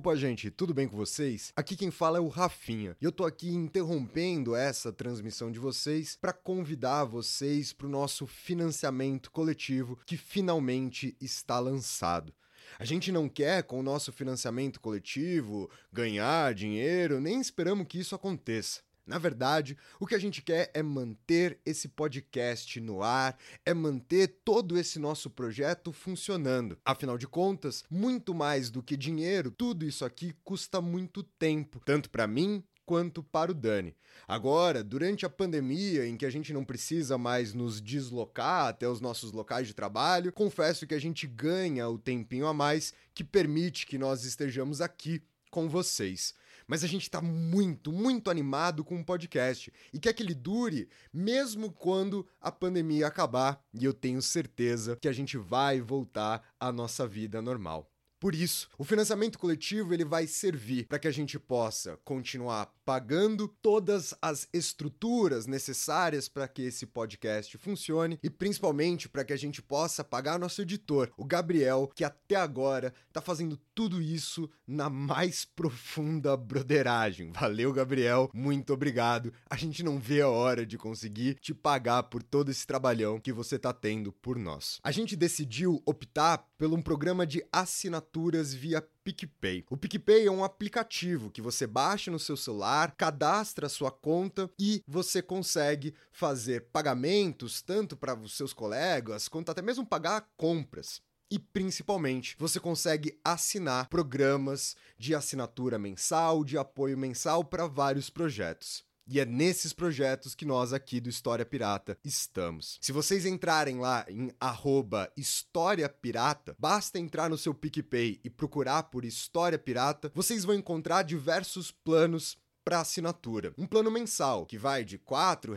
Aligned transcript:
Opa, 0.00 0.16
gente, 0.16 0.50
tudo 0.50 0.72
bem 0.72 0.88
com 0.88 0.96
vocês? 0.96 1.52
Aqui 1.54 1.76
quem 1.76 1.90
fala 1.90 2.16
é 2.16 2.20
o 2.22 2.28
Rafinha. 2.28 2.96
E 3.02 3.04
eu 3.04 3.12
tô 3.12 3.26
aqui 3.26 3.50
interrompendo 3.50 4.56
essa 4.56 4.90
transmissão 4.90 5.52
de 5.52 5.58
vocês 5.58 6.16
para 6.18 6.32
convidar 6.32 7.04
vocês 7.04 7.74
para 7.74 7.86
o 7.86 7.90
nosso 7.90 8.26
financiamento 8.26 9.30
coletivo 9.30 9.98
que 10.06 10.16
finalmente 10.16 11.14
está 11.20 11.58
lançado. 11.58 12.32
A 12.78 12.84
gente 12.86 13.12
não 13.12 13.28
quer, 13.28 13.62
com 13.64 13.78
o 13.78 13.82
nosso 13.82 14.10
financiamento 14.10 14.80
coletivo, 14.80 15.70
ganhar 15.92 16.54
dinheiro, 16.54 17.20
nem 17.20 17.38
esperamos 17.38 17.86
que 17.86 18.00
isso 18.00 18.14
aconteça. 18.14 18.80
Na 19.10 19.18
verdade, 19.18 19.76
o 19.98 20.06
que 20.06 20.14
a 20.14 20.18
gente 20.20 20.40
quer 20.40 20.70
é 20.72 20.84
manter 20.84 21.58
esse 21.66 21.88
podcast 21.88 22.80
no 22.80 23.02
ar, 23.02 23.36
é 23.66 23.74
manter 23.74 24.28
todo 24.44 24.78
esse 24.78 25.00
nosso 25.00 25.28
projeto 25.28 25.92
funcionando. 25.92 26.78
Afinal 26.84 27.18
de 27.18 27.26
contas, 27.26 27.82
muito 27.90 28.32
mais 28.32 28.70
do 28.70 28.80
que 28.80 28.96
dinheiro, 28.96 29.50
tudo 29.50 29.84
isso 29.84 30.04
aqui 30.04 30.32
custa 30.44 30.80
muito 30.80 31.24
tempo, 31.24 31.82
tanto 31.84 32.08
para 32.08 32.28
mim 32.28 32.62
quanto 32.86 33.20
para 33.20 33.50
o 33.50 33.54
Dani. 33.54 33.96
Agora, 34.28 34.84
durante 34.84 35.26
a 35.26 35.28
pandemia, 35.28 36.06
em 36.06 36.16
que 36.16 36.24
a 36.24 36.30
gente 36.30 36.52
não 36.52 36.64
precisa 36.64 37.18
mais 37.18 37.52
nos 37.52 37.80
deslocar 37.80 38.68
até 38.68 38.88
os 38.88 39.00
nossos 39.00 39.32
locais 39.32 39.66
de 39.66 39.74
trabalho, 39.74 40.32
confesso 40.32 40.86
que 40.86 40.94
a 40.94 41.00
gente 41.00 41.26
ganha 41.26 41.88
o 41.88 41.98
tempinho 41.98 42.46
a 42.46 42.54
mais 42.54 42.94
que 43.12 43.24
permite 43.24 43.88
que 43.88 43.98
nós 43.98 44.24
estejamos 44.24 44.80
aqui 44.80 45.20
com 45.50 45.68
vocês 45.68 46.32
mas 46.70 46.84
a 46.84 46.86
gente 46.86 47.02
está 47.02 47.20
muito, 47.20 47.90
muito 47.90 48.30
animado 48.30 48.84
com 48.84 49.00
o 49.00 49.04
podcast 49.04 49.72
e 49.92 49.98
quer 49.98 50.12
que 50.12 50.22
ele 50.22 50.34
dure 50.34 50.88
mesmo 51.12 51.72
quando 51.72 52.24
a 52.40 52.52
pandemia 52.52 53.08
acabar. 53.08 53.60
E 53.74 53.84
eu 53.84 53.92
tenho 53.92 54.22
certeza 54.22 54.94
que 54.94 55.08
a 55.08 55.12
gente 55.12 55.36
vai 55.36 55.80
voltar 55.80 56.40
à 56.60 56.70
nossa 56.70 57.08
vida 57.08 57.42
normal. 57.42 57.89
Por 58.20 58.34
isso, 58.34 58.68
o 58.76 58.84
financiamento 58.84 59.38
coletivo 59.38 59.94
ele 59.94 60.04
vai 60.04 60.26
servir 60.26 60.86
para 60.86 60.98
que 60.98 61.08
a 61.08 61.10
gente 61.10 61.38
possa 61.38 61.96
continuar 62.04 62.70
pagando 62.84 63.48
todas 63.48 64.12
as 64.20 64.46
estruturas 64.52 65.46
necessárias 65.46 66.28
para 66.28 66.46
que 66.46 66.60
esse 66.62 66.84
podcast 66.84 67.56
funcione 67.56 68.18
e 68.22 68.28
principalmente 68.28 69.08
para 69.08 69.24
que 69.24 69.32
a 69.32 69.38
gente 69.38 69.62
possa 69.62 70.04
pagar 70.04 70.38
nosso 70.38 70.60
editor, 70.60 71.10
o 71.16 71.24
Gabriel, 71.24 71.90
que 71.94 72.04
até 72.04 72.36
agora 72.36 72.92
está 73.08 73.22
fazendo 73.22 73.56
tudo 73.74 74.02
isso 74.02 74.50
na 74.66 74.90
mais 74.90 75.46
profunda 75.46 76.36
broderagem. 76.36 77.32
Valeu, 77.32 77.72
Gabriel, 77.72 78.30
muito 78.34 78.74
obrigado. 78.74 79.32
A 79.48 79.56
gente 79.56 79.82
não 79.82 79.98
vê 79.98 80.20
a 80.20 80.28
hora 80.28 80.66
de 80.66 80.76
conseguir 80.76 81.36
te 81.36 81.54
pagar 81.54 82.02
por 82.02 82.22
todo 82.22 82.50
esse 82.50 82.66
trabalhão 82.66 83.18
que 83.18 83.32
você 83.32 83.56
está 83.56 83.72
tendo 83.72 84.12
por 84.12 84.38
nós. 84.38 84.78
A 84.82 84.90
gente 84.90 85.16
decidiu 85.16 85.80
optar 85.86 86.49
por 86.60 86.74
um 86.74 86.82
programa 86.82 87.26
de 87.26 87.42
assinaturas 87.50 88.52
via 88.52 88.86
PicPay. 89.02 89.64
O 89.70 89.78
PicPay 89.78 90.26
é 90.26 90.30
um 90.30 90.44
aplicativo 90.44 91.30
que 91.30 91.40
você 91.40 91.66
baixa 91.66 92.10
no 92.10 92.18
seu 92.18 92.36
celular, 92.36 92.94
cadastra 92.98 93.64
a 93.64 93.70
sua 93.70 93.90
conta 93.90 94.50
e 94.58 94.82
você 94.86 95.22
consegue 95.22 95.94
fazer 96.12 96.66
pagamentos 96.70 97.62
tanto 97.62 97.96
para 97.96 98.14
os 98.14 98.36
seus 98.36 98.52
colegas 98.52 99.26
quanto 99.26 99.50
até 99.50 99.62
mesmo 99.62 99.86
pagar 99.86 100.28
compras. 100.36 101.00
E 101.30 101.38
principalmente, 101.38 102.36
você 102.38 102.60
consegue 102.60 103.18
assinar 103.24 103.88
programas 103.88 104.76
de 104.98 105.14
assinatura 105.14 105.78
mensal, 105.78 106.44
de 106.44 106.58
apoio 106.58 106.98
mensal 106.98 107.42
para 107.42 107.66
vários 107.66 108.10
projetos. 108.10 108.84
E 109.12 109.18
é 109.18 109.24
nesses 109.24 109.72
projetos 109.72 110.36
que 110.36 110.44
nós 110.44 110.72
aqui 110.72 111.00
do 111.00 111.08
História 111.08 111.44
Pirata 111.44 111.98
estamos. 112.04 112.78
Se 112.80 112.92
vocês 112.92 113.26
entrarem 113.26 113.80
lá 113.80 114.06
em 114.08 114.30
arroba 114.38 115.12
História 115.16 115.88
Pirata, 115.88 116.54
basta 116.56 116.96
entrar 116.96 117.28
no 117.28 117.36
seu 117.36 117.52
PicPay 117.52 118.20
e 118.22 118.30
procurar 118.30 118.84
por 118.84 119.04
História 119.04 119.58
Pirata, 119.58 120.12
vocês 120.14 120.44
vão 120.44 120.54
encontrar 120.54 121.02
diversos 121.02 121.72
planos 121.72 122.38
para 122.64 122.82
assinatura. 122.82 123.52
Um 123.58 123.66
plano 123.66 123.90
mensal 123.90 124.46
que 124.46 124.56
vai 124.56 124.84
de 124.84 124.94
R$ 124.94 125.02
4, 125.04 125.56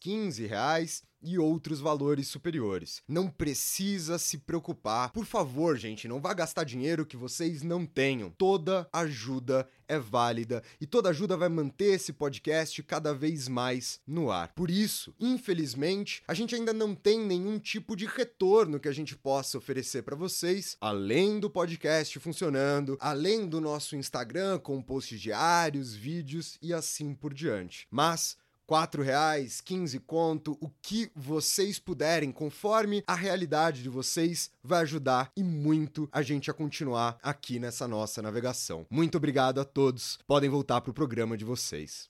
15 0.00 0.46
reais 0.46 1.02
e 1.22 1.38
outros 1.38 1.80
valores 1.80 2.28
superiores. 2.28 3.02
Não 3.06 3.28
precisa 3.28 4.18
se 4.18 4.38
preocupar. 4.38 5.10
Por 5.12 5.24
favor, 5.24 5.76
gente, 5.76 6.08
não 6.08 6.20
vá 6.20 6.32
gastar 6.32 6.64
dinheiro 6.64 7.06
que 7.06 7.16
vocês 7.16 7.62
não 7.62 7.84
tenham. 7.86 8.30
Toda 8.30 8.88
ajuda 8.92 9.68
é 9.90 9.98
válida 9.98 10.62
e 10.80 10.86
toda 10.86 11.08
ajuda 11.08 11.36
vai 11.36 11.48
manter 11.48 11.94
esse 11.94 12.12
podcast 12.12 12.80
cada 12.84 13.12
vez 13.12 13.48
mais 13.48 14.00
no 14.06 14.30
ar. 14.30 14.52
Por 14.54 14.70
isso, 14.70 15.12
infelizmente, 15.18 16.22
a 16.28 16.32
gente 16.32 16.54
ainda 16.54 16.72
não 16.72 16.94
tem 16.94 17.18
nenhum 17.18 17.58
tipo 17.58 17.96
de 17.96 18.06
retorno 18.06 18.78
que 18.78 18.88
a 18.88 18.92
gente 18.92 19.16
possa 19.16 19.58
oferecer 19.58 20.02
para 20.02 20.14
vocês, 20.14 20.76
além 20.80 21.40
do 21.40 21.50
podcast 21.50 22.18
funcionando, 22.20 22.96
além 23.00 23.48
do 23.48 23.60
nosso 23.60 23.96
Instagram 23.96 24.60
com 24.60 24.80
posts 24.80 25.20
diários, 25.20 25.94
vídeos 25.94 26.56
e 26.62 26.72
assim 26.72 27.12
por 27.12 27.34
diante. 27.34 27.88
Mas 27.90 28.36
4 28.70 29.02
reais, 29.02 29.60
15 29.60 29.98
conto, 29.98 30.56
o 30.60 30.70
que 30.80 31.10
vocês 31.16 31.80
puderem, 31.80 32.30
conforme 32.30 33.02
a 33.04 33.16
realidade 33.16 33.82
de 33.82 33.88
vocês, 33.88 34.48
vai 34.62 34.82
ajudar 34.82 35.32
e 35.36 35.42
muito 35.42 36.08
a 36.12 36.22
gente 36.22 36.52
a 36.52 36.54
continuar 36.54 37.18
aqui 37.20 37.58
nessa 37.58 37.88
nossa 37.88 38.22
navegação. 38.22 38.86
Muito 38.88 39.16
obrigado 39.18 39.60
a 39.60 39.64
todos. 39.64 40.20
Podem 40.24 40.48
voltar 40.48 40.80
para 40.82 40.92
o 40.92 40.94
programa 40.94 41.36
de 41.36 41.44
vocês. 41.44 42.09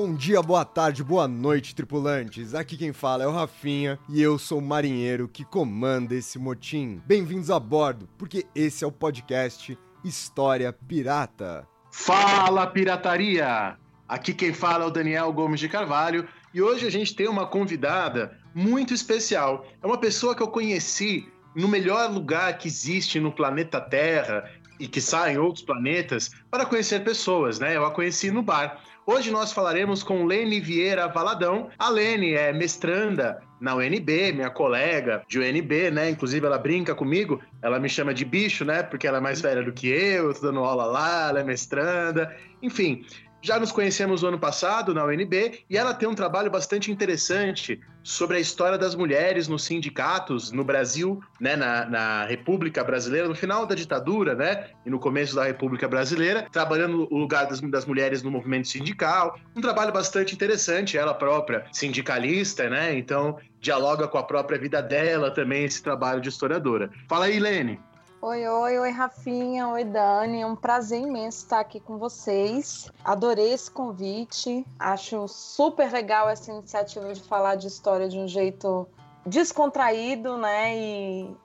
Bom 0.00 0.14
dia, 0.14 0.40
boa 0.40 0.64
tarde, 0.64 1.02
boa 1.02 1.26
noite, 1.26 1.74
tripulantes. 1.74 2.54
Aqui 2.54 2.76
quem 2.76 2.92
fala 2.92 3.24
é 3.24 3.26
o 3.26 3.32
Rafinha 3.32 3.98
e 4.08 4.22
eu 4.22 4.38
sou 4.38 4.60
o 4.60 4.62
marinheiro 4.62 5.26
que 5.26 5.44
comanda 5.44 6.14
esse 6.14 6.38
motim. 6.38 7.02
Bem-vindos 7.04 7.50
a 7.50 7.58
bordo, 7.58 8.08
porque 8.16 8.46
esse 8.54 8.84
é 8.84 8.86
o 8.86 8.92
podcast 8.92 9.76
História 10.04 10.72
Pirata. 10.72 11.66
Fala, 11.90 12.64
pirataria! 12.68 13.76
Aqui 14.08 14.32
quem 14.32 14.52
fala 14.52 14.84
é 14.84 14.86
o 14.86 14.90
Daniel 14.90 15.32
Gomes 15.32 15.58
de 15.58 15.68
Carvalho 15.68 16.28
e 16.54 16.62
hoje 16.62 16.86
a 16.86 16.90
gente 16.90 17.16
tem 17.16 17.26
uma 17.26 17.48
convidada 17.48 18.38
muito 18.54 18.94
especial. 18.94 19.66
É 19.82 19.86
uma 19.86 19.98
pessoa 19.98 20.32
que 20.32 20.44
eu 20.44 20.48
conheci 20.48 21.28
no 21.56 21.66
melhor 21.66 22.08
lugar 22.08 22.56
que 22.56 22.68
existe 22.68 23.18
no 23.18 23.32
planeta 23.32 23.80
Terra 23.80 24.48
e 24.78 24.86
que 24.86 25.00
sai 25.00 25.34
em 25.34 25.38
outros 25.38 25.64
planetas 25.64 26.30
para 26.48 26.64
conhecer 26.64 27.02
pessoas, 27.02 27.58
né? 27.58 27.76
Eu 27.76 27.84
a 27.84 27.90
conheci 27.90 28.30
no 28.30 28.42
bar. 28.42 28.80
Hoje 29.10 29.30
nós 29.30 29.54
falaremos 29.54 30.02
com 30.02 30.26
Lene 30.26 30.60
Vieira 30.60 31.08
Valadão. 31.08 31.70
A 31.78 31.88
Lene 31.88 32.34
é 32.34 32.52
mestranda 32.52 33.40
na 33.58 33.74
UNB, 33.74 34.32
minha 34.34 34.50
colega 34.50 35.22
de 35.26 35.38
UNB, 35.38 35.90
né? 35.90 36.10
Inclusive 36.10 36.44
ela 36.44 36.58
brinca 36.58 36.94
comigo, 36.94 37.40
ela 37.62 37.80
me 37.80 37.88
chama 37.88 38.12
de 38.12 38.22
bicho, 38.22 38.66
né? 38.66 38.82
Porque 38.82 39.06
ela 39.06 39.16
é 39.16 39.20
mais 39.22 39.40
velha 39.40 39.62
do 39.62 39.72
que 39.72 39.88
eu, 39.88 40.26
eu 40.26 40.34
tô 40.34 40.42
dando 40.42 40.58
aula 40.58 40.84
lá, 40.84 41.30
ela 41.30 41.40
é 41.40 41.42
mestranda. 41.42 42.36
Enfim, 42.60 43.02
já 43.40 43.58
nos 43.58 43.72
conhecemos 43.72 44.22
no 44.22 44.28
ano 44.28 44.38
passado 44.38 44.92
na 44.92 45.04
UNB 45.04 45.64
e 45.68 45.76
ela 45.76 45.94
tem 45.94 46.08
um 46.08 46.14
trabalho 46.14 46.50
bastante 46.50 46.90
interessante 46.90 47.80
sobre 48.02 48.38
a 48.38 48.40
história 48.40 48.78
das 48.78 48.94
mulheres 48.94 49.48
nos 49.48 49.64
sindicatos 49.64 50.50
no 50.50 50.64
Brasil, 50.64 51.20
né, 51.40 51.54
na, 51.54 51.84
na, 51.84 52.24
República 52.24 52.82
Brasileira, 52.82 53.28
no 53.28 53.34
final 53.34 53.66
da 53.66 53.74
ditadura, 53.74 54.34
né, 54.34 54.70
e 54.84 54.90
no 54.90 54.98
começo 54.98 55.34
da 55.34 55.44
República 55.44 55.86
Brasileira, 55.86 56.46
trabalhando 56.50 57.06
o 57.10 57.18
lugar 57.18 57.46
das, 57.46 57.60
das 57.60 57.84
mulheres 57.84 58.22
no 58.22 58.30
movimento 58.30 58.68
sindical. 58.68 59.38
Um 59.54 59.60
trabalho 59.60 59.92
bastante 59.92 60.34
interessante, 60.34 60.96
ela 60.96 61.12
própria 61.12 61.66
sindicalista, 61.70 62.68
né, 62.68 62.96
então 62.96 63.38
dialoga 63.60 64.08
com 64.08 64.18
a 64.18 64.22
própria 64.22 64.58
vida 64.58 64.80
dela 64.80 65.30
também 65.30 65.64
esse 65.64 65.82
trabalho 65.82 66.20
de 66.20 66.28
historiadora. 66.28 66.90
Fala 67.08 67.26
aí, 67.26 67.38
Lene. 67.38 67.78
Oi, 68.20 68.48
oi, 68.48 68.78
oi, 68.80 68.90
Rafinha, 68.90 69.68
oi, 69.68 69.84
Dani. 69.84 70.40
É 70.40 70.46
um 70.46 70.56
prazer 70.56 71.00
imenso 71.00 71.38
estar 71.38 71.60
aqui 71.60 71.78
com 71.78 71.98
vocês. 71.98 72.90
Adorei 73.04 73.52
esse 73.52 73.70
convite. 73.70 74.66
Acho 74.76 75.28
super 75.28 75.92
legal 75.92 76.28
essa 76.28 76.50
iniciativa 76.50 77.14
de 77.14 77.22
falar 77.22 77.54
de 77.54 77.68
história 77.68 78.08
de 78.08 78.18
um 78.18 78.26
jeito 78.26 78.88
descontraído, 79.24 80.36
né? 80.36 80.76
E 80.76 81.36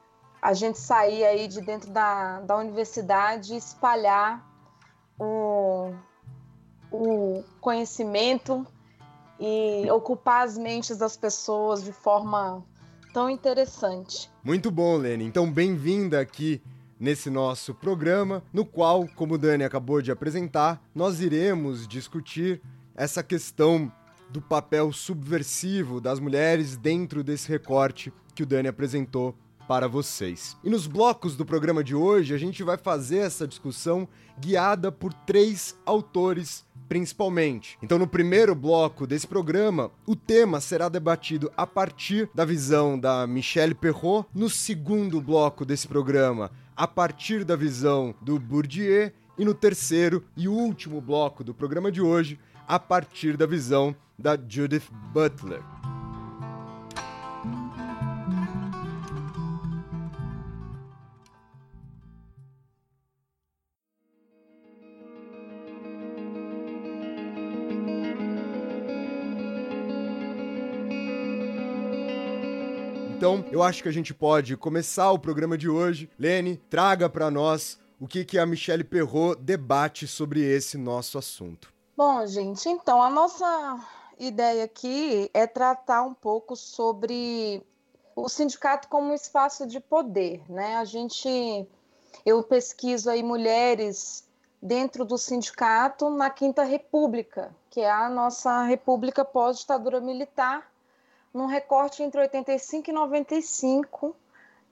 a 0.41 0.53
gente 0.53 0.79
sair 0.79 1.23
aí 1.23 1.47
de 1.47 1.61
dentro 1.61 1.91
da, 1.91 2.39
da 2.39 2.57
universidade 2.57 3.53
e 3.53 3.57
espalhar 3.57 4.43
o, 5.19 5.93
o 6.91 7.43
conhecimento 7.61 8.65
e 9.39 9.91
ocupar 9.91 10.43
as 10.43 10.57
mentes 10.57 10.97
das 10.97 11.15
pessoas 11.15 11.83
de 11.83 11.93
forma 11.93 12.65
tão 13.13 13.29
interessante. 13.29 14.29
Muito 14.43 14.71
bom, 14.71 14.97
Lene. 14.97 15.23
Então, 15.23 15.49
bem-vinda 15.49 16.19
aqui 16.19 16.59
nesse 16.99 17.29
nosso 17.29 17.73
programa, 17.75 18.43
no 18.51 18.65
qual, 18.65 19.07
como 19.15 19.35
o 19.35 19.37
Dani 19.37 19.63
acabou 19.63 20.01
de 20.01 20.11
apresentar, 20.11 20.83
nós 20.95 21.21
iremos 21.21 21.87
discutir 21.87 22.59
essa 22.95 23.21
questão 23.21 23.91
do 24.31 24.41
papel 24.41 24.91
subversivo 24.91 26.01
das 26.01 26.19
mulheres 26.19 26.75
dentro 26.75 27.23
desse 27.23 27.47
recorte 27.49 28.11
que 28.33 28.41
o 28.41 28.45
Dani 28.47 28.67
apresentou 28.67 29.35
para 29.67 29.87
vocês. 29.87 30.57
E 30.63 30.69
nos 30.69 30.87
blocos 30.87 31.35
do 31.35 31.45
programa 31.45 31.83
de 31.83 31.95
hoje, 31.95 32.33
a 32.33 32.37
gente 32.37 32.63
vai 32.63 32.77
fazer 32.77 33.17
essa 33.17 33.47
discussão 33.47 34.07
guiada 34.39 34.91
por 34.91 35.13
três 35.13 35.75
autores 35.85 36.65
principalmente. 36.87 37.77
Então, 37.81 37.97
no 37.97 38.05
primeiro 38.05 38.53
bloco 38.53 39.07
desse 39.07 39.25
programa, 39.25 39.89
o 40.05 40.15
tema 40.15 40.61
será 40.61 40.89
debatido 40.89 41.51
a 41.57 41.65
partir 41.65 42.29
da 42.35 42.45
visão 42.45 42.99
da 42.99 43.25
Michelle 43.25 43.73
Perrault. 43.73 44.27
No 44.33 44.49
segundo 44.49 45.19
bloco 45.19 45.65
desse 45.65 45.87
programa, 45.87 46.51
a 46.75 46.87
partir 46.87 47.43
da 47.43 47.55
visão 47.55 48.13
do 48.21 48.39
Bourdieu. 48.39 49.11
E 49.35 49.43
no 49.43 49.55
terceiro 49.55 50.23
e 50.37 50.47
último 50.47 51.01
bloco 51.01 51.43
do 51.43 51.55
programa 51.55 51.91
de 51.91 51.99
hoje, 51.99 52.39
a 52.67 52.77
partir 52.77 53.35
da 53.35 53.47
visão 53.47 53.95
da 54.17 54.37
Judith 54.37 54.91
Butler. 55.11 55.82
Então, 73.23 73.45
eu 73.53 73.63
acho 73.63 73.81
que 73.81 73.87
a 73.87 73.93
gente 73.93 74.13
pode 74.13 74.57
começar 74.57 75.09
o 75.13 75.17
programa 75.17 75.57
de 75.57 75.69
hoje. 75.69 76.09
Lene, 76.19 76.57
traga 76.69 77.07
para 77.07 77.31
nós 77.31 77.79
o 77.97 78.05
que, 78.05 78.25
que 78.25 78.37
a 78.37 78.45
Michelle 78.45 78.83
Perrot 78.83 79.41
debate 79.41 80.05
sobre 80.05 80.41
esse 80.41 80.77
nosso 80.77 81.17
assunto. 81.17 81.73
Bom, 81.95 82.27
gente, 82.27 82.67
então 82.67 83.01
a 83.01 83.09
nossa 83.09 83.79
ideia 84.19 84.65
aqui 84.65 85.31
é 85.33 85.47
tratar 85.47 86.03
um 86.03 86.13
pouco 86.13 86.57
sobre 86.57 87.65
o 88.13 88.27
sindicato 88.27 88.89
como 88.89 89.11
um 89.11 89.15
espaço 89.15 89.65
de 89.65 89.79
poder, 89.79 90.43
né? 90.51 90.75
A 90.75 90.83
gente, 90.83 91.65
eu 92.25 92.43
pesquiso 92.43 93.09
aí 93.09 93.23
mulheres 93.23 94.27
dentro 94.61 95.05
do 95.05 95.17
sindicato 95.17 96.09
na 96.09 96.29
Quinta 96.29 96.65
República, 96.65 97.55
que 97.69 97.79
é 97.79 97.89
a 97.89 98.09
nossa 98.09 98.63
república 98.63 99.23
pós-ditadura 99.23 100.01
militar, 100.01 100.72
num 101.33 101.45
recorte 101.45 102.03
entre 102.03 102.21
85 102.21 102.89
e 102.89 102.93
95. 102.93 104.15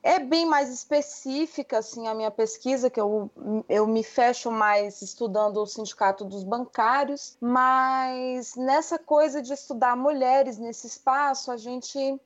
É 0.03 0.19
bem 0.19 0.45
mais 0.45 0.69
específica 0.69 1.77
assim 1.77 2.07
a 2.07 2.13
minha 2.13 2.31
pesquisa, 2.31 2.89
que 2.89 2.99
eu, 2.99 3.29
eu 3.69 3.85
me 3.85 4.03
fecho 4.03 4.51
mais 4.51 5.01
estudando 5.01 5.57
o 5.57 5.67
sindicato 5.67 6.25
dos 6.25 6.43
bancários, 6.43 7.37
mas 7.39 8.55
nessa 8.55 8.97
coisa 8.97 9.41
de 9.41 9.53
estudar 9.53 9.95
mulheres 9.95 10.57
nesse 10.57 10.87
espaço, 10.87 11.51
a 11.51 11.57
gente 11.57 12.19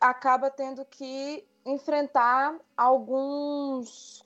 acaba 0.00 0.50
tendo 0.50 0.84
que 0.84 1.44
enfrentar 1.64 2.54
alguns 2.76 4.24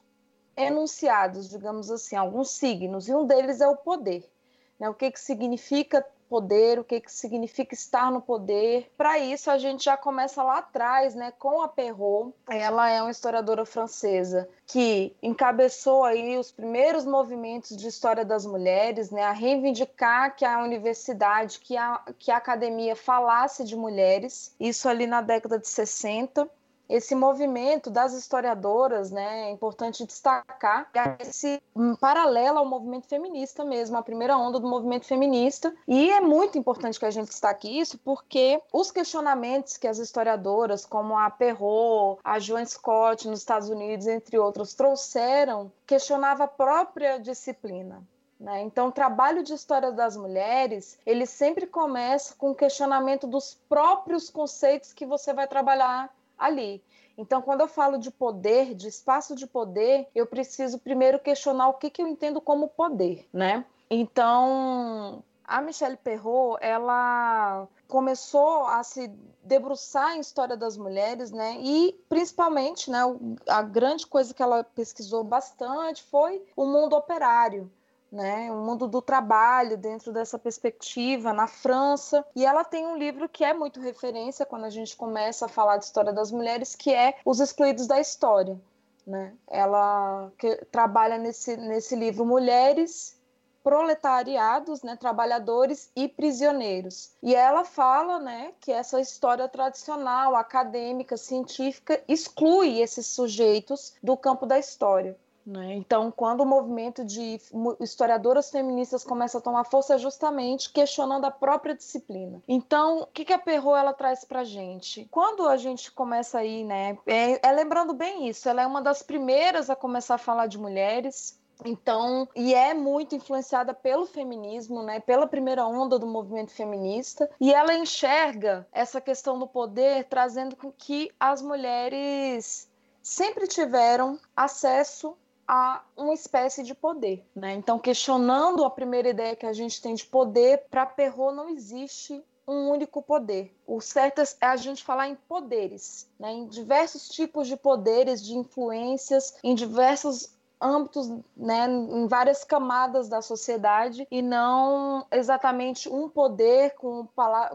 enunciados, 0.55 1.49
digamos 1.49 1.91
assim, 1.91 2.17
alguns 2.17 2.51
signos, 2.51 3.09
e 3.09 3.15
um 3.15 3.27
deles 3.27 3.63
é 3.63 3.69
o 3.69 3.77
poder. 3.77 4.31
Né? 4.79 4.89
O 4.91 4.95
que, 4.95 5.11
que 5.11 5.21
significa 5.21 6.05
poder, 6.31 6.79
o 6.79 6.85
que, 6.85 7.01
que 7.01 7.13
significa 7.13 7.75
estar 7.75 8.09
no 8.13 8.23
poder. 8.23 8.89
Para 8.97 9.19
isso, 9.19 9.51
a 9.51 9.59
gente 9.59 9.85
já 9.85 9.97
começa 9.97 10.41
lá 10.45 10.59
atrás, 10.59 11.13
né, 11.17 11.33
com 11.37 11.61
a 11.61 11.67
Perrault. 11.67 12.33
Ela 12.49 12.89
é 12.89 13.03
uma 13.03 13.11
historiadora 13.11 13.67
francesa 13.67 14.49
que 14.65 15.13
encabeçou 15.21 16.05
aí 16.05 16.39
os 16.39 16.53
primeiros 16.53 17.05
movimentos 17.05 17.77
de 17.77 17.89
história 17.89 18.25
das 18.25 18.47
mulheres, 18.47 19.11
né, 19.11 19.25
a 19.25 19.33
reivindicar 19.33 20.37
que 20.37 20.45
a 20.45 20.63
universidade, 20.63 21.59
que 21.59 21.77
a, 21.77 22.01
que 22.17 22.31
a 22.31 22.37
academia 22.37 22.95
falasse 22.95 23.65
de 23.65 23.75
mulheres, 23.75 24.55
isso 24.61 24.89
ali 24.89 25.09
na 25.09 25.21
década 25.21 25.59
de 25.59 25.69
60 25.69 26.49
esse 26.91 27.15
movimento 27.15 27.89
das 27.89 28.13
historiadoras, 28.13 29.13
né, 29.13 29.49
é 29.49 29.51
importante 29.51 30.05
destacar 30.05 30.91
esse 31.21 31.63
paralelo 32.01 32.59
ao 32.59 32.67
movimento 32.67 33.07
feminista 33.07 33.65
mesmo, 33.65 33.97
a 33.97 34.03
primeira 34.03 34.37
onda 34.37 34.59
do 34.59 34.69
movimento 34.69 35.07
feminista, 35.07 35.73
e 35.87 36.11
é 36.11 36.21
muito 36.21 36.59
importante 36.59 36.99
que 36.99 37.07
a 37.07 37.11
gente 37.11 37.29
destaque 37.29 37.79
isso, 37.79 37.97
porque 37.99 38.61
os 38.73 38.91
questionamentos 38.91 39.77
que 39.77 39.87
as 39.87 39.99
historiadoras, 39.99 40.85
como 40.85 41.17
a 41.17 41.31
Perrault, 41.31 42.21
a 42.25 42.39
Joan 42.41 42.67
Scott 42.67 43.29
nos 43.29 43.39
Estados 43.39 43.69
Unidos, 43.69 44.09
entre 44.09 44.37
outros, 44.37 44.75
trouxeram, 44.75 45.71
questionava 45.87 46.45
a 46.45 46.49
própria 46.49 47.19
disciplina. 47.19 48.03
Né? 48.41 48.63
Então, 48.63 48.89
o 48.89 48.93
trabalho 48.93 49.43
de 49.43 49.53
história 49.53 49.93
das 49.93 50.17
mulheres, 50.17 50.99
ele 51.05 51.27
sempre 51.27 51.67
começa 51.67 52.35
com 52.35 52.51
o 52.51 52.55
questionamento 52.55 53.27
dos 53.27 53.61
próprios 53.69 54.31
conceitos 54.31 54.95
que 54.95 55.05
você 55.05 55.35
vai 55.35 55.47
trabalhar 55.47 56.11
ali. 56.41 56.83
Então, 57.17 57.43
quando 57.43 57.61
eu 57.61 57.69
falo 57.69 57.99
de 57.99 58.11
poder, 58.11 58.75
de 58.75 58.89
espaço 58.89 59.37
de 59.37 59.47
poder, 59.47 60.09
eu 60.15 60.27
preciso 60.27 60.79
primeiro 60.79 61.19
questionar 61.19 61.69
o 61.69 61.75
que, 61.75 61.91
que 61.91 62.01
eu 62.01 62.09
entendo 62.09 62.41
como 62.41 62.69
poder, 62.69 63.29
né? 63.31 63.65
Então, 63.91 65.23
a 65.45 65.61
Michelle 65.61 65.97
Perrault, 65.97 66.59
ela 66.63 67.69
começou 67.89 68.65
a 68.67 68.83
se 68.83 69.09
debruçar 69.43 70.17
em 70.17 70.21
história 70.21 70.57
das 70.57 70.79
mulheres, 70.79 71.31
né? 71.31 71.59
E 71.61 71.93
principalmente, 72.09 72.91
né, 72.91 73.01
a 73.49 73.61
grande 73.61 74.07
coisa 74.07 74.33
que 74.33 74.43
ela 74.43 74.63
pesquisou 74.63 75.25
bastante 75.25 76.03
foi 76.05 76.43
o 76.57 76.65
mundo 76.65 76.95
operário, 76.95 77.71
né, 78.11 78.51
o 78.51 78.57
mundo 78.57 78.89
do 78.89 79.01
trabalho 79.01 79.77
dentro 79.77 80.13
dessa 80.13 80.39
perspectiva 80.39 81.33
na 81.33 81.47
França. 81.47 82.25
E 82.35 82.45
ela 82.45 82.65
tem 82.65 82.87
um 82.87 82.97
livro 82.97 83.29
que 83.29 83.45
é 83.45 83.55
muito 83.55 83.81
referência 83.81 84.45
quando 84.45 84.65
a 84.65 84.71
gente 84.71 84.97
começa 84.97 85.47
a 85.47 85.49
falar 85.49 85.77
de 85.77 85.85
história 85.85 86.13
das 86.13 86.33
mulheres, 86.33 86.75
que 86.75 86.93
é 86.93 87.17
Os 87.25 87.41
Excluídos 87.41 87.87
da 87.87 88.01
História. 88.01 88.61
Né? 89.07 89.33
Ela 89.49 90.31
trabalha 90.71 91.19
nesse, 91.19 91.57
nesse 91.57 91.95
livro 91.97 92.25
Mulheres, 92.25 93.19
Proletariados, 93.63 94.83
né, 94.83 94.97
trabalhadores 94.97 95.93
e 95.95 96.09
prisioneiros. 96.09 97.13
E 97.23 97.35
ela 97.35 97.63
fala 97.63 98.19
né, 98.19 98.55
que 98.59 98.73
essa 98.73 98.99
história 98.99 99.47
tradicional, 99.51 100.35
acadêmica, 100.35 101.19
científica, 101.19 102.03
exclui 102.09 102.81
esses 102.81 103.07
sujeitos 103.07 103.95
do 104.03 104.17
campo 104.17 104.47
da 104.47 104.59
história. 104.59 105.15
Né? 105.51 105.75
Então, 105.75 106.13
quando 106.13 106.43
o 106.43 106.47
movimento 106.47 107.05
de 107.05 107.41
historiadoras 107.81 108.51
feministas 108.51 109.03
começa 109.03 109.39
a 109.39 109.41
tomar 109.41 109.65
força, 109.65 109.97
é 109.97 109.99
justamente 109.99 110.73
questionando 110.73 111.25
a 111.25 111.31
própria 111.31 111.75
disciplina. 111.75 112.41
Então, 112.47 113.01
o 113.01 113.07
que, 113.07 113.25
que 113.25 113.33
a 113.33 113.39
Perrault 113.39 113.81
ela 113.81 113.93
traz 113.93 114.25
para 114.25 114.45
gente? 114.45 115.09
Quando 115.11 115.49
a 115.49 115.57
gente 115.57 115.91
começa 115.91 116.39
aí, 116.39 116.63
né, 116.65 116.97
é, 117.05 117.45
é 117.45 117.53
lembrando 117.53 117.93
bem 117.93 118.29
isso, 118.29 118.49
ela 118.49 118.63
é 118.63 118.67
uma 118.67 118.81
das 118.81 119.03
primeiras 119.03 119.69
a 119.69 119.75
começar 119.75 120.15
a 120.15 120.19
falar 120.19 120.47
de 120.47 120.57
mulheres, 120.57 121.41
então, 121.65 122.29
e 122.37 122.55
é 122.55 122.73
muito 122.73 123.17
influenciada 123.17 123.75
pelo 123.75 124.07
feminismo, 124.07 124.85
né, 124.85 125.01
pela 125.01 125.27
primeira 125.27 125.67
onda 125.67 125.99
do 125.99 126.07
movimento 126.07 126.53
feminista, 126.53 127.29
e 127.41 127.53
ela 127.53 127.75
enxerga 127.75 128.67
essa 128.71 129.01
questão 129.01 129.37
do 129.37 129.49
poder 129.49 130.05
trazendo 130.05 130.55
com 130.55 130.71
que 130.71 131.11
as 131.19 131.43
mulheres 131.43 132.71
sempre 133.03 133.47
tiveram 133.47 134.19
acesso 134.37 135.17
a 135.53 135.83
uma 135.97 136.15
espécie 136.15 136.63
de 136.63 136.77
poder. 136.77 137.27
Né? 137.35 137.55
Então, 137.55 137.77
questionando 137.77 138.65
a 138.65 138.71
primeira 138.71 139.09
ideia 139.09 139.35
que 139.35 139.45
a 139.45 139.53
gente 139.53 139.83
tem 139.83 139.97
de 139.97 140.07
poder, 140.07 140.67
para 140.71 140.87
Perrault 140.87 141.35
não 141.35 141.49
existe 141.49 142.23
um 142.47 142.71
único 142.71 143.03
poder. 143.03 143.53
O 143.67 143.81
certo 143.81 144.21
é 144.21 144.47
a 144.47 144.55
gente 144.55 144.85
falar 144.85 145.09
em 145.09 145.17
poderes, 145.17 146.09
né? 146.21 146.31
em 146.31 146.47
diversos 146.47 147.09
tipos 147.09 147.49
de 147.49 147.57
poderes, 147.57 148.25
de 148.25 148.37
influências, 148.37 149.35
em 149.43 149.57
diversos 149.57 150.33
âmbitos, 150.61 151.09
né, 151.35 151.67
em 151.67 152.07
várias 152.07 152.45
camadas 152.45 153.09
da 153.09 153.23
sociedade 153.23 154.07
e 154.11 154.21
não 154.21 155.07
exatamente 155.11 155.89
um 155.89 156.07
poder 156.07 156.75
com, 156.75 157.09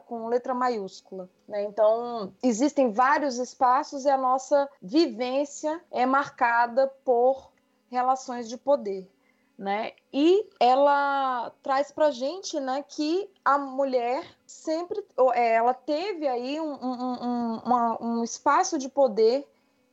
com 0.07 0.27
letra 0.27 0.55
maiúscula. 0.55 1.29
Né? 1.47 1.65
Então, 1.65 2.33
existem 2.41 2.91
vários 2.91 3.37
espaços 3.37 4.05
e 4.05 4.09
a 4.09 4.17
nossa 4.17 4.67
vivência 4.81 5.79
é 5.91 6.03
marcada 6.03 6.91
por 7.05 7.53
relações 7.95 8.47
de 8.47 8.57
poder. 8.57 9.09
Né? 9.57 9.93
E 10.11 10.49
ela 10.59 11.49
traz 11.63 11.89
para 11.89 12.11
gente, 12.11 12.59
né, 12.59 12.83
que 12.87 13.29
a 13.43 13.57
mulher 13.57 14.25
sempre, 14.45 15.01
é, 15.33 15.53
ela 15.53 15.73
teve 15.73 16.27
aí 16.27 16.59
um, 16.59 16.73
um, 16.73 17.61
um, 17.65 17.97
um 18.01 18.23
espaço 18.23 18.77
de 18.77 18.89
poder 18.89 19.47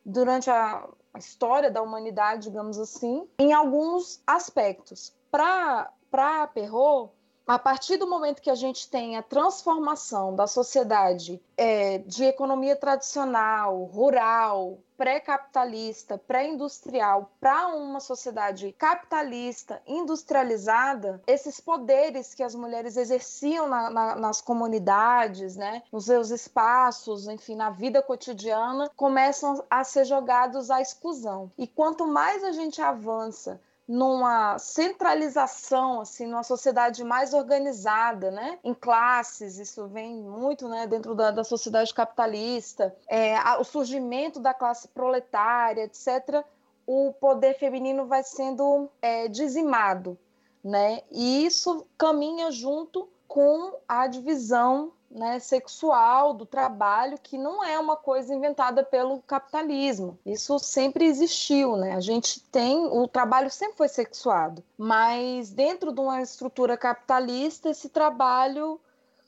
durante 0.04 0.50
a 0.50 0.88
história 1.16 1.70
da 1.70 1.80
humanidade, 1.80 2.48
digamos 2.48 2.76
assim, 2.76 3.28
em 3.38 3.52
alguns 3.52 4.20
aspectos. 4.26 5.14
Para 5.30 5.92
para 6.12 6.46
Perrault, 6.46 7.10
a 7.46 7.58
partir 7.58 7.96
do 7.96 8.06
momento 8.06 8.42
que 8.42 8.50
a 8.50 8.54
gente 8.54 8.88
tem 8.88 9.16
a 9.16 9.22
transformação 9.22 10.36
da 10.36 10.46
sociedade 10.46 11.42
é, 11.56 11.98
de 11.98 12.24
economia 12.24 12.76
tradicional, 12.76 13.84
rural, 13.84 14.78
pré-capitalista, 15.02 16.16
pré-industrial 16.16 17.32
para 17.40 17.66
uma 17.74 17.98
sociedade 17.98 18.70
capitalista, 18.78 19.82
industrializada, 19.84 21.20
esses 21.26 21.58
poderes 21.58 22.34
que 22.34 22.42
as 22.44 22.54
mulheres 22.54 22.96
exerciam 22.96 23.66
na, 23.66 23.90
na, 23.90 24.14
nas 24.14 24.40
comunidades, 24.40 25.56
né, 25.56 25.82
nos 25.90 26.04
seus 26.04 26.30
espaços, 26.30 27.26
enfim, 27.26 27.56
na 27.56 27.68
vida 27.68 28.00
cotidiana, 28.00 28.88
começam 28.94 29.64
a 29.68 29.82
ser 29.82 30.04
jogados 30.04 30.70
à 30.70 30.80
exclusão. 30.80 31.50
E 31.58 31.66
quanto 31.66 32.06
mais 32.06 32.44
a 32.44 32.52
gente 32.52 32.80
avança 32.80 33.60
numa 33.86 34.58
centralização, 34.58 36.00
assim, 36.00 36.26
numa 36.26 36.42
sociedade 36.42 37.02
mais 37.02 37.34
organizada, 37.34 38.30
né? 38.30 38.58
Em 38.62 38.72
classes, 38.72 39.58
isso 39.58 39.88
vem 39.88 40.16
muito, 40.22 40.68
né? 40.68 40.86
Dentro 40.86 41.14
da, 41.14 41.30
da 41.30 41.44
sociedade 41.44 41.92
capitalista, 41.92 42.94
é, 43.08 43.36
o 43.58 43.64
surgimento 43.64 44.40
da 44.40 44.54
classe 44.54 44.88
proletária, 44.88 45.82
etc. 45.82 46.44
O 46.86 47.12
poder 47.20 47.58
feminino 47.58 48.06
vai 48.06 48.22
sendo 48.22 48.88
é, 49.00 49.28
dizimado, 49.28 50.18
né? 50.62 51.02
E 51.10 51.44
isso 51.44 51.86
caminha 51.98 52.50
junto 52.50 53.08
com 53.26 53.72
a 53.88 54.06
divisão 54.06 54.92
né, 55.12 55.38
sexual 55.38 56.32
do 56.32 56.46
trabalho, 56.46 57.18
que 57.22 57.36
não 57.36 57.62
é 57.62 57.78
uma 57.78 57.96
coisa 57.96 58.34
inventada 58.34 58.82
pelo 58.82 59.20
capitalismo. 59.22 60.18
Isso 60.24 60.58
sempre 60.58 61.04
existiu, 61.04 61.76
né? 61.76 61.94
A 61.94 62.00
gente 62.00 62.40
tem, 62.40 62.86
o 62.86 63.06
trabalho 63.06 63.50
sempre 63.50 63.76
foi 63.76 63.88
sexuado, 63.88 64.64
mas 64.76 65.50
dentro 65.50 65.92
de 65.92 66.00
uma 66.00 66.22
estrutura 66.22 66.76
capitalista, 66.76 67.68
esse 67.68 67.88
trabalho 67.88 68.80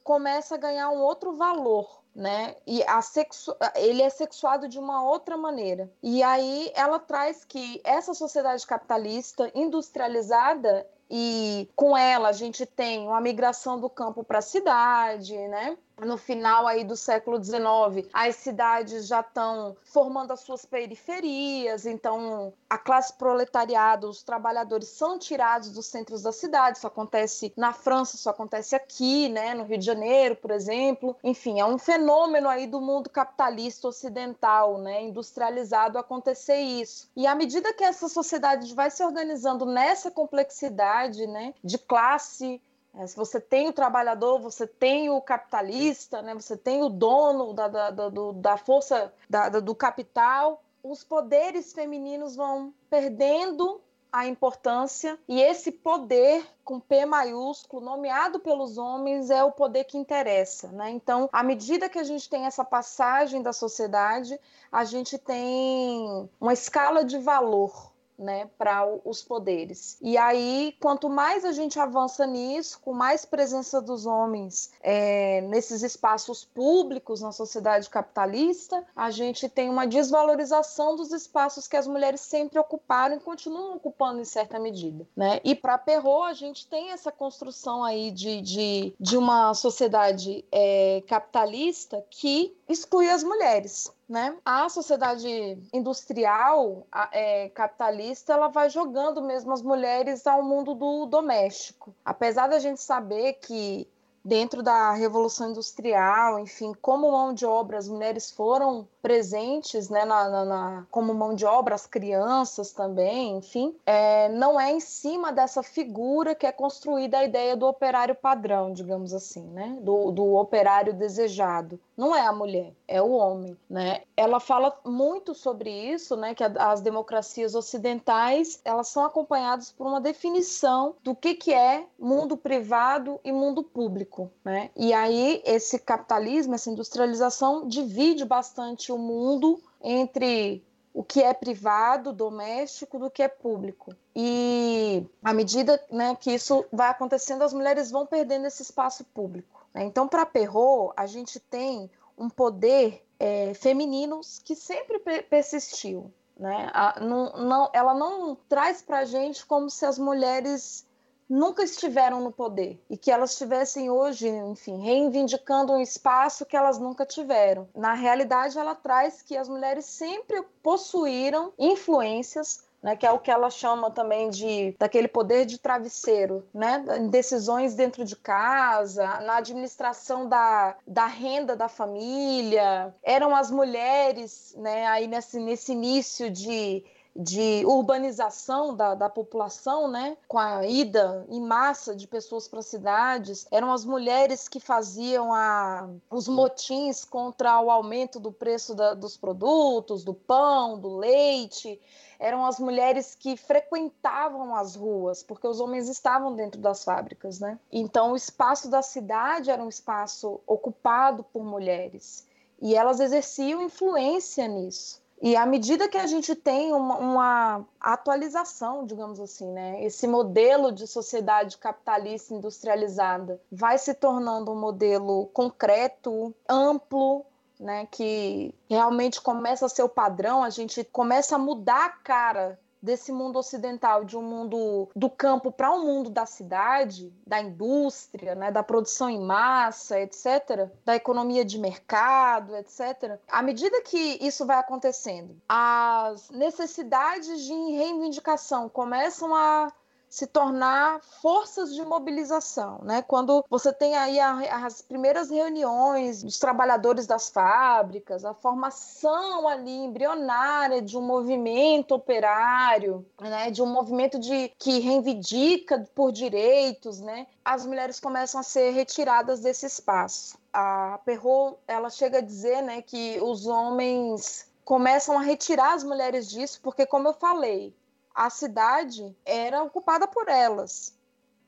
começa 0.03 0.55
a 0.55 0.59
ganhar 0.59 0.91
um 0.91 1.00
outro 1.00 1.35
valor, 1.35 2.03
né? 2.14 2.57
E 2.67 2.83
a 2.85 3.00
sexu... 3.03 3.55
ele 3.75 4.03
é 4.03 4.11
sexuado 4.11 4.69
de 4.69 4.79
uma 4.79 5.03
outra 5.03 5.37
maneira. 5.37 5.91
E 6.03 6.23
aí 6.23 6.71
ela 6.75 6.99
traz 6.99 7.45
que 7.45 7.81
essa 7.85 8.14
sociedade 8.14 8.67
capitalista 8.67 9.50
industrializada 9.55 10.87
e 11.11 11.68
com 11.76 11.96
ela 11.96 12.28
a 12.28 12.32
gente 12.32 12.66
tem 12.66 13.06
uma 13.06 13.20
migração 13.20 13.80
do 13.80 13.90
campo 13.90 14.25
para 14.25 14.38
a 14.38 14.42
cidade, 14.42 15.37
né? 15.49 15.76
No 16.01 16.17
final 16.17 16.67
aí 16.67 16.85
do 16.85 16.97
século 16.97 17.43
XIX, 17.43 18.09
as 18.13 18.37
cidades 18.37 19.07
já 19.07 19.21
estão 19.21 19.77
formando 19.85 20.33
as 20.33 20.41
suas 20.41 20.65
periferias, 20.65 21.87
então 21.87 22.53
a 22.69 22.77
classe 22.77 23.13
proletariada, 23.13 24.09
os 24.09 24.23
trabalhadores 24.23 24.89
são 24.89 25.19
tirados 25.19 25.71
dos 25.71 25.87
centros 25.87 26.23
da 26.23 26.33
cidade, 26.33 26.79
isso 26.79 26.87
acontece 26.87 27.53
na 27.57 27.73
França, 27.73 28.17
isso 28.17 28.29
acontece 28.29 28.75
aqui, 28.75 29.29
né, 29.29 29.55
no 29.55 29.65
Rio 29.65 29.79
de 29.79 29.85
Janeiro, 29.85 30.37
por 30.37 30.51
exemplo. 30.51 31.17
Enfim, 31.23 31.61
é 31.61 31.65
um 31.65 31.79
fenômeno 31.79 32.49
aí 32.49 32.67
do 32.67 32.81
mundo 32.81 33.09
capitalista 33.09 33.89
ocidental, 33.89 34.79
né, 34.79 35.03
industrializado 35.03 35.99
acontecer 35.99 36.59
isso. 36.59 37.09
E 37.17 37.27
à 37.27 37.35
medida 37.35 37.73
que 37.73 37.85
essa 37.85 38.09
sociedade 38.09 38.75
vai 38.75 38.91
se 38.91 39.05
organizando 39.05 39.65
nessa 39.65 40.11
complexidade, 40.11 41.27
né, 41.27 41.55
de 41.63 41.79
classe, 41.79 42.61
é, 42.97 43.07
se 43.07 43.17
você 43.17 43.41
tem 43.41 43.69
o 43.69 43.73
trabalhador, 43.73 44.39
você 44.39 44.67
tem 44.67 45.11
o 45.11 45.21
capitalista, 45.21 46.23
né? 46.23 46.35
você 46.35 46.57
tem 46.57 46.83
o 46.83 46.89
dono 46.89 47.53
da, 47.53 47.69
da, 47.69 47.91
da, 47.91 48.09
do, 48.09 48.33
da 48.33 48.57
força 48.57 49.13
da, 49.29 49.49
do 49.49 49.75
capital, 49.75 50.63
os 50.83 51.03
poderes 51.03 51.73
femininos 51.73 52.37
vão 52.37 52.73
perdendo 52.89 53.81
a 54.13 54.29
importância 54.29 55.19
e 55.27 55.41
esse 55.41 55.73
poder 55.73 56.47
com 56.63 56.79
P 56.79 57.05
maiúsculo, 57.05 57.85
nomeado 57.85 58.39
pelos 58.39 58.79
homens, 58.79 59.29
é 59.29 59.43
o 59.43 59.51
poder 59.51 59.83
que 59.85 59.99
interessa, 59.99 60.69
né? 60.69 60.91
Então, 60.91 61.29
à 61.33 61.43
medida 61.43 61.89
que 61.89 61.99
a 61.99 62.05
gente 62.05 62.31
tem 62.31 62.47
essa 62.47 62.65
passagem 62.65 63.43
da 63.43 63.53
sociedade, 63.53 64.39
a 64.71 64.85
gente 64.85 65.19
tem 65.19 66.31
uma 66.41 66.53
escala 66.53 67.05
de 67.05 67.19
valor 67.19 67.93
né, 68.18 68.49
para 68.56 68.87
os 69.04 69.23
poderes. 69.23 69.99
E 70.00 70.16
aí, 70.16 70.76
quanto 70.80 71.09
mais 71.09 71.44
a 71.44 71.52
gente 71.52 71.78
avança 71.78 72.26
nisso, 72.26 72.80
com 72.80 72.92
mais 72.92 73.25
presença 73.25 73.80
dos 73.80 74.06
homens 74.06 74.71
é, 74.80 75.40
nesses 75.42 75.83
espaços 75.83 76.44
públicos 76.44 77.21
na 77.21 77.33
sociedade 77.33 77.88
capitalista, 77.90 78.85
a 78.94 79.11
gente 79.11 79.49
tem 79.49 79.68
uma 79.68 79.87
desvalorização 79.87 80.97
dos 80.97 81.12
espaços 81.12 81.66
que 81.66 81.76
as 81.76 81.87
mulheres 81.87 82.21
sempre 82.21 82.59
ocuparam 82.59 83.16
e 83.16 83.21
continuam 83.21 83.76
ocupando 83.76 84.21
em 84.21 84.25
certa 84.25 84.59
medida. 84.59 85.06
Né? 85.16 85.40
E 85.44 85.54
para 85.54 85.78
Perrault, 85.78 86.30
a 86.30 86.35
gente 86.35 86.66
tem 86.66 86.90
essa 86.90 87.11
construção 87.11 87.83
aí 87.83 88.11
de, 88.11 88.40
de, 88.40 88.94
de 88.99 89.16
uma 89.16 89.54
sociedade 89.54 90.44
é, 90.50 91.02
capitalista 91.06 92.04
que 92.11 92.56
exclui 92.68 93.09
as 93.09 93.23
mulheres. 93.23 93.92
Né? 94.09 94.37
A 94.44 94.68
sociedade 94.68 95.28
industrial 95.73 96.87
é, 97.11 97.49
capitalista 97.50 98.33
ela 98.33 98.49
vai 98.49 98.68
jogando 98.68 99.23
mesmo 99.23 99.52
as 99.52 99.62
mulheres 99.62 100.26
ao 100.26 100.42
mundo 100.42 100.75
do 100.75 101.06
doméstico. 101.06 101.94
Apesar 102.04 102.49
da 102.49 102.59
gente 102.59 102.80
saber 102.80 103.35
que 103.35 103.88
dentro 104.25 104.62
da 104.62 104.92
Revolução 104.92 105.50
Industrial, 105.50 106.38
enfim, 106.38 106.73
como 106.80 107.12
mão 107.12 107.35
de 107.35 107.44
obra 107.44 107.78
as 107.78 107.88
mulheres 107.88 108.30
foram 108.30 108.88
presentes 109.04 109.90
né, 109.90 110.06
na, 110.06 110.30
na, 110.30 110.44
na, 110.46 110.87
como 110.90 111.12
mão 111.12 111.34
de 111.34 111.44
obra, 111.44 111.75
as 111.75 111.87
crianças 111.87 112.73
também, 112.73 113.37
enfim, 113.37 113.76
é, 113.84 114.30
não 114.30 114.58
é 114.58 114.73
em 114.73 114.80
cima 114.80 115.30
dessa 115.30 115.62
figura 115.62 116.34
que 116.34 116.46
é 116.46 116.50
construída 116.50 117.18
a 117.18 117.25
ideia 117.25 117.54
do 117.54 117.66
operário 117.66 118.14
padrão, 118.14 118.73
digamos 118.73 119.12
assim, 119.12 119.42
né, 119.49 119.76
do, 119.82 120.11
do 120.11 120.37
operário 120.37 120.94
desejado. 120.94 121.78
Não 121.94 122.16
é 122.16 122.26
a 122.26 122.32
mulher, 122.32 122.73
é 122.88 123.02
o 123.02 123.11
homem, 123.11 123.56
né? 123.68 124.00
Ela 124.16 124.40
fala 124.40 124.75
muito 124.84 125.34
sobre 125.34 125.70
isso, 125.70 126.16
né, 126.16 126.34
que 126.34 126.42
a, 126.42 126.50
as 126.73 126.80
democracias 126.80 127.54
ocidentais 127.54 128.58
elas 128.64 128.88
são 128.88 129.04
acompanhadas 129.04 129.70
por 129.70 129.87
uma 129.87 130.00
definição 130.00 130.94
do 131.04 131.14
que, 131.14 131.34
que 131.34 131.52
é 131.52 131.84
mundo 131.99 132.38
privado 132.38 133.20
e 133.23 133.30
mundo 133.30 133.62
público, 133.62 134.30
né? 134.42 134.70
E 134.75 134.94
aí 134.94 135.42
esse 135.44 135.78
capitalismo, 135.78 136.54
essa 136.54 136.70
industrialização 136.70 137.68
divide 137.68 138.25
bastante 138.25 138.94
o 138.95 138.99
mundo 138.99 139.61
entre 139.83 140.65
o 140.93 141.03
que 141.03 141.23
é 141.23 141.35
privado, 141.35 142.13
doméstico, 142.13 142.99
do 142.99 143.11
que 143.11 143.23
é 143.23 143.29
público. 143.29 143.93
E 144.15 145.05
à 145.23 145.33
medida 145.33 145.83
né, 145.91 146.15
que 146.15 146.33
isso 146.33 146.65
vai 146.73 146.89
acontecendo, 146.89 147.43
as 147.43 147.53
mulheres 147.53 147.91
vão 147.91 148.07
perdendo 148.07 148.47
esse 148.47 148.63
espaço 148.63 149.05
público. 149.07 149.67
Né? 149.75 149.83
Então, 149.85 150.07
para 150.07 150.25
Perrault, 150.25 150.95
a 150.97 151.07
gente 151.07 151.41
tem 151.41 151.91
um 152.17 152.31
poder 152.31 153.05
é, 153.19 153.53
feminino 153.55 154.21
que 154.45 154.55
sempre 154.55 155.01
persistiu. 155.29 156.13
Né? 156.39 156.71
A, 156.73 157.01
não, 157.01 157.33
não, 157.45 157.71
ela 157.73 157.95
não 157.95 158.37
traz 158.49 158.81
para 158.81 159.01
a 159.01 159.05
gente 159.05 159.45
como 159.45 159.69
se 159.69 159.85
as 159.85 159.99
mulheres 159.99 160.87
nunca 161.28 161.62
estiveram 161.62 162.21
no 162.21 162.33
poder 162.33 162.81
e 162.88 162.97
que 162.97 163.11
elas 163.11 163.33
estivessem 163.33 163.90
hoje, 163.90 164.28
enfim, 164.28 164.78
reivindicando 164.83 165.73
um 165.73 165.81
espaço 165.81 166.47
que 166.47 166.57
elas 166.57 166.78
nunca 166.78 167.07
tiveram. 167.07 167.69
Na 167.75 167.95
realidade, 167.95 168.59
ela 168.59 168.75
traz 168.75 169.23
que 169.23 169.37
as 169.37 169.49
mulheres 169.49 169.85
sempre 169.85 170.43
possuíram 170.62 171.52
influências 171.59 172.64
né, 172.85 172.95
que 172.95 173.07
é 173.07 173.11
o 173.11 173.19
que 173.19 173.31
ela 173.31 173.49
chama 173.49 173.90
também 173.90 174.28
de 174.28 174.76
daquele 174.78 175.09
poder 175.09 175.47
de 175.47 175.59
travesseiro, 175.59 176.47
né, 176.52 176.85
decisões 177.11 177.75
dentro 177.75 178.04
de 178.04 178.14
casa, 178.14 179.07
na 179.23 179.37
administração 179.37 180.28
da, 180.28 180.76
da 180.87 181.07
renda 181.07 181.57
da 181.57 181.66
família. 181.66 182.95
Eram 183.02 183.35
as 183.35 183.50
mulheres, 183.50 184.54
né, 184.59 184.87
aí 184.87 185.07
nesse, 185.07 185.40
nesse 185.40 185.73
início 185.73 186.31
de 186.31 186.85
de 187.14 187.64
urbanização 187.64 188.75
da, 188.75 188.94
da 188.94 189.09
população, 189.09 189.88
né, 189.88 190.16
com 190.26 190.38
a 190.38 190.66
ida 190.66 191.25
em 191.28 191.40
massa 191.40 191.94
de 191.94 192.09
pessoas 192.09 192.49
para 192.49 192.61
cidades, 192.61 193.47
eram 193.50 193.73
as 193.73 193.85
mulheres 193.85 194.49
que 194.49 194.59
faziam 194.59 195.33
a, 195.33 195.88
os 196.11 196.26
motins 196.26 197.04
contra 197.04 197.61
o 197.61 197.71
aumento 197.71 198.18
do 198.18 198.33
preço 198.33 198.75
da, 198.75 198.94
dos 198.94 199.16
produtos, 199.16 200.02
do 200.02 200.14
pão, 200.14 200.78
do 200.78 200.97
leite. 200.97 201.80
Eram 202.18 202.47
as 202.47 202.59
mulheres 202.59 203.14
que 203.14 203.37
frequentavam 203.37 204.54
as 204.54 204.75
ruas, 204.75 205.23
porque 205.23 205.47
os 205.47 205.61
homens 205.61 205.88
estavam 205.88 206.35
dentro 206.35 206.61
das 206.61 206.83
fábricas, 206.83 207.38
né? 207.38 207.59
Então, 207.71 208.12
o 208.12 208.16
espaço 208.16 208.68
da 208.71 208.83
cidade 208.83 209.50
era 209.50 209.62
um 209.62 209.68
espaço 209.68 210.40
ocupado 210.47 211.25
por 211.25 211.44
mulheres 211.44 212.26
e 212.61 212.75
elas 212.75 212.99
exerciam 212.99 213.61
influência 213.61 214.49
nisso. 214.49 215.03
E 215.23 215.37
à 215.37 215.47
medida 215.47 215.88
que 215.88 215.97
a 215.97 216.06
gente 216.06 216.35
tem 216.35 216.73
uma, 216.73 216.97
uma, 216.97 217.64
atualização, 217.80 218.85
digamos 218.85 219.18
assim, 219.21 219.50
né, 219.50 219.83
esse 219.83 220.06
modelo 220.06 220.71
de 220.71 220.87
sociedade 220.87 221.56
capitalista 221.56 222.35
industrializada 222.35 223.40
vai 223.50 223.78
se 223.78 223.94
tornando 223.94 224.52
um 224.52 224.59
modelo 224.59 225.26
concreto, 225.33 226.35
amplo, 226.49 227.25
né, 227.59 227.87
que 227.90 228.54
realmente 228.68 229.21
começa 229.21 229.66
a 229.66 229.68
ser 229.68 229.83
o 229.83 229.88
padrão, 229.88 230.42
a 230.42 230.50
gente 230.50 230.85
começa 230.85 231.37
a 231.37 231.38
mudar 231.38 231.87
a 231.87 231.90
cara 231.90 232.59
desse 232.85 233.11
mundo 233.11 233.38
ocidental, 233.38 234.05
de 234.05 234.17
um 234.17 234.23
mundo 234.23 234.91
do 234.95 235.09
campo 235.09 235.50
para 235.50 235.73
um 235.73 235.85
mundo 235.85 236.11
da 236.11 236.26
cidade, 236.26 237.11
da 237.26 237.41
indústria, 237.41 238.35
né, 238.35 238.53
da 238.53 238.62
produção 238.62 239.09
em 239.09 239.21
massa, 239.21 239.99
etc., 239.99 240.69
da 240.85 240.95
economia 240.95 241.45
de 241.45 241.59
mercado, 241.59 242.55
etc., 242.57 243.19
à 243.26 243.43
medida 243.43 243.81
que 243.81 244.19
isso 244.21 244.45
vai 244.45 244.59
acontecendo, 244.59 245.35
as 245.49 246.29
necessidades 246.31 247.43
de 247.43 247.55
reivindicação 247.55 248.69
começam 248.69 249.35
a 249.35 249.73
se 250.14 250.28
tornar 250.28 251.00
forças 251.21 251.75
de 251.75 251.85
mobilização, 251.85 252.78
né? 252.85 253.02
Quando 253.02 253.44
você 253.50 253.73
tem 253.73 253.97
aí 253.97 254.21
a, 254.21 254.64
as 254.64 254.80
primeiras 254.80 255.28
reuniões 255.28 256.23
dos 256.23 256.38
trabalhadores 256.38 257.04
das 257.04 257.30
fábricas, 257.30 258.25
a 258.25 258.33
formação 258.33 259.49
ali 259.49 259.73
embrionária 259.73 260.80
de 260.80 260.97
um 260.97 261.02
movimento 261.02 261.97
operário, 261.97 263.04
né? 263.21 263.50
De 263.50 263.61
um 263.61 263.66
movimento 263.66 264.16
de 264.16 264.52
que 264.56 264.78
reivindica 264.78 265.85
por 265.92 266.12
direitos, 266.12 267.00
né? 267.00 267.26
As 267.44 267.66
mulheres 267.66 267.99
começam 267.99 268.38
a 268.38 268.44
ser 268.44 268.71
retiradas 268.71 269.40
desse 269.40 269.66
espaço. 269.66 270.38
A 270.52 271.00
Perrault, 271.04 271.59
ela 271.66 271.90
chega 271.90 272.18
a 272.18 272.23
dizer, 272.23 272.62
né, 272.62 272.83
que 272.83 273.18
os 273.21 273.49
homens 273.49 274.49
começam 274.64 275.18
a 275.18 275.23
retirar 275.23 275.75
as 275.75 275.83
mulheres 275.83 276.30
disso, 276.30 276.61
porque 276.62 276.87
como 276.87 277.09
eu 277.09 277.14
falei, 277.14 277.75
a 278.14 278.30
cidade 278.30 279.16
era 279.25 279.62
ocupada 279.62 280.06
por 280.06 280.28
elas. 280.28 280.94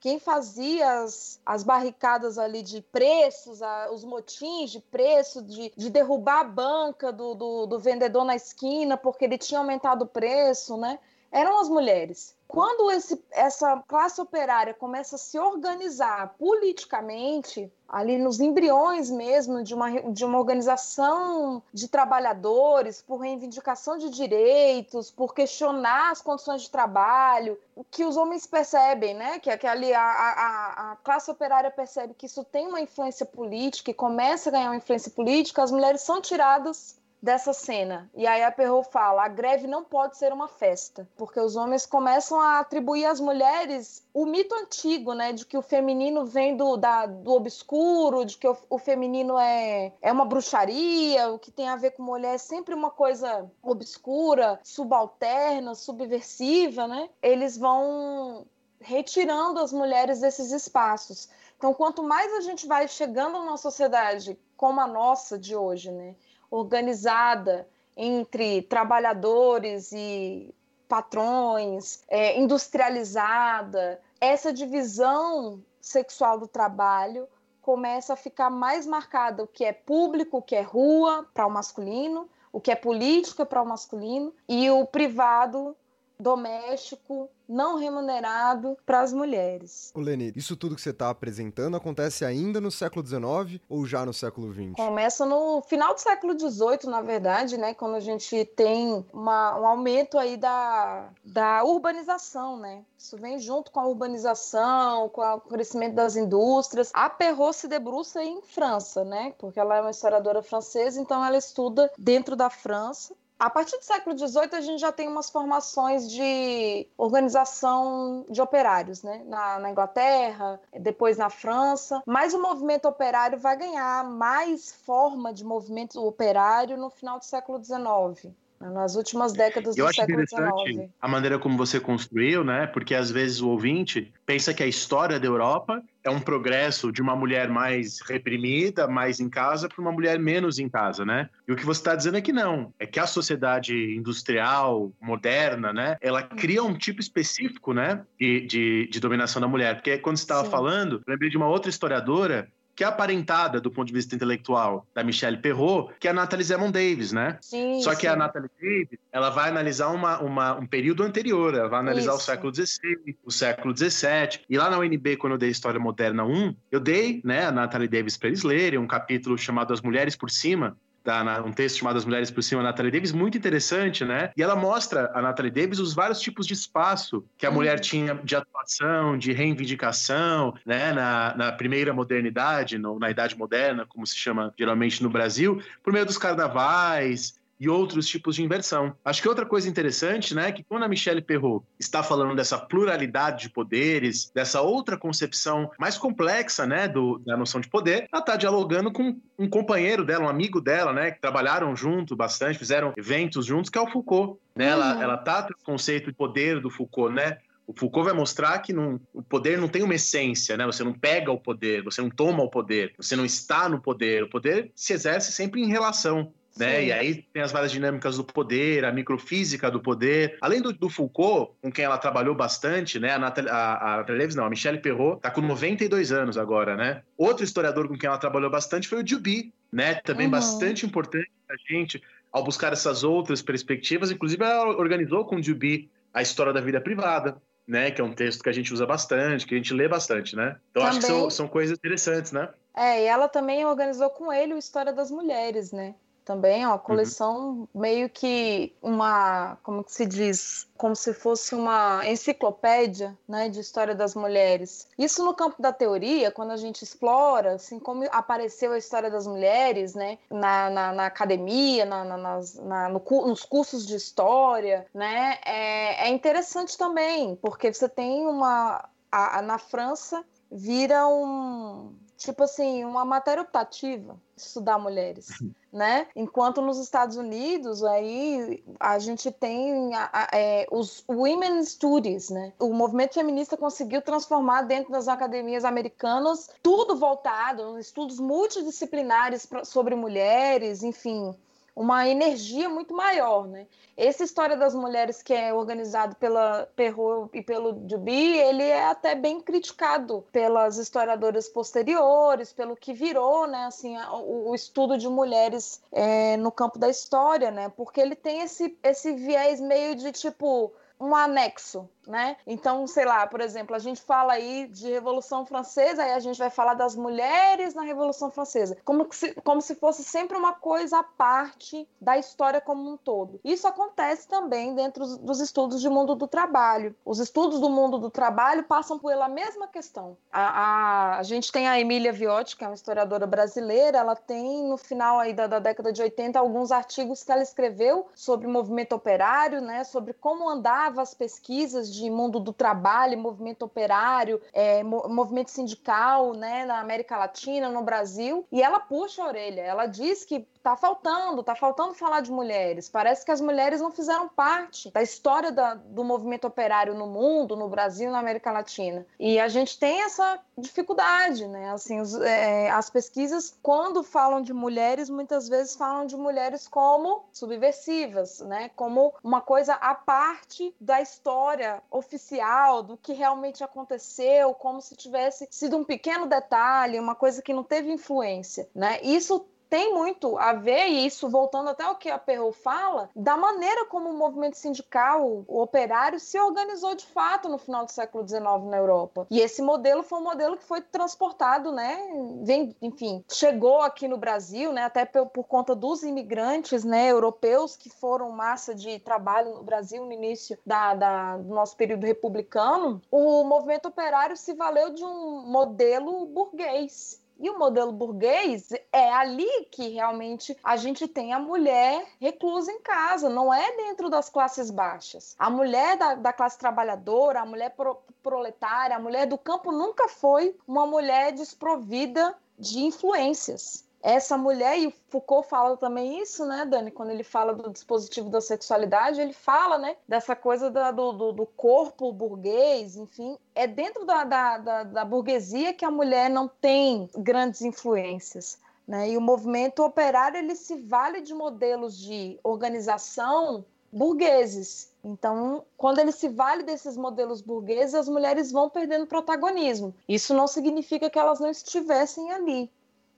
Quem 0.01 0.19
fazia 0.19 1.01
as, 1.03 1.41
as 1.45 1.63
barricadas 1.63 2.39
ali 2.39 2.63
de 2.63 2.83
preços, 2.83 3.63
a, 3.63 3.91
os 3.91 4.05
motins 4.05 4.71
de 4.71 4.81
preço, 4.81 5.43
de, 5.43 5.73
de 5.77 5.91
derrubar 5.91 6.41
a 6.41 6.45
banca 6.45 7.13
do, 7.13 7.35
do, 7.35 7.67
do 7.67 7.79
vendedor 7.79 8.25
na 8.25 8.37
esquina 8.37 8.97
porque 8.97 9.25
ele 9.25 9.39
tinha 9.39 9.61
aumentado 9.61 10.03
o 10.03 10.09
preço, 10.09 10.77
né? 10.77 10.99
Eram 11.31 11.61
as 11.61 11.69
mulheres. 11.69 12.35
Quando 12.49 12.91
esse, 12.93 13.21
essa 13.33 13.83
classe 13.89 14.21
operária 14.21 14.73
começa 14.73 15.17
a 15.17 15.19
se 15.19 15.39
organizar 15.39 16.35
politicamente, 16.39 17.71
ali 17.89 18.19
nos 18.19 18.41
embriões 18.41 19.11
mesmo 19.11 19.63
de 19.63 19.75
uma, 19.75 20.01
de 20.13 20.25
uma 20.25 20.39
organização 20.39 21.63
de 21.73 21.89
trabalhadores, 21.89 23.03
por 23.03 23.19
reivindicação 23.19 23.99
de 23.99 24.09
direitos, 24.11 25.11
por 25.11 25.35
questionar 25.35 26.13
as 26.13 26.23
condições 26.23 26.63
de 26.63 26.71
trabalho, 26.71 27.59
que 27.91 28.05
os 28.05 28.17
homens 28.17 28.47
percebem, 28.47 29.15
né? 29.15 29.39
Que, 29.41 29.55
que 29.57 29.67
ali 29.67 29.93
a, 29.93 30.03
a, 30.03 30.93
a 30.93 30.97
classe 30.97 31.31
operária 31.31 31.71
percebe 31.71 32.15
que 32.15 32.27
isso 32.27 32.45
tem 32.45 32.69
uma 32.69 32.81
influência 32.81 33.27
política 33.27 33.91
e 33.91 33.95
começa 33.95 34.49
a 34.49 34.53
ganhar 34.53 34.71
uma 34.71 34.77
influência 34.77 35.11
política, 35.11 35.63
as 35.63 35.73
mulheres 35.73 36.03
são 36.03 36.21
tiradas 36.21 36.97
dessa 37.27 37.53
cena. 37.53 38.09
E 38.15 38.25
aí 38.25 38.43
a 38.45 38.53
Perrault 38.53 38.89
fala: 38.91 39.25
a 39.25 39.29
greve 39.29 39.67
não 39.67 39.83
pode 39.83 40.17
ser 40.17 40.33
uma 40.33 40.47
festa, 40.47 41.09
porque 41.17 41.41
os 41.41 41.57
homens 41.57 41.85
começam 41.85 42.41
a 42.41 42.61
atribuir 42.61 43.05
às 43.05 43.21
mulheres 43.21 44.07
o 44.15 44.25
mito 44.25 44.55
antigo, 44.55 45.13
né, 45.13 45.33
de 45.33 45.45
que 45.45 45.59
o 45.59 45.63
feminino 45.63 46.25
vem 46.25 46.57
do, 46.57 46.77
da, 46.77 47.05
do 47.05 47.33
obscuro, 47.33 48.25
de 48.25 48.39
que 48.39 48.49
o, 48.49 48.57
o, 48.71 48.79
feminino 48.79 49.37
é, 49.39 49.93
é 50.01 50.13
uma 50.13 50.25
bruxaria, 50.25 51.29
o 51.31 51.39
que 51.39 51.51
tem 51.51 51.69
a 51.69 51.77
ver 51.77 51.91
com 51.91 52.03
mulher 52.03 52.37
é 52.37 52.39
sempre 52.39 52.75
uma 52.75 52.91
coisa 52.91 53.51
obscura, 53.63 54.59
subalterna, 54.63 55.75
subversiva, 55.75 56.87
né? 56.87 57.11
Eles 57.21 57.59
vão 57.59 58.47
retirando 58.81 59.59
as 59.59 59.73
mulheres 59.73 60.21
desses 60.21 60.53
espaços. 60.53 61.29
Então, 61.59 61.75
quanto 61.75 62.03
mais 62.03 62.33
a 62.35 62.41
gente 62.41 62.67
vai 62.67 62.87
chegando 62.87 63.39
numa 63.39 63.57
sociedade 63.57 64.39
como 64.57 64.81
a 64.81 64.87
nossa 64.87 65.39
de 65.39 65.57
hoje, 65.57 65.91
né? 65.91 66.15
Organizada 66.51 67.69
entre 67.97 68.63
trabalhadores 68.63 69.91
e 69.93 70.55
patrões, 70.89 72.03
é, 72.09 72.39
industrializada, 72.39 74.01
essa 74.21 74.53
divisão 74.53 75.63
sexual 75.81 76.39
do 76.39 76.47
trabalho 76.47 77.29
começa 77.61 78.13
a 78.13 78.17
ficar 78.17 78.51
mais 78.51 78.87
marcada 78.87 79.43
o 79.43 79.47
que 79.47 79.65
é 79.65 79.73
público, 79.73 80.39
o 80.39 80.43
que 80.43 80.55
é 80.55 80.63
rua 80.63 81.29
para 81.35 81.47
o 81.47 81.51
masculino, 81.51 82.29
o 82.53 82.61
que 82.61 82.71
é 82.71 82.77
política 82.77 83.45
para 83.45 83.61
o 83.61 83.67
masculino 83.67 84.33
e 84.49 84.71
o 84.71 84.87
privado 84.87 85.77
doméstico 86.19 87.31
não 87.49 87.77
remunerado 87.77 88.77
para 88.85 89.01
as 89.01 89.13
mulheres. 89.13 89.93
O 89.95 90.01
Leni, 90.01 90.33
isso 90.35 90.57
tudo 90.57 90.75
que 90.75 90.81
você 90.81 90.91
está 90.91 91.11
apresentando 91.11 91.77
acontece 91.77 92.25
ainda 92.25 92.61
no 92.61 92.71
século 92.71 93.07
XIX 93.07 93.61
ou 93.69 93.87
já 93.87 94.05
no 94.05 94.13
século 94.13 94.53
XX? 94.53 94.73
Começa 94.75 95.25
no 95.25 95.63
final 95.63 95.95
do 95.95 96.01
século 96.01 96.39
XVIII, 96.39 96.91
na 96.91 97.01
verdade, 97.01 97.57
né, 97.57 97.75
quando 97.75 97.95
a 97.95 98.01
gente 98.01 98.45
tem 98.57 99.05
uma, 99.13 99.59
um 99.61 99.67
aumento 99.67 100.19
aí 100.19 100.37
da, 100.37 101.09
da 101.25 101.63
urbanização, 101.65 102.59
né? 102.59 102.83
Isso 102.99 103.17
vem 103.17 103.39
junto 103.39 103.71
com 103.71 103.79
a 103.79 103.87
urbanização, 103.87 105.09
com 105.11 105.23
o 105.23 105.41
crescimento 105.41 105.95
das 105.95 106.17
indústrias. 106.17 106.91
A 106.93 107.09
Perrault 107.09 107.57
se 107.57 107.69
debruça 107.69 108.23
em 108.25 108.43
França, 108.43 109.05
né? 109.05 109.33
Porque 109.39 109.61
ela 109.61 109.77
é 109.77 109.81
uma 109.81 109.91
historiadora 109.91 110.43
francesa, 110.43 111.01
então 111.01 111.25
ela 111.25 111.37
estuda 111.37 111.91
dentro 111.97 112.35
da 112.35 112.51
França 112.51 113.15
a 113.39 113.51
partir 113.51 113.77
do 113.77 113.85
século 113.85 114.17
XVIII, 114.17 114.51
a 114.53 114.61
gente 114.61 114.81
já 114.81 114.91
tem 114.91 115.09
umas 115.09 115.29
formações 115.29 116.11
de 116.11 116.89
organização 116.97 118.25
de 118.31 118.41
operários, 118.41 119.03
né? 119.03 119.23
Na, 119.27 119.59
na, 119.59 119.71
Inglaterra, 119.71 120.59
depois 120.81 121.19
na 121.19 121.29
França. 121.29 122.03
Mas 122.07 122.33
o 122.33 122.41
movimento 122.41 122.87
operário 122.87 123.39
vai 123.39 123.57
ganhar 123.57 124.05
mais 124.05 124.73
forma 124.73 125.33
de 125.33 125.45
movimento 125.45 126.03
operário 126.05 126.77
no 126.77 126.89
final 126.89 127.19
do 127.19 127.25
século 127.25 127.63
XIX. 127.63 128.35
Nas 128.61 128.97
últimas 128.97 129.33
décadas 129.33 129.77
Eu 129.77 129.85
do 129.85 129.89
acho 129.89 130.01
século 130.01 130.23
interessante 130.23 130.73
XIX. 130.73 130.91
a 131.01 131.09
maneira 131.09 131.39
como 131.39 131.57
você 131.57 131.79
construiu, 131.79 132.43
né? 132.43 132.67
Porque 132.67 132.95
às 132.95 133.11
vezes 133.11 133.41
o 133.41 133.49
ouvinte 133.49 134.13
pensa 134.25 134.55
que 134.55 134.63
a 134.63 134.67
história 134.67 135.21
da 135.21 135.27
Europa 135.27 135.83
é 136.03 136.11
um 136.11 136.21
progresso 136.21 136.93
de 136.93 137.03
uma 137.03 137.17
mulher 137.17 137.49
mais 137.49 138.01
reprimida, 138.01 138.87
mais 138.87 139.21
em 139.21 139.29
casa, 139.29 139.69
para 139.69 139.81
uma 139.81 139.93
mulher 139.93 140.19
menos 140.19 140.59
em 140.59 140.69
casa, 140.69 141.05
né? 141.05 141.29
E 141.47 141.53
o 141.53 141.57
que 141.57 141.67
você 141.67 141.81
está 141.81 141.95
dizendo 141.95 142.17
é 142.17 142.21
que 142.21 142.33
não. 142.33 142.73
É 142.79 142.87
que 142.87 143.01
a 143.01 143.07
sociedade 143.07 143.75
industrial, 143.95 144.93
moderna, 145.01 145.73
né? 145.73 145.97
Ela 146.01 146.23
cria 146.23 146.63
um 146.63 146.75
tipo 146.79 147.01
específico, 147.01 147.75
né? 147.75 148.05
De, 148.19 148.47
de, 148.47 148.89
de 148.89 149.01
dominação 149.01 149.43
da 149.43 149.49
mulher. 149.49 149.75
Porque 149.75 149.99
quando 149.99 150.17
você 150.17 150.25
estava 150.25 150.49
falando, 150.49 151.03
lembrei 151.07 151.29
de 151.29 151.37
uma 151.37 151.49
outra 151.49 151.69
historiadora 151.69 152.49
que 152.77 152.85
é 152.85 152.87
aparentada 152.87 153.59
do 153.59 153.71
ponto 153.71 153.89
de 153.89 153.95
vista 153.95 154.15
intelectual 154.15 154.87
da 154.95 155.03
Michelle 155.03 155.39
Perrault, 155.39 155.95
que 155.99 156.07
é 156.07 156.11
a 156.11 156.15
Natalie 156.15 156.45
Zemon 156.45 156.71
Davis, 156.71 157.11
né? 157.11 157.39
Sim, 157.41 157.81
Só 157.81 157.95
que 157.95 158.03
sim. 158.03 158.09
a 158.09 158.15
Natalie 158.15 158.51
Davis, 158.61 158.99
ela 159.11 159.31
vai 159.31 159.49
analisar 159.49 159.89
uma, 159.89 160.21
uma, 160.21 160.55
um 160.55 160.67
período 160.67 161.03
anterior, 161.03 161.55
ela 161.55 161.69
vai 161.69 161.81
analisar 161.81 162.11
Isso. 162.11 162.21
o 162.21 162.23
século 162.23 162.55
XVI, 162.55 163.17
o 163.25 163.31
século 163.31 163.75
XVII. 163.75 164.41
E 164.49 164.59
lá 164.59 164.69
na 164.69 164.79
UNB, 164.79 165.17
quando 165.17 165.33
eu 165.33 165.39
dei 165.39 165.49
História 165.49 165.81
Moderna 165.81 166.25
1, 166.25 166.55
eu 166.71 166.79
dei 166.79 167.23
né, 167.25 167.47
a 167.47 167.51
Natalie 167.51 167.89
Davis 167.89 168.19
para 168.19 168.29
eles 168.29 168.43
lerem 168.43 168.79
um 168.79 168.87
capítulo 168.87 169.39
chamado 169.39 169.73
As 169.73 169.81
Mulheres 169.81 170.15
por 170.15 170.31
Cima, 170.31 170.77
da, 171.07 171.23
na, 171.23 171.41
um 171.41 171.53
texto 171.53 171.79
chamado 171.79 171.97
As 171.97 172.05
Mulheres 172.05 172.33
por 172.33 172.43
Cima, 172.43 172.63
da 172.63 172.69
Natalie 172.71 172.91
Davis, 172.91 173.13
muito 173.13 173.39
interessante, 173.39 174.05
né? 174.05 174.33
E 174.37 174.43
ela 174.43 174.57
mostra, 174.57 175.13
a 175.15 175.23
Natalie 175.23 175.53
Davis, 175.53 175.79
os 175.79 175.95
vários 175.95 176.21
tipos 176.21 176.47
de 176.47 176.53
espaço 176.53 177.25
que 177.39 177.47
a 177.47 177.51
mulher 177.51 177.79
tinha 177.79 178.17
de 178.17 178.35
atuação, 178.35 179.17
de 179.17 179.33
reivindicação, 179.33 180.53
né? 180.67 180.93
Na, 180.93 181.35
na 181.37 181.53
primeira 181.53 181.95
modernidade, 181.95 182.77
no, 182.77 182.99
na 182.99 183.09
Idade 183.09 183.39
Moderna, 183.39 183.87
como 183.87 184.05
se 184.05 184.17
chama 184.17 184.53
geralmente 184.59 185.01
no 185.01 185.09
Brasil, 185.09 185.63
por 185.83 185.93
meio 185.93 186.05
dos 186.05 186.19
carnavais, 186.19 187.39
e 187.59 187.69
outros 187.69 188.07
tipos 188.07 188.37
de 188.37 188.43
inversão. 188.43 188.95
Acho 189.05 189.23
que 189.23 189.29
outra 189.29 189.47
coisa 189.47 189.69
interessante, 189.69 190.35
né, 190.35 190.53
que 190.53 190.63
quando 190.63 190.83
a 190.85 190.89
Michelle 190.89 191.23
Perrault 191.23 191.65
está 191.79 192.03
falando 192.03 192.35
dessa 192.37 192.59
pluralidade 192.59 193.43
de 193.45 193.51
poderes, 193.51 194.31
dessa 194.35 194.61
outra 194.61 194.97
concepção 194.97 195.71
mais 195.79 195.97
complexa, 195.97 196.67
né, 196.67 196.87
do, 196.87 197.19
da 197.19 197.37
noção 197.37 197.61
de 197.61 197.69
poder, 197.69 198.09
ela 198.13 198.21
está 198.21 198.37
dialogando 198.37 198.93
com 198.93 199.19
um 199.39 199.49
companheiro 199.49 200.05
dela, 200.05 200.25
um 200.25 200.29
amigo 200.29 200.61
dela, 200.61 200.93
né, 200.93 201.11
que 201.11 201.21
trabalharam 201.21 201.75
junto 201.75 202.15
bastante, 202.15 202.59
fizeram 202.59 202.93
eventos 202.97 203.47
juntos, 203.47 203.71
que 203.71 203.79
é 203.79 203.81
o 203.81 203.91
Foucault. 203.91 204.39
Né? 204.55 204.67
Ela, 204.67 204.95
Uhum. 204.97 205.03
ela 205.03 205.17
tá 205.17 205.43
com 205.45 205.53
o 205.53 205.65
conceito 205.65 206.07
de 206.11 206.13
poder 206.17 206.61
do 206.61 206.71
Foucault, 206.71 207.15
né? 207.15 207.39
O 207.67 207.75
Foucault 207.77 208.05
vai 208.09 208.15
mostrar 208.17 208.59
que 208.61 208.73
não- 208.73 209.01
o 209.13 209.23
poder 209.23 209.59
não 209.59 209.67
tem 209.69 209.83
uma 209.83 209.95
essência, 209.95 210.57
né? 210.57 210.65
Você 210.67 210.85
não 210.85 210.93
pega 210.93 211.33
o 211.33 211.39
poder, 211.41 211.83
você 211.83 212.01
não 212.01 212.09
toma 212.09 212.43
o 212.43 212.49
poder, 212.49 212.95
você 212.97 213.17
não 213.17 213.25
está 213.25 213.69
no 213.69 213.81
poder. 213.83 214.23
O 214.23 214.31
poder 214.31 214.71
se 214.75 214.93
exerce 214.93 215.33
sempre 215.33 215.61
em 215.61 215.67
relação. 215.69 216.33
Né? 216.57 216.87
E 216.87 216.93
aí 216.93 217.23
tem 217.33 217.43
as 217.43 217.53
várias 217.53 217.71
dinâmicas 217.71 218.17
do 218.17 218.25
poder, 218.25 218.85
a 218.85 218.93
microfísica 218.93 219.71
do 219.71 219.81
poder. 219.81 220.39
Além 220.41 220.63
do, 220.63 220.73
do 220.73 220.89
Foucault, 220.89 221.53
com 221.61 221.71
quem 221.71 221.85
ela 221.85 221.99
trabalhou 221.99 222.35
bastante, 222.35 222.99
né? 222.99 223.13
A 223.13 223.19
Nathalie, 223.19 223.51
a, 223.51 224.01
a 224.01 224.05
não, 224.35 224.47
a 224.47 224.51
Michelle 224.51 224.81
Perrault, 224.81 225.21
tá 225.21 225.31
com 225.31 225.43
92 225.43 226.13
anos 226.13 226.39
agora, 226.39 226.77
né? 226.77 227.03
Outro 227.17 227.45
historiador 227.45 227.89
com 227.89 227.99
quem 227.99 228.09
ela 228.09 228.19
trabalhou 228.19 228.51
bastante 228.51 228.89
foi 228.89 229.01
o 229.01 229.05
Duby, 229.05 229.53
né? 229.71 229.97
Também 229.97 230.27
Uhum. 230.27 230.33
bastante 230.33 230.87
importante 230.87 231.31
pra 231.47 231.57
gente 231.69 232.03
ao 232.33 232.43
buscar 232.43 232.73
essas 232.73 233.05
outras 233.05 233.43
perspectivas. 233.43 234.11
Inclusive, 234.11 234.43
ela 234.43 234.69
organizou 234.77 235.25
com 235.25 235.37
o 235.37 235.41
Duby 235.41 235.91
a 236.13 236.23
história 236.23 236.53
da 236.53 236.61
vida 236.61 236.81
privada, 236.81 237.37
né? 237.67 237.91
Que 237.91 238.01
é 238.01 238.05
um 238.05 238.13
texto 238.15 238.43
que 238.43 238.49
a 238.49 238.53
gente 238.53 238.73
usa 238.73 238.87
bastante, 238.87 239.47
que 239.47 239.55
a 239.55 239.59
gente 239.59 239.75
lê 239.75 239.89
bastante, 239.89 240.35
né? 240.35 240.57
Então, 240.71 240.83
acho 240.85 241.01
que 241.01 241.07
Também. 241.07 241.21
são, 241.23 241.31
são 241.31 241.49
coisas 241.49 241.77
interessantes, 241.77 242.33
né? 242.33 242.49
É, 242.75 243.03
e 243.03 243.07
ela 243.07 243.29
também 243.29 243.65
organizou 243.65 244.11
com 244.11 244.33
ele 244.33 244.55
o 244.55 244.59
História 244.59 244.93
das 244.93 245.11
Mulheres, 245.11 245.73
né? 245.73 245.95
Também, 246.27 246.65
é 246.65 246.67
uma 246.67 246.79
coleção 246.79 247.51
uhum. 247.51 247.69
meio 247.73 248.11
que 248.11 248.75
uma, 248.83 249.57
como 249.63 249.85
que 249.85 249.93
se 249.93 250.05
diz, 250.05 250.69
como 250.77 250.97
se 250.97 251.15
fosse 251.15 251.55
uma 251.55 252.03
enciclopédia, 252.05 253.17
né, 253.29 253.49
de 253.49 253.61
história 253.61 253.95
das 253.95 254.17
mulheres. 254.17 254.89
Isso 254.99 255.25
no 255.25 255.33
campo 255.33 255.63
da 255.63 255.73
teoria, 255.73 256.33
quando 256.33 256.51
a 256.51 256.57
gente 256.57 256.83
explora, 256.83 257.55
assim 257.55 257.79
como 257.79 258.05
apareceu 258.11 258.73
a 258.73 258.79
história 258.79 259.09
das 259.09 259.25
mulheres, 259.25 259.95
né, 259.95 260.19
na, 260.29 260.69
na, 260.69 260.93
na 260.93 261.07
academia, 261.07 261.85
na, 261.85 262.05
na, 262.05 262.89
no, 262.89 263.01
nos 263.29 263.45
cursos 263.45 263.87
de 263.87 263.95
história, 263.95 264.85
né, 264.93 265.39
é, 265.47 266.09
é 266.09 266.09
interessante 266.09 266.77
também, 266.77 267.37
porque 267.37 267.73
você 267.73 267.89
tem 267.89 268.27
uma 268.27 268.89
a, 269.13 269.39
a, 269.39 269.43
na 269.43 269.59
França 269.59 270.25
vira 270.51 271.07
um 271.07 271.95
tipo 272.17 272.43
assim, 272.45 272.85
uma 272.85 273.05
matéria 273.05 273.43
optativa 273.43 274.17
estudar 274.37 274.79
mulheres, 274.79 275.29
né? 275.73 276.07
Enquanto 276.15 276.61
nos 276.61 276.79
Estados 276.79 277.17
Unidos 277.17 277.83
aí 277.83 278.63
a 278.79 278.99
gente 278.99 279.31
tem 279.31 279.95
a, 279.95 280.11
a, 280.13 280.29
é, 280.33 280.67
os 280.71 281.03
Women 281.09 281.65
Studies, 281.65 282.29
né? 282.29 282.53
O 282.59 282.73
movimento 282.73 283.15
feminista 283.15 283.57
conseguiu 283.57 284.03
transformar 284.03 284.63
dentro 284.63 284.93
das 284.93 285.09
academias 285.09 285.65
americanas 285.65 286.51
tudo 286.63 286.97
voltado, 286.97 287.79
estudos 287.79 288.21
multidisciplinares 288.21 289.47
pra, 289.47 289.65
sobre 289.65 289.95
mulheres, 289.95 290.83
enfim, 290.83 291.35
uma 291.77 292.09
energia 292.09 292.71
muito 292.71 292.97
maior, 292.97 293.47
né? 293.47 293.67
Essa 293.95 294.25
história 294.25 294.57
das 294.57 294.75
mulheres 294.75 295.23
que 295.23 295.35
é 295.35 295.53
organizado 295.53 296.17
pela 296.17 296.67
Perrault 296.75 297.31
e 297.37 297.43
pelo 297.43 297.73
Duby, 297.73 298.39
ele 298.39 298.63
é 298.63 298.87
até 298.87 299.15
bem 299.15 299.41
criticado 299.43 300.25
pelas 300.33 300.79
historiadoras 300.79 301.49
posteriores, 301.49 302.53
pelo 302.53 302.75
que 302.75 302.95
virou, 302.95 303.47
né, 303.47 303.67
assim, 303.67 303.97
o, 304.11 304.51
o 304.51 304.55
estudo 304.55 304.97
de 304.97 305.09
mulheres 305.09 305.83
é, 305.93 306.37
no 306.39 306.51
campo 306.51 306.79
da 306.79 306.89
história, 306.89 307.51
né? 307.51 307.71
Porque 307.77 308.01
ele 308.01 308.15
tem 308.17 308.41
esse, 308.41 308.77
esse 308.83 309.13
viés 309.13 309.61
meio 309.61 309.95
de 309.95 310.13
tipo 310.13 310.73
um 310.99 311.15
anexo, 311.15 311.89
né? 312.07 312.37
Então, 312.47 312.87
sei 312.87 313.05
lá, 313.05 313.27
por 313.27 313.41
exemplo, 313.41 313.75
a 313.75 313.79
gente 313.79 314.01
fala 314.01 314.35
aí 314.35 314.69
de 314.69 314.91
Revolução 314.91 315.45
Francesa, 315.45 316.05
aí 316.05 316.13
a 316.13 316.21
gente 316.21 316.39
vai 316.39 316.51
falar 316.51 316.75
das 316.75 316.95
mulheres 316.95 317.75
na 317.75 317.83
Revolução 317.83 318.31
Francesa, 318.31 318.77
como 318.85 319.07
se, 319.13 319.35
como 319.43 319.61
se 319.61 319.75
fosse 319.75 320.05
sempre 320.05 320.37
uma 320.37 320.53
coisa 320.53 320.99
à 320.99 321.03
parte 321.03 321.89
da 322.01 322.17
história 322.17 322.61
como 322.61 322.91
um 322.91 322.97
todo. 322.97 323.41
Isso 323.45 323.67
acontece 323.67 324.29
também 324.29 324.75
dentro 324.75 325.05
dos 325.19 325.41
estudos 325.41 325.81
de 325.81 325.89
mundo 325.89 326.15
do 326.15 326.27
trabalho. 326.27 326.95
Os 327.05 327.19
estudos 327.19 327.61
do 327.61 327.69
mundo 327.69 327.99
do 327.99 328.11
trabalho 328.11 328.65
passam 328.65 328.99
pela 328.99 329.29
mesma 329.29 329.67
questão. 329.67 330.17
A, 330.33 330.41
a, 330.41 331.19
a 331.19 331.23
gente 331.23 331.51
tem 331.51 331.69
a 331.69 331.79
Emília 331.79 332.13
Viotti, 332.13 332.57
que 332.57 332.65
é 332.65 332.69
uma 332.69 332.75
historiadora 332.75 333.27
brasileira, 333.27 333.99
ela 333.99 334.17
tem 334.17 334.65
no 334.69 334.77
final 334.77 335.19
aí 335.19 335.35
da, 335.35 335.47
da 335.47 335.59
década 335.59 335.93
de 335.93 336.01
80 336.01 336.39
alguns 336.39 336.71
artigos 336.71 337.23
que 337.23 337.33
ela 337.33 337.43
escreveu 337.43 338.07
sobre 338.15 338.47
movimento 338.47 338.95
operário, 338.95 339.61
né, 339.61 339.85
sobre 339.85 340.13
como 340.13 340.49
as 340.87 341.15
pesquisas 341.15 341.93
de 341.93 342.11
mundo 342.11 342.39
do 342.39 342.53
trabalho, 342.53 343.19
movimento 343.19 343.65
operário, 343.65 344.41
é, 344.53 344.83
movimento 344.83 345.51
sindical, 345.51 346.33
né, 346.33 346.65
na 346.65 346.81
América 346.81 347.17
Latina, 347.17 347.69
no 347.69 347.83
Brasil, 347.83 348.47
e 348.51 348.63
ela 348.63 348.81
puxa 348.81 349.23
a 349.23 349.29
orelha. 349.29 349.61
Ela 349.61 349.87
diz 349.87 350.25
que 350.25 350.47
tá 350.67 350.77
faltando, 350.77 351.45
tá 351.45 351.55
faltando 351.55 351.95
falar 351.95 352.21
de 352.23 352.33
mulheres. 352.33 352.89
Parece 352.89 353.25
que 353.25 353.31
as 353.31 353.41
mulheres 353.41 353.81
não 353.81 353.93
fizeram 353.93 354.29
parte 354.29 354.91
da 354.91 355.01
história 355.01 355.53
da, 355.53 355.75
do 355.75 356.03
movimento 356.03 356.45
operário 356.45 356.93
no 356.93 357.07
mundo, 357.07 357.55
no 357.55 357.69
Brasil, 357.69 358.11
na 358.11 358.19
América 358.19 358.51
Latina. 358.51 359.07
E 359.17 359.39
a 359.39 359.47
gente 359.47 359.79
tem 359.79 360.03
essa 360.03 360.41
dificuldade, 360.59 361.47
né? 361.47 361.71
Assim, 361.71 362.01
os, 362.01 362.17
é, 362.17 362.69
as 362.69 362.91
pesquisas, 362.91 363.57
quando 363.63 364.03
falam 364.03 364.43
de 364.43 364.53
mulheres, 364.53 365.09
muitas 365.09 365.49
vezes 365.49 365.77
falam 365.77 366.05
de 366.05 366.17
mulheres 366.17 366.67
como 366.67 367.27
subversivas, 367.33 368.41
né? 368.41 368.69
Como 368.75 369.15
uma 369.23 369.41
coisa 369.41 369.75
à 369.75 369.95
parte 369.95 370.75
da 370.81 371.01
história 371.01 371.81
oficial, 371.89 372.83
do 372.83 372.97
que 372.97 373.13
realmente 373.13 373.63
aconteceu, 373.63 374.53
como 374.53 374.81
se 374.81 374.97
tivesse 374.97 375.47
sido 375.49 375.77
um 375.77 375.85
pequeno 375.85 376.27
detalhe, 376.27 376.99
uma 376.99 377.15
coisa 377.15 377.41
que 377.41 377.55
não 377.55 377.63
teve 377.63 377.93
influência, 377.93 378.69
né? 378.75 378.99
Isso 379.01 379.47
tem 379.69 379.95
muito 379.95 380.37
a 380.39 380.53
ver, 380.53 380.89
e 380.89 381.07
isso 381.07 381.29
voltando 381.29 381.71
até 381.71 381.87
o 381.89 381.97
que 381.97 382.09
a 382.09 382.19
Perro 382.19 382.53
fala, 382.53 383.11
da 383.15 383.37
maneira 383.37 383.87
como 383.87 384.11
o 384.11 384.17
movimento 384.17 384.57
sindical, 384.57 385.45
o 385.47 385.61
operário, 385.61 386.19
se 386.21 386.39
organizou 386.39 386.95
de 386.95 387.07
fato 387.07 387.49
no 387.49 387.59
final 387.59 387.85
do 387.85 387.93
século 387.93 388.27
XIX 388.27 388.43
na 388.71 388.77
Europa. 388.77 389.27
E 389.31 389.41
esse 389.41 389.63
modelo 389.63 390.03
foi 390.03 390.19
um 390.19 390.25
modelo 390.25 390.57
que 390.57 390.65
foi 390.65 390.81
transportado, 390.81 391.73
né? 391.73 391.99
Vem, 392.43 392.75
enfim, 392.81 393.25
chegou 393.31 393.81
aqui 393.81 394.09
no 394.09 394.17
Brasil, 394.17 394.73
né? 394.73 394.85
Até 394.85 395.05
por, 395.05 395.27
por 395.27 395.45
conta 395.45 395.75
dos 395.75 396.03
imigrantes 396.03 396.85
né, 396.85 397.11
europeus 397.11 397.77
que 397.77 397.91
foram 397.91 398.31
massa 398.31 398.75
de 398.75 398.99
trabalho 399.01 399.55
no 399.55 399.63
Brasil 399.63 400.05
no 400.05 400.13
início 400.13 400.59
da, 400.65 400.95
da, 400.95 401.37
do 401.37 401.55
nosso 401.55 401.77
período 401.77 402.05
republicano. 402.05 403.01
O 403.11 403.45
movimento 403.45 403.87
operário 403.87 404.37
se 404.37 404.55
valeu 404.55 404.91
de 404.91 405.05
um 405.05 405.43
modelo 405.47 406.27
burguês 406.27 407.21
e 407.39 407.51
o 407.51 407.59
modelo 407.59 407.93
burguês 407.93 408.71
é 408.93 409.13
ali 409.13 409.65
que 409.71 409.89
realmente 409.89 410.57
a 410.63 410.77
gente 410.77 411.07
tem 411.07 411.33
a 411.33 411.39
mulher 411.39 412.07
reclusa 412.21 412.73
em 412.73 412.81
casa, 412.81 413.29
não 413.29 413.53
é 413.53 413.77
dentro 413.77 414.09
das 414.09 414.29
classes 414.29 414.71
baixas. 414.71 415.35
A 415.39 415.51
mulher 415.51 415.97
da, 415.97 416.15
da 416.15 416.33
classe 416.33 416.59
trabalhadora, 416.59 417.41
a 417.41 417.47
mulher 417.47 417.71
pro, 417.71 417.99
proletária, 418.23 418.97
a 418.97 419.01
mulher 419.01 419.27
do 419.27 419.39
campo 419.39 419.71
nunca 419.71 420.09
foi 420.09 420.57
uma 420.67 420.87
mulher 420.87 421.33
desprovida 421.33 422.37
de 422.59 422.81
influências 422.81 423.86
essa 424.03 424.39
mulher, 424.39 424.79
e 424.79 424.87
o 424.87 424.93
Foucault 425.09 425.49
fala 425.49 425.77
também 425.77 426.21
isso, 426.21 426.45
né, 426.47 426.65
Dani, 426.65 426.91
quando 426.91 427.11
ele 427.11 427.25
fala 427.25 427.55
do 427.55 427.71
dispositivo 427.71 428.31
da 428.31 428.41
sexualidade, 428.41 429.21
ele 429.21 429.33
fala, 429.33 429.79
né, 429.79 429.97
dessa 430.07 430.37
coisa 430.37 430.71
da, 430.71 430.91
do, 430.91 431.13
do, 431.13 431.33
do, 431.33 431.47
corpo 431.47 432.13
burguês, 432.13 432.97
enfim, 432.97 433.37
é 433.55 433.67
dentro 433.67 434.05
da, 434.05 434.25
da, 434.25 434.59
da, 434.59 434.83
da 434.85 435.05
burguesia 435.05 435.75
que 435.75 435.85
a 435.85 435.91
mulher 435.91 436.31
não 436.31 436.47
tem 436.47 437.11
grandes 437.17 437.63
influências. 437.63 438.59
Né? 438.87 439.11
E 439.11 439.17
o 439.17 439.21
movimento 439.21 439.83
operário 439.83 440.39
ele 440.39 440.55
se 440.55 440.77
vale 440.77 441.21
de 441.21 441.35
modelos 441.35 441.99
de 441.99 442.39
organização 442.45 443.65
burgueses. 443.93 444.93
Então, 445.03 445.65
quando 445.77 445.99
ele 445.99 446.13
se 446.13 446.29
vale 446.29 446.63
desses 446.63 446.97
modelos 446.97 447.41
burgueses, 447.41 447.95
as 447.95 448.09
mulheres 448.09 448.53
vão 448.53 448.69
perdendo 448.69 449.07
protagonismo. 449.07 449.95
Isso 450.09 450.35
não 450.35 450.47
significa 450.47 451.11
que 451.11 451.19
elas 451.19 451.41
não 451.41 451.51
estivessem 451.51 452.31
ali 452.31 452.71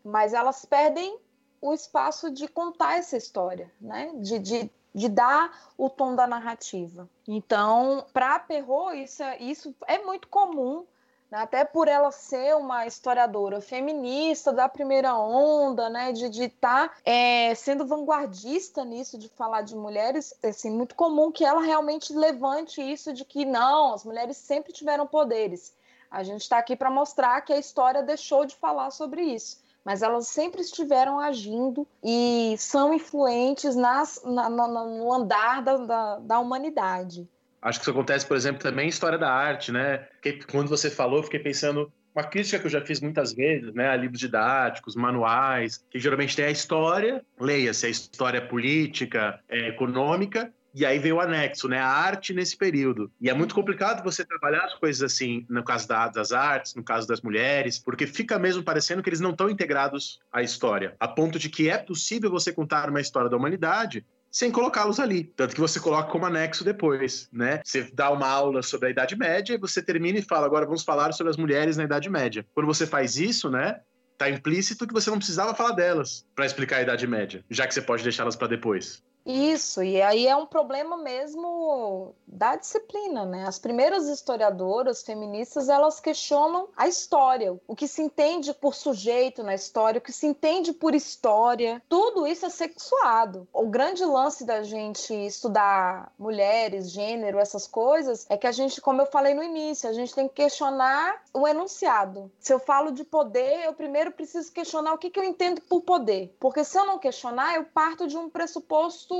mas 0.08 0.32
elas 0.32 0.64
perdem 0.64 1.18
o 1.60 1.72
espaço 1.74 2.30
de 2.30 2.48
contar 2.48 2.98
essa 2.98 3.16
história, 3.16 3.70
né? 3.80 4.12
De, 4.16 4.38
de, 4.38 4.70
de 4.94 5.08
dar 5.08 5.72
o 5.76 5.90
tom 5.90 6.14
da 6.14 6.26
narrativa. 6.26 7.08
Então, 7.26 8.06
para 8.12 8.38
Perrault, 8.38 8.96
isso, 9.02 9.22
é, 9.22 9.38
isso 9.38 9.74
é 9.86 9.98
muito 9.98 10.28
comum, 10.28 10.86
né? 11.30 11.38
até 11.38 11.64
por 11.64 11.88
ela 11.88 12.10
ser 12.10 12.56
uma 12.56 12.86
historiadora 12.86 13.60
feminista 13.60 14.52
da 14.52 14.68
primeira 14.68 15.14
onda, 15.16 15.90
né? 15.90 16.12
De 16.12 16.44
estar 16.44 16.88
tá, 16.88 16.94
é, 17.04 17.54
sendo 17.54 17.86
vanguardista 17.86 18.84
nisso, 18.84 19.18
de 19.18 19.28
falar 19.28 19.62
de 19.62 19.76
mulheres, 19.76 20.32
assim, 20.42 20.70
muito 20.70 20.94
comum 20.94 21.30
que 21.30 21.44
ela 21.44 21.60
realmente 21.60 22.14
levante 22.14 22.80
isso 22.80 23.12
de 23.12 23.24
que 23.24 23.44
não, 23.44 23.92
as 23.92 24.04
mulheres 24.04 24.36
sempre 24.36 24.72
tiveram 24.72 25.06
poderes. 25.06 25.76
A 26.10 26.22
gente 26.22 26.40
está 26.40 26.56
aqui 26.56 26.74
para 26.74 26.90
mostrar 26.90 27.42
que 27.42 27.52
a 27.52 27.58
história 27.58 28.02
deixou 28.02 28.46
de 28.46 28.56
falar 28.56 28.90
sobre 28.90 29.22
isso 29.22 29.67
mas 29.84 30.02
elas 30.02 30.28
sempre 30.28 30.60
estiveram 30.60 31.18
agindo 31.18 31.86
e 32.02 32.54
são 32.58 32.92
influentes 32.92 33.74
nas, 33.74 34.20
na, 34.24 34.48
na, 34.48 34.68
no 34.68 35.12
andar 35.12 35.62
da, 35.62 35.76
da, 35.76 36.18
da 36.18 36.38
humanidade. 36.38 37.28
Acho 37.60 37.78
que 37.78 37.84
isso 37.84 37.90
acontece, 37.90 38.26
por 38.26 38.36
exemplo, 38.36 38.62
também 38.62 38.86
em 38.86 38.88
história 38.88 39.18
da 39.18 39.32
arte, 39.32 39.72
né? 39.72 40.06
Que, 40.22 40.44
quando 40.46 40.68
você 40.68 40.90
falou, 40.90 41.22
fiquei 41.22 41.40
pensando 41.40 41.92
uma 42.14 42.24
crítica 42.24 42.58
que 42.58 42.66
eu 42.66 42.70
já 42.70 42.80
fiz 42.80 43.00
muitas 43.00 43.32
vezes, 43.32 43.72
né, 43.74 43.88
a 43.88 43.96
livros 43.96 44.18
didáticos, 44.18 44.96
manuais, 44.96 45.84
que 45.88 46.00
geralmente 46.00 46.34
tem 46.34 46.46
a 46.46 46.50
história, 46.50 47.24
leia-se 47.38 47.86
a 47.86 47.88
história 47.88 48.40
política, 48.40 49.38
é, 49.48 49.68
econômica, 49.68 50.52
e 50.74 50.84
aí 50.84 50.98
veio 50.98 51.16
o 51.16 51.20
anexo, 51.20 51.68
né? 51.68 51.78
A 51.78 51.88
arte 51.88 52.32
nesse 52.32 52.56
período. 52.56 53.10
E 53.20 53.28
é 53.28 53.34
muito 53.34 53.54
complicado 53.54 54.02
você 54.02 54.24
trabalhar 54.24 54.64
as 54.64 54.74
coisas 54.74 55.02
assim, 55.02 55.46
no 55.48 55.64
caso 55.64 55.88
das 55.88 56.32
artes, 56.32 56.74
no 56.74 56.82
caso 56.82 57.06
das 57.06 57.20
mulheres, 57.20 57.78
porque 57.78 58.06
fica 58.06 58.38
mesmo 58.38 58.62
parecendo 58.62 59.02
que 59.02 59.08
eles 59.08 59.20
não 59.20 59.30
estão 59.30 59.50
integrados 59.50 60.20
à 60.32 60.42
história. 60.42 60.94
A 61.00 61.08
ponto 61.08 61.38
de 61.38 61.48
que 61.48 61.68
é 61.68 61.78
possível 61.78 62.30
você 62.30 62.52
contar 62.52 62.90
uma 62.90 63.00
história 63.00 63.30
da 63.30 63.36
humanidade 63.36 64.04
sem 64.30 64.50
colocá-los 64.50 65.00
ali. 65.00 65.24
Tanto 65.24 65.54
que 65.54 65.60
você 65.60 65.80
coloca 65.80 66.10
como 66.10 66.26
anexo 66.26 66.64
depois, 66.64 67.28
né? 67.32 67.60
Você 67.64 67.90
dá 67.92 68.10
uma 68.10 68.28
aula 68.28 68.62
sobre 68.62 68.88
a 68.88 68.90
Idade 68.90 69.16
Média 69.16 69.54
e 69.54 69.58
você 69.58 69.82
termina 69.82 70.18
e 70.18 70.22
fala, 70.22 70.46
agora 70.46 70.66
vamos 70.66 70.84
falar 70.84 71.12
sobre 71.12 71.30
as 71.30 71.36
mulheres 71.36 71.76
na 71.76 71.84
Idade 71.84 72.10
Média. 72.10 72.46
Quando 72.54 72.66
você 72.66 72.86
faz 72.86 73.16
isso, 73.16 73.50
né? 73.50 73.80
Tá 74.18 74.28
implícito 74.28 74.86
que 74.86 74.92
você 74.92 75.10
não 75.10 75.18
precisava 75.18 75.54
falar 75.54 75.72
delas 75.72 76.26
para 76.34 76.44
explicar 76.44 76.76
a 76.78 76.82
Idade 76.82 77.06
Média, 77.06 77.44
já 77.48 77.66
que 77.66 77.72
você 77.72 77.80
pode 77.80 78.02
deixá-las 78.02 78.34
para 78.34 78.48
depois. 78.48 79.02
Isso, 79.30 79.82
e 79.82 80.00
aí 80.00 80.26
é 80.26 80.34
um 80.34 80.46
problema 80.46 80.96
mesmo 80.96 82.14
da 82.26 82.56
disciplina, 82.56 83.26
né? 83.26 83.44
As 83.46 83.58
primeiras 83.58 84.08
historiadoras 84.08 85.02
feministas, 85.02 85.68
elas 85.68 86.00
questionam 86.00 86.70
a 86.74 86.88
história, 86.88 87.54
o 87.66 87.76
que 87.76 87.86
se 87.86 88.00
entende 88.00 88.54
por 88.54 88.74
sujeito 88.74 89.42
na 89.42 89.54
história, 89.54 89.98
o 89.98 90.02
que 90.02 90.14
se 90.14 90.26
entende 90.26 90.72
por 90.72 90.94
história, 90.94 91.82
tudo 91.90 92.26
isso 92.26 92.46
é 92.46 92.48
sexuado. 92.48 93.46
O 93.52 93.66
grande 93.66 94.02
lance 94.02 94.46
da 94.46 94.62
gente 94.62 95.12
estudar 95.12 96.10
mulheres, 96.18 96.90
gênero, 96.90 97.38
essas 97.38 97.66
coisas, 97.66 98.24
é 98.30 98.36
que 98.38 98.46
a 98.46 98.52
gente, 98.52 98.80
como 98.80 99.02
eu 99.02 99.06
falei 99.06 99.34
no 99.34 99.42
início, 99.42 99.90
a 99.90 99.92
gente 99.92 100.14
tem 100.14 100.26
que 100.26 100.36
questionar 100.36 101.22
o 101.34 101.46
enunciado. 101.46 102.32
Se 102.40 102.50
eu 102.50 102.58
falo 102.58 102.92
de 102.92 103.04
poder, 103.04 103.66
eu 103.66 103.74
primeiro 103.74 104.10
preciso 104.10 104.50
questionar 104.50 104.94
o 104.94 104.98
que, 104.98 105.10
que 105.10 105.20
eu 105.20 105.24
entendo 105.24 105.60
por 105.60 105.82
poder, 105.82 106.34
porque 106.40 106.64
se 106.64 106.78
eu 106.78 106.86
não 106.86 106.98
questionar, 106.98 107.56
eu 107.56 107.64
parto 107.64 108.06
de 108.06 108.16
um 108.16 108.30
pressuposto 108.30 109.17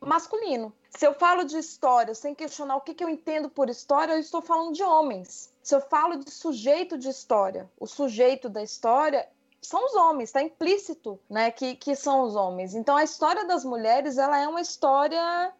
masculino. 0.00 0.72
Se 0.90 1.06
eu 1.06 1.14
falo 1.14 1.44
de 1.44 1.58
história 1.58 2.14
sem 2.14 2.34
questionar 2.34 2.76
o 2.76 2.80
que, 2.80 2.94
que 2.94 3.04
eu 3.04 3.08
entendo 3.08 3.48
por 3.48 3.68
história, 3.68 4.12
eu 4.12 4.18
estou 4.18 4.40
falando 4.40 4.72
de 4.72 4.82
homens. 4.82 5.52
Se 5.62 5.74
eu 5.74 5.80
falo 5.80 6.16
de 6.16 6.30
sujeito 6.30 6.96
de 6.96 7.08
história, 7.08 7.70
o 7.78 7.86
sujeito 7.86 8.48
da 8.48 8.62
história 8.62 9.28
são 9.60 9.84
os 9.84 9.94
homens, 9.94 10.28
está 10.28 10.42
implícito, 10.42 11.18
né, 11.28 11.50
que, 11.50 11.74
que 11.74 11.94
são 11.94 12.22
os 12.22 12.34
homens. 12.36 12.74
Então 12.74 12.96
a 12.96 13.04
história 13.04 13.44
das 13.44 13.64
mulheres, 13.64 14.16
ela 14.16 14.38
é 14.38 14.48
uma 14.48 14.60
história 14.60 15.52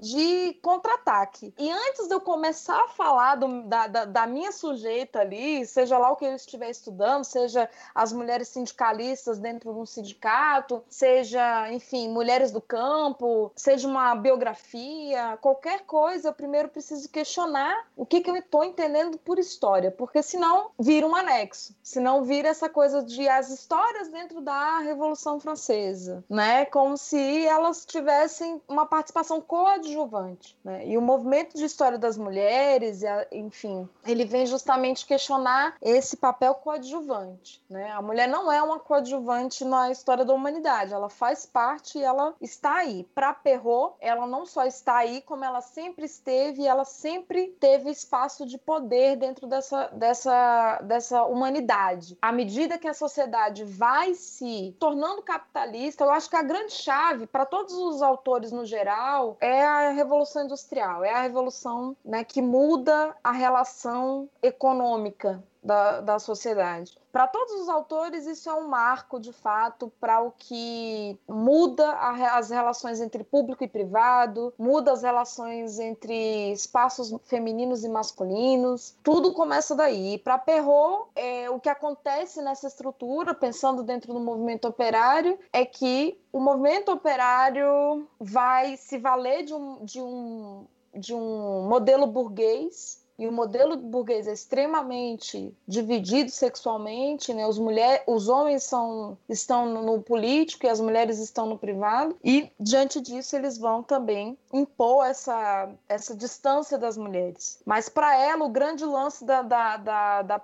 de 0.00 0.54
contra-ataque. 0.62 1.52
E 1.58 1.70
antes 1.70 2.08
de 2.08 2.14
eu 2.14 2.20
começar 2.20 2.80
a 2.84 2.88
falar 2.88 3.34
do, 3.34 3.62
da, 3.62 3.86
da, 3.86 4.04
da, 4.04 4.26
minha 4.26 4.50
sujeita 4.50 5.20
ali, 5.20 5.66
seja 5.66 5.98
lá 5.98 6.10
o 6.10 6.16
que 6.16 6.24
eu 6.24 6.34
estiver 6.34 6.70
estudando, 6.70 7.24
seja 7.24 7.68
as 7.94 8.12
mulheres 8.12 8.48
sindicalistas 8.48 9.38
dentro 9.38 9.72
de 9.72 9.78
um 9.78 9.86
sindicato, 9.86 10.82
seja, 10.88 11.70
enfim, 11.72 12.08
mulheres 12.08 12.50
do 12.50 12.60
campo, 12.60 13.52
seja 13.54 13.86
uma 13.86 14.14
biografia, 14.14 15.38
qualquer 15.40 15.80
coisa, 15.80 16.28
eu 16.28 16.32
primeiro 16.32 16.68
preciso 16.68 17.08
questionar 17.08 17.86
o 17.96 18.06
que, 18.06 18.20
que 18.20 18.30
eu 18.30 18.36
estou 18.36 18.64
entendendo 18.64 19.18
por 19.18 19.38
história, 19.38 19.90
porque 19.90 20.22
senão 20.22 20.70
vira 20.78 21.06
um 21.06 21.14
anexo, 21.14 21.74
senão 21.82 22.24
vira 22.24 22.48
essa 22.48 22.68
coisa 22.68 23.02
de 23.02 23.28
as 23.28 23.50
histórias 23.50 24.08
dentro 24.08 24.40
da 24.40 24.78
Revolução 24.78 25.38
Francesa, 25.38 26.24
né? 26.28 26.64
Como 26.64 26.96
se 26.96 27.46
elas 27.46 27.84
tivessem 27.84 28.60
uma 28.68 28.86
participação 28.86 29.40
coadjuvante 29.40 29.89
coadjuvante. 29.90 30.56
Né? 30.64 30.86
E 30.86 30.96
o 30.96 31.02
movimento 31.02 31.56
de 31.56 31.64
história 31.64 31.98
das 31.98 32.16
mulheres, 32.16 33.02
enfim, 33.32 33.88
ele 34.06 34.24
vem 34.24 34.46
justamente 34.46 35.06
questionar 35.06 35.76
esse 35.80 36.16
papel 36.16 36.54
coadjuvante. 36.54 37.62
Né? 37.68 37.90
A 37.90 38.02
mulher 38.02 38.28
não 38.28 38.50
é 38.50 38.62
uma 38.62 38.78
coadjuvante 38.78 39.64
na 39.64 39.90
história 39.90 40.24
da 40.24 40.32
humanidade, 40.32 40.92
ela 40.92 41.08
faz 41.08 41.44
parte 41.46 41.98
e 41.98 42.04
ela 42.04 42.34
está 42.40 42.76
aí. 42.76 43.04
Para 43.14 43.34
Perrault, 43.34 43.96
ela 44.00 44.26
não 44.26 44.46
só 44.46 44.64
está 44.64 44.98
aí, 44.98 45.20
como 45.22 45.44
ela 45.44 45.60
sempre 45.60 46.04
esteve, 46.04 46.62
e 46.62 46.66
ela 46.66 46.84
sempre 46.84 47.48
teve 47.60 47.90
espaço 47.90 48.46
de 48.46 48.58
poder 48.58 49.16
dentro 49.16 49.46
dessa, 49.46 49.88
dessa, 49.88 50.80
dessa 50.82 51.24
humanidade. 51.24 52.16
À 52.20 52.32
medida 52.32 52.78
que 52.78 52.88
a 52.88 52.94
sociedade 52.94 53.64
vai 53.64 54.14
se 54.14 54.74
tornando 54.78 55.22
capitalista, 55.22 56.04
eu 56.04 56.10
acho 56.10 56.28
que 56.28 56.36
a 56.36 56.42
grande 56.42 56.72
chave 56.72 57.26
para 57.26 57.46
todos 57.46 57.74
os 57.74 58.02
autores 58.02 58.52
no 58.52 58.64
geral 58.64 59.36
é 59.40 59.64
a 59.70 59.90
revolução 59.90 60.44
industrial, 60.44 61.04
é 61.04 61.12
a 61.12 61.22
revolução 61.22 61.96
né, 62.04 62.24
que 62.24 62.42
muda 62.42 63.14
a 63.22 63.32
relação 63.32 64.28
econômica 64.42 65.42
da, 65.62 66.00
da 66.00 66.18
sociedade. 66.18 66.98
Para 67.12 67.26
todos 67.26 67.52
os 67.62 67.68
autores, 67.68 68.26
isso 68.26 68.48
é 68.48 68.54
um 68.54 68.68
marco, 68.68 69.18
de 69.18 69.32
fato, 69.32 69.92
para 70.00 70.20
o 70.20 70.30
que 70.30 71.18
muda 71.28 71.90
a, 71.90 72.38
as 72.38 72.50
relações 72.50 73.00
entre 73.00 73.24
público 73.24 73.64
e 73.64 73.68
privado, 73.68 74.54
muda 74.56 74.92
as 74.92 75.02
relações 75.02 75.78
entre 75.78 76.52
espaços 76.52 77.12
femininos 77.24 77.84
e 77.84 77.88
masculinos. 77.88 78.96
Tudo 79.02 79.32
começa 79.32 79.74
daí. 79.74 80.18
Para 80.18 80.38
Perrault, 80.38 81.10
é, 81.16 81.50
o 81.50 81.58
que 81.58 81.68
acontece 81.68 82.40
nessa 82.42 82.68
estrutura, 82.68 83.34
pensando 83.34 83.82
dentro 83.82 84.14
do 84.14 84.20
movimento 84.20 84.68
operário, 84.68 85.38
é 85.52 85.64
que 85.64 86.18
o 86.32 86.38
movimento 86.38 86.92
operário 86.92 88.06
vai 88.20 88.76
se 88.76 88.98
valer 88.98 89.44
de 89.44 89.52
um, 89.52 89.84
de 89.84 90.00
um, 90.00 90.64
de 90.94 91.12
um 91.12 91.66
modelo 91.68 92.06
burguês 92.06 92.99
e 93.20 93.28
o 93.28 93.32
modelo 93.32 93.76
burguês 93.76 94.26
é 94.26 94.32
extremamente 94.32 95.54
dividido 95.68 96.30
sexualmente, 96.30 97.34
né? 97.34 97.46
Os, 97.46 97.58
mulher, 97.58 98.02
os 98.06 98.30
homens 98.30 98.62
são, 98.62 99.18
estão 99.28 99.66
no 99.66 100.00
político 100.00 100.64
e 100.64 100.70
as 100.70 100.80
mulheres 100.80 101.18
estão 101.18 101.44
no 101.44 101.58
privado, 101.58 102.16
e 102.24 102.50
diante 102.58 102.98
disso 102.98 103.36
eles 103.36 103.58
vão 103.58 103.82
também 103.82 104.38
impor 104.50 105.04
essa, 105.04 105.68
essa 105.86 106.16
distância 106.16 106.78
das 106.78 106.96
mulheres. 106.96 107.60
Mas 107.66 107.90
para 107.90 108.18
ela, 108.18 108.42
o 108.42 108.48
grande 108.48 108.86
lance 108.86 109.22
da, 109.22 109.42
da, 109.42 109.76
da, 109.76 110.22
da 110.22 110.42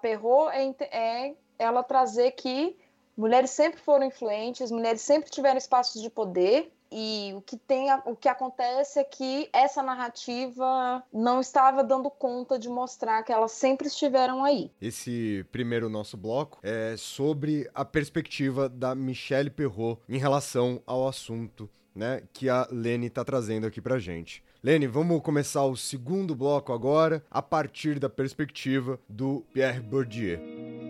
é, 0.52 0.74
é 0.90 1.34
ela 1.58 1.82
trazer 1.82 2.32
que 2.32 2.76
mulheres 3.16 3.52
sempre 3.52 3.80
foram 3.80 4.04
influentes, 4.04 4.70
mulheres 4.70 5.00
sempre 5.00 5.30
tiveram 5.30 5.56
espaços 5.56 6.02
de 6.02 6.10
poder, 6.10 6.70
e 6.90 7.32
o 7.34 7.40
que 7.40 7.56
tem, 7.56 7.88
o 8.04 8.14
que 8.14 8.28
acontece 8.28 8.98
é 8.98 9.04
que 9.04 9.48
essa 9.52 9.82
narrativa 9.82 11.02
não 11.12 11.40
estava 11.40 11.82
dando 11.82 12.10
conta 12.10 12.58
de 12.58 12.68
mostrar 12.68 13.22
que 13.22 13.32
elas 13.32 13.52
sempre 13.52 13.88
estiveram 13.88 14.44
aí. 14.44 14.70
Esse 14.80 15.44
primeiro 15.50 15.88
nosso 15.88 16.16
bloco 16.16 16.58
é 16.62 16.94
sobre 16.96 17.68
a 17.74 17.84
perspectiva 17.84 18.68
da 18.68 18.94
Michelle 18.94 19.50
Perrault 19.50 20.00
em 20.08 20.18
relação 20.18 20.82
ao 20.86 21.06
assunto, 21.08 21.68
né, 21.94 22.22
que 22.32 22.48
a 22.48 22.66
Lene 22.70 23.06
está 23.06 23.24
trazendo 23.24 23.66
aqui 23.66 23.80
pra 23.80 23.98
gente. 23.98 24.44
Lene, 24.62 24.86
vamos 24.86 25.22
começar 25.22 25.64
o 25.64 25.76
segundo 25.76 26.34
bloco 26.34 26.72
agora, 26.72 27.24
a 27.30 27.40
partir 27.40 27.98
da 27.98 28.08
perspectiva 28.08 28.98
do 29.08 29.44
Pierre 29.52 29.80
Bourdieu. 29.80 30.85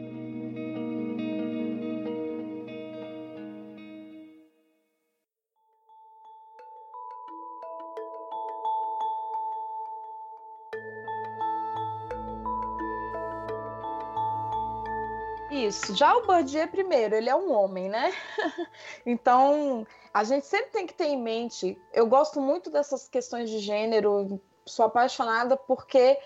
Isso. 15.66 15.94
Já 15.94 16.16
o 16.16 16.26
Bourdieu, 16.26 16.68
primeiro, 16.68 17.14
ele 17.14 17.29
é 17.29 17.35
um 17.35 17.52
homem, 17.52 17.88
né? 17.88 18.12
então, 19.05 19.87
a 20.12 20.22
gente 20.24 20.46
sempre 20.46 20.70
tem 20.70 20.87
que 20.87 20.94
ter 20.94 21.07
em 21.07 21.20
mente. 21.20 21.79
Eu 21.92 22.07
gosto 22.07 22.40
muito 22.40 22.70
dessas 22.70 23.09
questões 23.09 23.50
de 23.50 23.59
gênero, 23.59 24.40
sou 24.64 24.87
apaixonada 24.87 25.57
porque 25.57 26.18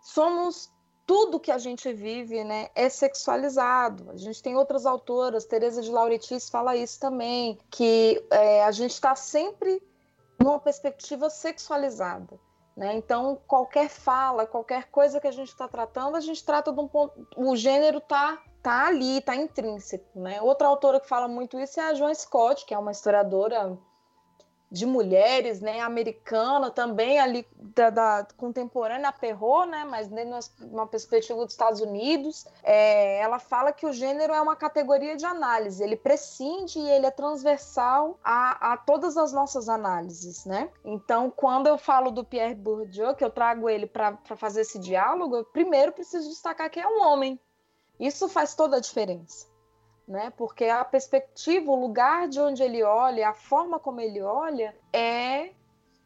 somos 0.00 0.70
tudo 1.06 1.40
que 1.40 1.50
a 1.50 1.58
gente 1.58 1.92
vive, 1.92 2.44
né, 2.44 2.68
é 2.74 2.88
sexualizado. 2.88 4.10
A 4.10 4.16
gente 4.16 4.42
tem 4.42 4.56
outras 4.56 4.86
autoras, 4.86 5.44
Teresa 5.44 5.82
de 5.82 5.90
Laurentiis 5.90 6.48
fala 6.48 6.76
isso 6.76 7.00
também, 7.00 7.58
que 7.70 8.24
é, 8.30 8.64
a 8.64 8.70
gente 8.70 8.92
está 8.92 9.14
sempre 9.14 9.82
numa 10.38 10.58
perspectiva 10.58 11.28
sexualizada. 11.28 12.38
Né? 12.76 12.94
Então, 12.94 13.38
qualquer 13.46 13.88
fala, 13.88 14.46
qualquer 14.46 14.90
coisa 14.90 15.20
que 15.20 15.26
a 15.26 15.32
gente 15.32 15.48
está 15.48 15.68
tratando, 15.68 16.16
a 16.16 16.20
gente 16.20 16.42
trata 16.44 16.72
de 16.72 16.80
um 16.80 16.88
ponto. 16.88 17.26
O 17.36 17.54
gênero 17.56 17.98
está 17.98 18.40
tá 18.62 18.86
ali, 18.86 19.20
tá 19.20 19.34
intrínseco, 19.34 20.20
né? 20.20 20.40
Outra 20.40 20.68
autora 20.68 21.00
que 21.00 21.08
fala 21.08 21.26
muito 21.26 21.58
isso 21.58 21.80
é 21.80 21.90
a 21.90 21.94
Joan 21.94 22.14
Scott, 22.14 22.64
que 22.64 22.72
é 22.72 22.78
uma 22.78 22.92
historiadora 22.92 23.76
de 24.72 24.86
mulheres, 24.86 25.60
né, 25.60 25.80
americana, 25.80 26.70
também 26.70 27.20
ali 27.20 27.46
da, 27.54 27.90
da 27.90 28.26
contemporânea 28.38 29.10
a 29.10 29.66
né, 29.66 29.84
mas 29.84 30.08
dentro 30.08 30.38
de 30.40 30.64
uma 30.64 30.86
perspectiva 30.86 31.44
dos 31.44 31.52
Estados 31.52 31.82
Unidos, 31.82 32.46
é, 32.62 33.20
ela 33.20 33.38
fala 33.38 33.70
que 33.70 33.84
o 33.84 33.92
gênero 33.92 34.32
é 34.32 34.40
uma 34.40 34.56
categoria 34.56 35.14
de 35.14 35.26
análise, 35.26 35.84
ele 35.84 35.94
prescinde 35.94 36.78
e 36.78 36.88
ele 36.88 37.04
é 37.04 37.10
transversal 37.10 38.18
a, 38.24 38.72
a 38.72 38.76
todas 38.78 39.18
as 39.18 39.30
nossas 39.30 39.68
análises, 39.68 40.46
né? 40.46 40.70
Então, 40.82 41.30
quando 41.30 41.66
eu 41.66 41.76
falo 41.76 42.10
do 42.10 42.24
Pierre 42.24 42.54
Bourdieu, 42.54 43.14
que 43.14 43.24
eu 43.24 43.30
trago 43.30 43.68
ele 43.68 43.86
para 43.86 44.16
fazer 44.36 44.62
esse 44.62 44.78
diálogo, 44.78 45.36
eu 45.36 45.44
primeiro 45.44 45.92
preciso 45.92 46.30
destacar 46.30 46.70
que 46.70 46.80
é 46.80 46.88
um 46.88 47.02
homem, 47.02 47.38
isso 47.98 48.28
faz 48.28 48.54
toda 48.54 48.76
a 48.76 48.80
diferença, 48.80 49.46
né? 50.06 50.32
Porque 50.36 50.64
a 50.64 50.84
perspectiva, 50.84 51.70
o 51.70 51.80
lugar 51.80 52.28
de 52.28 52.40
onde 52.40 52.62
ele 52.62 52.82
olha, 52.82 53.28
a 53.28 53.34
forma 53.34 53.78
como 53.78 54.00
ele 54.00 54.20
olha, 54.20 54.76
é 54.92 55.50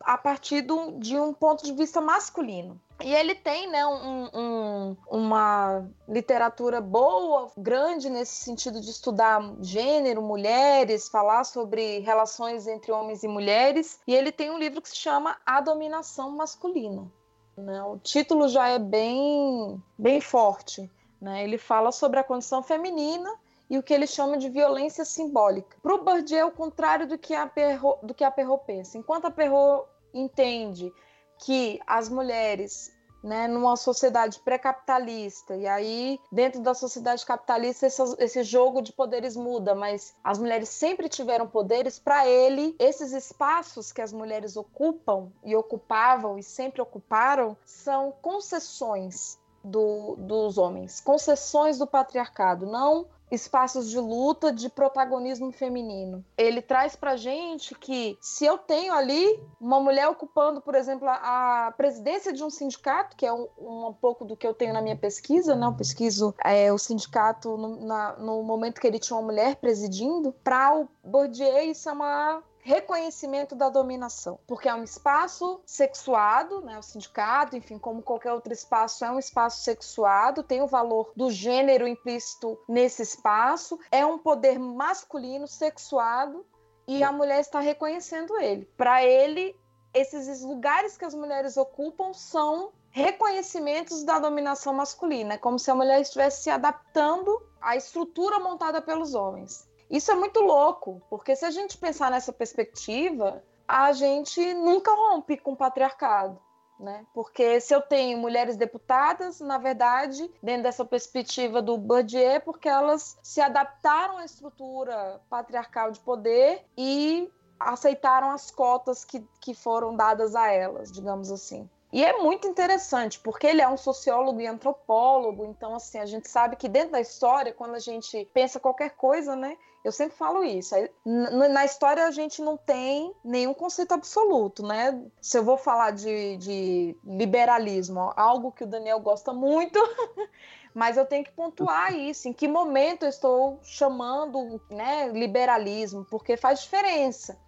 a 0.00 0.16
partir 0.16 0.62
do, 0.62 0.92
de 0.98 1.18
um 1.18 1.32
ponto 1.32 1.64
de 1.64 1.72
vista 1.72 2.00
masculino. 2.00 2.80
E 3.04 3.14
ele 3.14 3.34
tem 3.34 3.68
né, 3.68 3.86
um, 3.86 4.30
um, 4.32 4.96
uma 5.10 5.86
literatura 6.08 6.80
boa, 6.80 7.50
grande 7.56 8.08
nesse 8.08 8.36
sentido 8.36 8.80
de 8.80 8.90
estudar 8.90 9.42
gênero, 9.60 10.22
mulheres, 10.22 11.08
falar 11.08 11.44
sobre 11.44 11.98
relações 11.98 12.66
entre 12.66 12.90
homens 12.90 13.22
e 13.22 13.28
mulheres. 13.28 14.00
E 14.06 14.14
ele 14.14 14.32
tem 14.32 14.50
um 14.50 14.58
livro 14.58 14.80
que 14.80 14.88
se 14.88 14.96
chama 14.96 15.36
A 15.44 15.60
Dominação 15.60 16.30
Masculina. 16.30 17.10
Né? 17.56 17.82
O 17.82 17.98
título 17.98 18.48
já 18.48 18.68
é 18.68 18.78
bem, 18.78 19.82
bem 19.98 20.20
forte. 20.20 20.90
Né? 21.20 21.44
Ele 21.44 21.58
fala 21.58 21.92
sobre 21.92 22.18
a 22.20 22.24
condição 22.24 22.62
feminina 22.62 23.32
e 23.68 23.78
o 23.78 23.82
que 23.82 23.92
ele 23.92 24.06
chama 24.06 24.36
de 24.36 24.48
violência 24.48 25.04
simbólica. 25.04 25.76
Para 25.82 25.94
o 25.94 26.04
Bourdieu, 26.04 26.38
é 26.38 26.44
o 26.44 26.50
contrário 26.50 27.06
do 27.06 27.18
que 27.18 27.34
a 27.34 27.46
Perrault 27.46 28.64
pensa. 28.66 28.96
Enquanto 28.96 29.26
a 29.26 29.30
Perrault 29.30 29.88
entende 30.14 30.92
que 31.38 31.80
as 31.86 32.08
mulheres 32.08 32.94
né, 33.26 33.48
numa 33.48 33.76
sociedade 33.76 34.38
pré-capitalista. 34.40 35.56
E 35.56 35.66
aí, 35.66 36.20
dentro 36.30 36.60
da 36.60 36.74
sociedade 36.74 37.26
capitalista, 37.26 37.86
esse, 37.86 38.02
esse, 38.18 38.42
jogo 38.44 38.80
de 38.80 38.92
poderes 38.92 39.36
muda, 39.36 39.74
mas 39.74 40.14
as 40.22 40.38
mulheres 40.38 40.68
sempre 40.68 41.08
tiveram 41.08 41.48
poderes. 41.48 41.98
Para 41.98 42.26
ele, 42.26 42.76
esses 42.78 43.12
espaços 43.12 43.90
que 43.90 44.00
as 44.00 44.12
mulheres 44.12 44.56
ocupam 44.56 45.32
e 45.44 45.56
ocupavam 45.56 46.38
e 46.38 46.42
sempre 46.42 46.80
ocuparam 46.80 47.56
são 47.64 48.12
concessões 48.22 49.38
do, 49.66 50.16
dos 50.16 50.56
homens, 50.56 51.00
concessões 51.00 51.78
do 51.78 51.86
patriarcado, 51.86 52.66
não 52.66 53.06
espaços 53.28 53.90
de 53.90 53.98
luta 53.98 54.52
de 54.52 54.68
protagonismo 54.68 55.50
feminino. 55.50 56.24
Ele 56.38 56.62
traz 56.62 56.94
pra 56.94 57.16
gente 57.16 57.74
que 57.74 58.16
se 58.20 58.44
eu 58.44 58.56
tenho 58.56 58.94
ali 58.94 59.40
uma 59.60 59.80
mulher 59.80 60.08
ocupando, 60.08 60.60
por 60.60 60.76
exemplo, 60.76 61.08
a, 61.08 61.74
presidência 61.76 62.32
de 62.32 62.44
um 62.44 62.50
sindicato, 62.50 63.16
que 63.16 63.26
é 63.26 63.32
um, 63.32 63.48
um, 63.58 63.92
pouco 64.00 64.24
do 64.24 64.36
que 64.36 64.46
eu 64.46 64.54
tenho 64.54 64.72
na 64.72 64.80
minha 64.80 64.96
pesquisa, 64.96 65.56
né? 65.56 65.66
Eu 65.66 65.72
pesquiso 65.72 66.32
é, 66.44 66.72
o 66.72 66.78
sindicato 66.78 67.56
no, 67.56 67.84
na, 67.84 68.12
no 68.16 68.44
momento 68.44 68.80
que 68.80 68.86
ele 68.86 69.00
tinha 69.00 69.16
uma 69.16 69.26
mulher 69.26 69.56
presidindo, 69.56 70.32
para 70.44 70.76
o 70.78 70.88
Bourdieu 71.02 71.58
isso 71.58 71.88
é 71.88 71.92
uma 71.92 72.42
reconhecimento 72.66 73.54
da 73.54 73.68
dominação, 73.68 74.40
porque 74.44 74.68
é 74.68 74.74
um 74.74 74.82
espaço 74.82 75.60
sexuado, 75.64 76.62
né, 76.62 76.76
o 76.76 76.82
sindicato, 76.82 77.56
enfim, 77.56 77.78
como 77.78 78.02
qualquer 78.02 78.32
outro 78.32 78.52
espaço, 78.52 79.04
é 79.04 79.10
um 79.10 79.20
espaço 79.20 79.62
sexuado, 79.62 80.42
tem 80.42 80.60
o 80.60 80.66
valor 80.66 81.12
do 81.14 81.30
gênero 81.30 81.86
implícito 81.86 82.58
nesse 82.68 83.02
espaço, 83.02 83.78
é 83.92 84.04
um 84.04 84.18
poder 84.18 84.58
masculino 84.58 85.46
sexuado 85.46 86.44
e 86.88 87.04
a 87.04 87.12
mulher 87.12 87.38
está 87.38 87.60
reconhecendo 87.60 88.36
ele. 88.36 88.64
Para 88.76 89.04
ele, 89.04 89.56
esses 89.94 90.42
lugares 90.42 90.98
que 90.98 91.04
as 91.04 91.14
mulheres 91.14 91.56
ocupam 91.56 92.12
são 92.12 92.72
reconhecimentos 92.90 94.02
da 94.02 94.18
dominação 94.18 94.74
masculina, 94.74 95.34
é 95.34 95.38
como 95.38 95.56
se 95.56 95.70
a 95.70 95.74
mulher 95.74 96.00
estivesse 96.00 96.42
se 96.42 96.50
adaptando 96.50 97.40
à 97.60 97.76
estrutura 97.76 98.40
montada 98.40 98.82
pelos 98.82 99.14
homens. 99.14 99.68
Isso 99.90 100.10
é 100.10 100.14
muito 100.14 100.40
louco, 100.40 101.00
porque 101.08 101.36
se 101.36 101.44
a 101.44 101.50
gente 101.50 101.78
pensar 101.78 102.10
nessa 102.10 102.32
perspectiva, 102.32 103.42
a 103.66 103.92
gente 103.92 104.54
nunca 104.54 104.92
rompe 104.92 105.36
com 105.36 105.52
o 105.52 105.56
patriarcado. 105.56 106.40
Né? 106.78 107.06
Porque 107.14 107.58
se 107.58 107.74
eu 107.74 107.80
tenho 107.80 108.18
mulheres 108.18 108.54
deputadas, 108.56 109.40
na 109.40 109.56
verdade, 109.56 110.30
dentro 110.42 110.64
dessa 110.64 110.84
perspectiva 110.84 111.62
do 111.62 111.78
Bourdieu, 111.78 112.38
porque 112.42 112.68
elas 112.68 113.18
se 113.22 113.40
adaptaram 113.40 114.18
à 114.18 114.24
estrutura 114.26 115.22
patriarcal 115.30 115.90
de 115.90 116.00
poder 116.00 116.66
e 116.76 117.32
aceitaram 117.58 118.30
as 118.30 118.50
cotas 118.50 119.06
que, 119.06 119.26
que 119.40 119.54
foram 119.54 119.96
dadas 119.96 120.34
a 120.34 120.50
elas, 120.52 120.92
digamos 120.92 121.32
assim. 121.32 121.66
E 121.90 122.04
é 122.04 122.18
muito 122.18 122.46
interessante, 122.46 123.18
porque 123.20 123.46
ele 123.46 123.62
é 123.62 123.68
um 123.68 123.76
sociólogo 123.76 124.40
e 124.40 124.46
antropólogo, 124.46 125.46
então 125.46 125.74
assim, 125.74 125.98
a 125.98 126.04
gente 126.04 126.28
sabe 126.28 126.56
que 126.56 126.68
dentro 126.68 126.92
da 126.92 127.00
história, 127.00 127.54
quando 127.54 127.74
a 127.74 127.78
gente 127.78 128.28
pensa 128.34 128.60
qualquer 128.60 128.90
coisa, 128.90 129.34
né, 129.34 129.56
eu 129.86 129.92
sempre 129.92 130.16
falo 130.16 130.42
isso. 130.42 130.74
Na 131.04 131.64
história 131.64 132.06
a 132.06 132.10
gente 132.10 132.42
não 132.42 132.56
tem 132.56 133.14
nenhum 133.24 133.54
conceito 133.54 133.94
absoluto, 133.94 134.66
né? 134.66 135.00
Se 135.22 135.38
eu 135.38 135.44
vou 135.44 135.56
falar 135.56 135.92
de, 135.92 136.36
de 136.38 136.96
liberalismo, 137.04 138.12
algo 138.16 138.50
que 138.50 138.64
o 138.64 138.66
Daniel 138.66 138.98
gosta 138.98 139.32
muito, 139.32 139.78
mas 140.74 140.96
eu 140.96 141.06
tenho 141.06 141.22
que 141.22 141.30
pontuar 141.30 141.94
isso. 141.94 142.28
Em 142.28 142.32
que 142.32 142.48
momento 142.48 143.04
eu 143.04 143.08
estou 143.08 143.60
chamando 143.62 144.60
né, 144.68 145.08
liberalismo? 145.12 146.04
Porque 146.04 146.36
faz 146.36 146.62
diferença. 146.62 147.38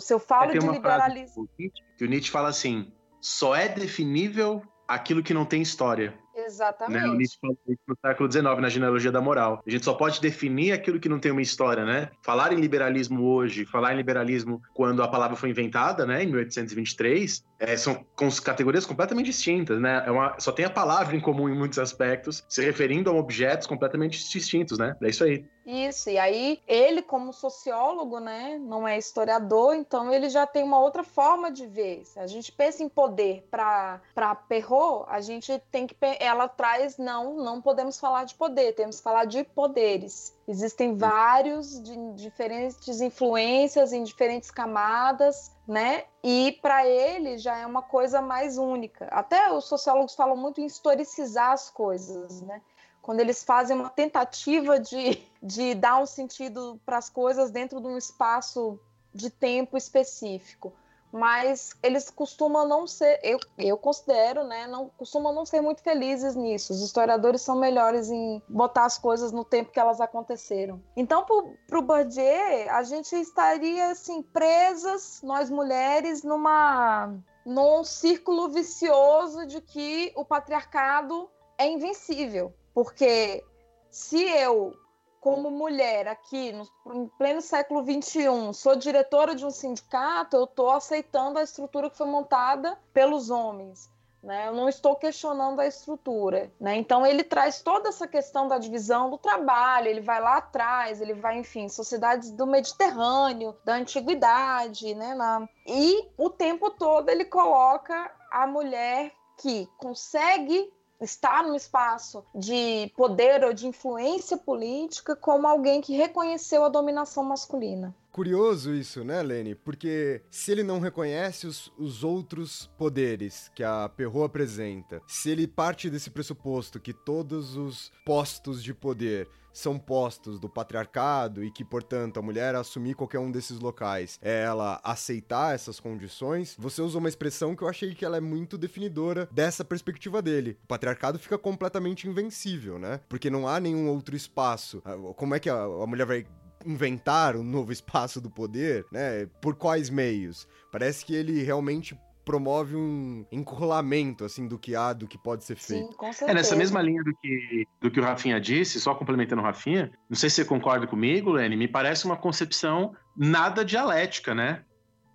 Se 0.00 0.12
eu 0.12 0.18
falo 0.18 0.50
é, 0.50 0.58
de 0.58 0.66
liberalismo. 0.66 1.48
que 1.96 2.04
o 2.04 2.08
Nietzsche 2.08 2.32
fala 2.32 2.48
assim: 2.48 2.92
só 3.20 3.54
é 3.54 3.68
definível 3.68 4.60
aquilo 4.88 5.22
que 5.22 5.32
não 5.32 5.46
tem 5.46 5.62
história. 5.62 6.18
Exatamente. 6.34 7.06
Né? 7.06 7.16
Nietzsche 7.16 7.38
falou 7.40 7.58
isso 7.68 7.82
no 7.86 7.96
século 8.04 8.30
XIX, 8.30 8.44
na 8.60 8.68
genealogia 8.68 9.12
da 9.12 9.20
moral. 9.20 9.62
A 9.66 9.70
gente 9.70 9.84
só 9.84 9.94
pode 9.94 10.20
definir 10.20 10.72
aquilo 10.72 10.98
que 10.98 11.08
não 11.08 11.18
tem 11.18 11.30
uma 11.30 11.42
história, 11.42 11.84
né? 11.84 12.10
Falar 12.22 12.52
em 12.52 12.60
liberalismo 12.60 13.24
hoje, 13.24 13.64
falar 13.64 13.94
em 13.94 13.96
liberalismo 13.96 14.60
quando 14.74 15.02
a 15.02 15.08
palavra 15.08 15.36
foi 15.36 15.50
inventada, 15.50 16.04
né, 16.04 16.22
em 16.22 16.26
1823, 16.26 17.44
é, 17.58 17.76
são 17.76 18.04
categorias 18.42 18.84
completamente 18.84 19.26
distintas, 19.26 19.80
né? 19.80 20.02
É 20.06 20.10
uma, 20.10 20.38
só 20.38 20.52
tem 20.52 20.64
a 20.64 20.70
palavra 20.70 21.16
em 21.16 21.20
comum 21.20 21.48
em 21.48 21.56
muitos 21.56 21.78
aspectos, 21.78 22.44
se 22.48 22.64
referindo 22.64 23.10
a 23.10 23.14
objetos 23.14 23.66
completamente 23.66 24.28
distintos, 24.28 24.78
né? 24.78 24.96
É 25.00 25.08
isso 25.08 25.24
aí. 25.24 25.44
Isso, 25.66 26.10
e 26.10 26.18
aí 26.18 26.60
ele, 26.66 27.00
como 27.00 27.32
sociólogo, 27.32 28.20
né, 28.20 28.58
não 28.58 28.86
é 28.86 28.98
historiador, 28.98 29.74
então 29.74 30.12
ele 30.12 30.28
já 30.28 30.46
tem 30.46 30.62
uma 30.62 30.78
outra 30.78 31.02
forma 31.02 31.50
de 31.50 31.66
ver. 31.66 32.04
Se 32.04 32.18
a 32.18 32.26
gente 32.26 32.52
pensa 32.52 32.82
em 32.82 32.88
poder 32.88 33.48
para 33.50 34.00
Perrault, 34.46 35.06
a 35.08 35.20
gente 35.22 35.58
tem 35.70 35.86
que. 35.86 35.96
Ela 36.20 36.48
traz, 36.48 36.98
não, 36.98 37.36
não 37.36 37.62
podemos 37.62 37.98
falar 37.98 38.24
de 38.24 38.34
poder, 38.34 38.74
temos 38.74 38.96
que 38.96 39.02
falar 39.02 39.24
de 39.24 39.42
poderes. 39.42 40.36
Existem 40.46 40.94
vários 40.94 41.82
de 41.82 41.96
diferentes 42.12 43.00
influências 43.00 43.94
em 43.94 44.02
diferentes 44.02 44.50
camadas, 44.50 45.50
né? 45.66 46.04
E 46.22 46.58
para 46.60 46.86
ele 46.86 47.38
já 47.38 47.56
é 47.56 47.66
uma 47.66 47.80
coisa 47.80 48.20
mais 48.20 48.58
única. 48.58 49.06
Até 49.06 49.50
os 49.50 49.64
sociólogos 49.64 50.14
falam 50.14 50.36
muito 50.36 50.60
em 50.60 50.66
historicizar 50.66 51.52
as 51.52 51.70
coisas, 51.70 52.42
né? 52.42 52.60
Quando 53.04 53.20
eles 53.20 53.44
fazem 53.44 53.76
uma 53.76 53.90
tentativa 53.90 54.80
de, 54.80 55.22
de 55.42 55.74
dar 55.74 56.00
um 56.00 56.06
sentido 56.06 56.80
para 56.86 56.96
as 56.96 57.10
coisas 57.10 57.50
dentro 57.50 57.78
de 57.78 57.86
um 57.86 57.98
espaço 57.98 58.80
de 59.12 59.28
tempo 59.28 59.76
específico. 59.76 60.72
Mas 61.12 61.76
eles 61.82 62.08
costumam 62.08 62.66
não 62.66 62.86
ser, 62.86 63.20
eu, 63.22 63.38
eu 63.58 63.76
considero, 63.76 64.42
né, 64.44 64.66
não 64.66 64.88
costumam 64.88 65.34
não 65.34 65.44
ser 65.44 65.60
muito 65.60 65.82
felizes 65.82 66.34
nisso. 66.34 66.72
Os 66.72 66.80
historiadores 66.80 67.42
são 67.42 67.56
melhores 67.56 68.10
em 68.10 68.42
botar 68.48 68.86
as 68.86 68.96
coisas 68.96 69.30
no 69.30 69.44
tempo 69.44 69.70
que 69.70 69.78
elas 69.78 70.00
aconteceram. 70.00 70.82
Então, 70.96 71.26
para 71.68 71.78
o 71.78 71.82
Bourdieu, 71.82 72.70
a 72.70 72.82
gente 72.82 73.14
estaria 73.14 73.90
assim 73.90 74.22
presas, 74.22 75.20
nós 75.22 75.50
mulheres, 75.50 76.24
numa 76.24 77.14
num 77.44 77.84
círculo 77.84 78.48
vicioso 78.48 79.46
de 79.46 79.60
que 79.60 80.10
o 80.16 80.24
patriarcado 80.24 81.28
é 81.58 81.68
invencível. 81.68 82.52
Porque 82.74 83.44
se 83.90 84.20
eu, 84.20 84.74
como 85.20 85.50
mulher 85.50 86.08
aqui, 86.08 86.52
no, 86.52 87.08
pleno 87.16 87.40
século 87.40 87.82
XXI, 87.82 88.52
sou 88.52 88.74
diretora 88.74 89.34
de 89.34 89.46
um 89.46 89.50
sindicato, 89.50 90.36
eu 90.36 90.44
estou 90.44 90.70
aceitando 90.70 91.38
a 91.38 91.42
estrutura 91.42 91.88
que 91.88 91.96
foi 91.96 92.08
montada 92.08 92.76
pelos 92.92 93.30
homens. 93.30 93.88
Né? 94.24 94.48
Eu 94.48 94.54
não 94.54 94.68
estou 94.68 94.96
questionando 94.96 95.60
a 95.60 95.66
estrutura. 95.66 96.50
Né? 96.58 96.76
Então, 96.76 97.06
ele 97.06 97.22
traz 97.22 97.60
toda 97.60 97.90
essa 97.90 98.08
questão 98.08 98.48
da 98.48 98.58
divisão 98.58 99.10
do 99.10 99.18
trabalho, 99.18 99.86
ele 99.86 100.00
vai 100.00 100.20
lá 100.20 100.38
atrás, 100.38 101.00
ele 101.00 101.14
vai, 101.14 101.38
enfim, 101.38 101.68
sociedades 101.68 102.30
do 102.30 102.46
Mediterrâneo, 102.46 103.54
da 103.64 103.74
antiguidade, 103.74 104.94
né? 104.94 105.14
Na... 105.14 105.46
e 105.66 106.08
o 106.16 106.30
tempo 106.30 106.70
todo 106.70 107.10
ele 107.10 107.26
coloca 107.26 108.10
a 108.30 108.46
mulher 108.46 109.12
que 109.36 109.68
consegue 109.76 110.72
estar 111.04 111.44
no 111.44 111.54
espaço 111.54 112.24
de 112.34 112.92
poder 112.96 113.44
ou 113.44 113.52
de 113.52 113.66
influência 113.66 114.36
política 114.36 115.14
como 115.14 115.46
alguém 115.46 115.80
que 115.80 115.94
reconheceu 115.94 116.64
a 116.64 116.68
dominação 116.68 117.22
masculina. 117.22 117.94
Curioso 118.14 118.72
isso, 118.72 119.02
né, 119.02 119.20
Lene? 119.24 119.56
Porque 119.56 120.22
se 120.30 120.52
ele 120.52 120.62
não 120.62 120.78
reconhece 120.78 121.48
os, 121.48 121.72
os 121.76 122.04
outros 122.04 122.70
poderes 122.78 123.50
que 123.56 123.64
a 123.64 123.88
Perrault 123.88 124.26
apresenta, 124.26 125.02
se 125.04 125.30
ele 125.30 125.48
parte 125.48 125.90
desse 125.90 126.10
pressuposto 126.10 126.78
que 126.78 126.92
todos 126.92 127.56
os 127.56 127.90
postos 128.06 128.62
de 128.62 128.72
poder 128.72 129.28
são 129.52 129.80
postos 129.80 130.38
do 130.38 130.48
patriarcado 130.48 131.42
e 131.42 131.50
que, 131.50 131.64
portanto, 131.64 132.20
a 132.20 132.22
mulher 132.22 132.54
assumir 132.54 132.94
qualquer 132.94 133.18
um 133.18 133.32
desses 133.32 133.58
locais 133.58 134.16
é 134.22 134.42
ela 134.42 134.80
aceitar 134.84 135.52
essas 135.52 135.80
condições, 135.80 136.54
você 136.56 136.82
usou 136.82 137.00
uma 137.00 137.08
expressão 137.08 137.56
que 137.56 137.62
eu 137.62 137.68
achei 137.68 137.96
que 137.96 138.04
ela 138.04 138.16
é 138.16 138.20
muito 138.20 138.56
definidora 138.56 139.28
dessa 139.32 139.64
perspectiva 139.64 140.22
dele. 140.22 140.56
O 140.62 140.68
patriarcado 140.68 141.18
fica 141.18 141.36
completamente 141.36 142.08
invencível, 142.08 142.78
né? 142.78 143.00
Porque 143.08 143.28
não 143.28 143.48
há 143.48 143.58
nenhum 143.58 143.88
outro 143.88 144.14
espaço. 144.14 144.80
Ah, 144.84 144.96
como 145.16 145.34
é 145.34 145.40
que 145.40 145.50
a, 145.50 145.62
a 145.62 145.86
mulher 145.86 146.06
vai 146.06 146.24
inventar 146.64 147.36
um 147.36 147.44
novo 147.44 147.72
espaço 147.72 148.20
do 148.20 148.30
poder, 148.30 148.84
né? 148.90 149.26
Por 149.40 149.54
quais 149.54 149.90
meios? 149.90 150.46
Parece 150.70 151.04
que 151.04 151.14
ele 151.14 151.42
realmente 151.42 151.96
promove 152.24 152.74
um 152.74 153.24
encurralamento, 153.30 154.24
assim, 154.24 154.48
do 154.48 154.58
que 154.58 154.74
há, 154.74 154.92
do 154.92 155.06
que 155.06 155.18
pode 155.18 155.44
ser 155.44 155.56
feito. 155.56 155.90
Sim, 155.90 155.96
com 155.96 156.12
certeza. 156.12 156.30
É 156.30 156.34
nessa 156.34 156.56
mesma 156.56 156.80
linha 156.80 157.02
do 157.04 157.14
que, 157.20 157.66
do 157.80 157.90
que 157.90 158.00
o 158.00 158.02
Rafinha 158.02 158.40
disse, 158.40 158.80
só 158.80 158.94
complementando 158.94 159.42
o 159.42 159.44
Rafinha, 159.44 159.92
não 160.08 160.16
sei 160.16 160.30
se 160.30 160.36
você 160.36 160.44
concorda 160.44 160.86
comigo, 160.86 161.32
Lenny, 161.32 161.56
me 161.56 161.68
parece 161.68 162.06
uma 162.06 162.16
concepção 162.16 162.94
nada 163.16 163.64
dialética, 163.64 164.34
né? 164.34 164.64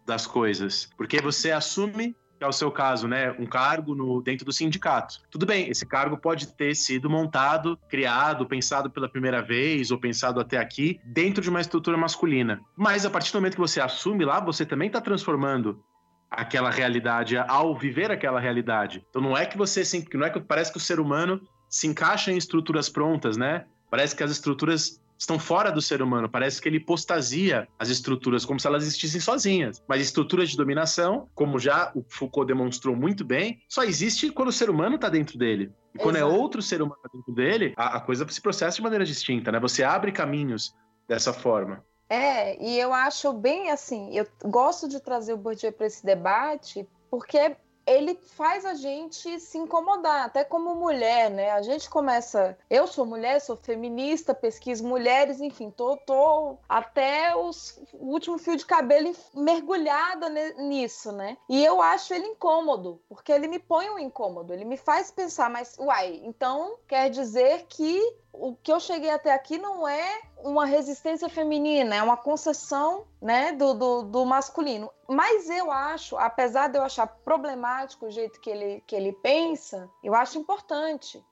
Das 0.06 0.28
coisas. 0.28 0.90
Porque 0.98 1.20
você 1.22 1.52
assume 1.52 2.16
que 2.40 2.44
é 2.46 2.48
o 2.48 2.54
seu 2.54 2.72
caso, 2.72 3.06
né? 3.06 3.36
Um 3.38 3.46
cargo 3.46 3.94
no, 3.94 4.22
dentro 4.22 4.46
do 4.46 4.54
sindicato. 4.54 5.20
Tudo 5.30 5.46
bem, 5.46 5.70
esse 5.70 5.86
cargo 5.86 6.18
pode 6.18 6.48
ter 6.54 6.74
sido 6.74 7.10
montado, 7.10 7.78
criado, 7.90 8.46
pensado 8.46 8.90
pela 8.90 9.10
primeira 9.10 9.42
vez 9.42 9.92
ou 9.92 10.00
pensado 10.00 10.40
até 10.40 10.58
aqui 10.58 11.02
dentro 11.04 11.44
de 11.44 11.50
uma 11.50 11.60
estrutura 11.60 11.98
masculina. 11.98 12.62
Mas 12.78 13.06
a 13.06 13.10
partir 13.10 13.34
do 13.34 13.36
momento 13.36 13.56
que 13.56 13.60
você 13.60 13.82
assume 13.82 14.24
lá, 14.24 14.40
você 14.40 14.66
também 14.66 14.88
está 14.88 15.02
transformando 15.02 15.84
aquela 16.32 16.72
realidade 16.72 17.36
ao 17.38 17.76
viver 17.76 18.10
aquela 18.10 18.40
realidade. 18.40 19.06
Então 19.10 19.22
não 19.22 19.38
é 19.38 19.46
que 19.46 19.58
você 19.58 19.84
sempre, 19.84 20.18
não 20.18 20.26
é 20.26 20.30
que 20.30 20.40
parece 20.40 20.72
que 20.72 20.78
o 20.78 20.82
ser 20.82 21.02
humano 21.02 21.42
se 21.68 21.88
encaixa 21.88 22.32
em 22.32 22.38
estruturas 22.38 22.88
prontas, 22.88 23.36
né? 23.36 23.66
Parece 23.92 24.16
que 24.16 24.24
as 24.24 24.32
estruturas 24.32 25.02
estão 25.20 25.38
fora 25.38 25.70
do 25.70 25.82
ser 25.82 26.02
humano. 26.02 26.30
Parece 26.30 26.62
que 26.62 26.70
ele 26.70 26.80
postasia 26.80 27.68
as 27.78 27.90
estruturas 27.90 28.46
como 28.46 28.60
se 28.60 28.66
elas 28.66 28.84
existissem 28.84 29.20
sozinhas. 29.20 29.84
Mas 29.88 30.02
estruturas 30.02 30.50
de 30.50 30.56
dominação, 30.56 31.28
como 31.36 31.60
já 31.60 31.92
o 31.94 32.04
Foucault 32.08 32.48
demonstrou 32.48 32.96
muito 32.96 33.26
bem, 33.26 33.62
só 33.68 33.84
existe 33.84 34.32
quando 34.32 34.48
o 34.48 34.54
ser 34.54 34.70
humano 34.70 34.96
está 34.96 35.10
dentro 35.10 35.38
dele. 35.38 35.72
E 35.94 35.98
quando 35.98 36.16
é 36.16 36.20
Exato. 36.20 36.34
é 36.34 36.38
outro 36.38 36.62
ser 36.62 36.82
humano 36.82 37.02
dentro 37.14 37.34
dele, 37.34 37.74
a, 37.76 37.98
a 37.98 38.00
coisa 38.00 38.26
se 38.30 38.42
processa 38.42 38.78
de 38.78 38.82
maneira 38.82 39.04
distinta, 39.04 39.52
né? 39.52 39.60
Você 39.60 39.84
abre 39.84 40.12
caminhos 40.12 40.74
dessa 41.08 41.34
forma. 41.34 41.84
É, 42.10 42.60
e 42.64 42.80
eu 42.80 42.94
acho 42.94 43.32
bem 43.34 43.70
assim, 43.70 44.18
eu 44.18 44.26
gosto 44.46 44.88
de 44.88 45.00
trazer 45.00 45.34
o 45.34 45.38
Bourdieu 45.38 45.72
para 45.72 45.86
esse 45.86 46.04
debate, 46.04 46.88
porque 47.12 47.56
ele 47.90 48.20
faz 48.36 48.66
a 48.66 48.76
gente 48.76 49.40
se 49.40 49.58
incomodar, 49.58 50.26
até 50.26 50.44
como 50.44 50.76
mulher, 50.76 51.30
né? 51.30 51.52
A 51.52 51.62
gente 51.62 51.90
começa. 51.90 52.58
Eu 52.70 52.86
sou 52.86 53.06
mulher, 53.06 53.42
sou 53.42 53.56
feminista, 53.56 54.34
pesquiso 54.34 54.88
mulheres, 54.88 55.42
enfim, 55.42 55.72
tô, 55.72 55.98
tô 55.98 56.58
até 56.68 57.36
os, 57.36 57.82
o 57.94 58.12
último 58.12 58.38
fio 58.38 58.56
de 58.56 58.66
cabelo 58.66 59.14
mergulhada 59.34 60.30
nisso, 60.58 61.12
né? 61.12 61.38
E 61.50 61.64
eu 61.66 61.82
acho 61.82 62.14
ele 62.14 62.28
incômodo, 62.28 63.02
porque 63.10 63.32
ele 63.32 63.48
me 63.48 63.60
põe 63.60 63.90
um 63.90 64.00
incômodo, 64.00 64.54
ele 64.54 64.66
me 64.66 64.78
faz 64.78 65.10
pensar, 65.10 65.50
mas, 65.50 65.76
uai, 65.80 66.22
então 66.24 66.78
quer 66.88 67.10
dizer 67.10 67.66
que 67.68 68.00
o 68.32 68.56
que 68.56 68.72
eu 68.72 68.80
cheguei 68.80 69.10
até 69.10 69.34
aqui 69.34 69.58
não 69.58 69.88
é 69.88 70.22
uma 70.38 70.66
resistência 70.66 71.28
feminina, 71.28 71.96
é 71.96 72.02
uma 72.04 72.16
concessão 72.16 73.06
né, 73.22 73.52
do, 73.52 73.74
do, 73.74 74.04
do, 74.04 74.26
masculino. 74.26 74.90
Mas 75.08 75.50
eu 75.50 75.72
acho, 75.72 76.18
apesar 76.18 76.70
de 76.70 76.78
eu 76.78 76.84
achar 76.84 77.08
problemático 77.08 78.06
o 78.06 78.12
jeito 78.12 78.40
que 78.40 78.50
ele, 78.50 78.84
que 78.88 78.96
ele 78.96 79.12
pensa, 79.14 79.90
eu 80.04 80.16
acho 80.16 80.38
importante. 80.38 81.24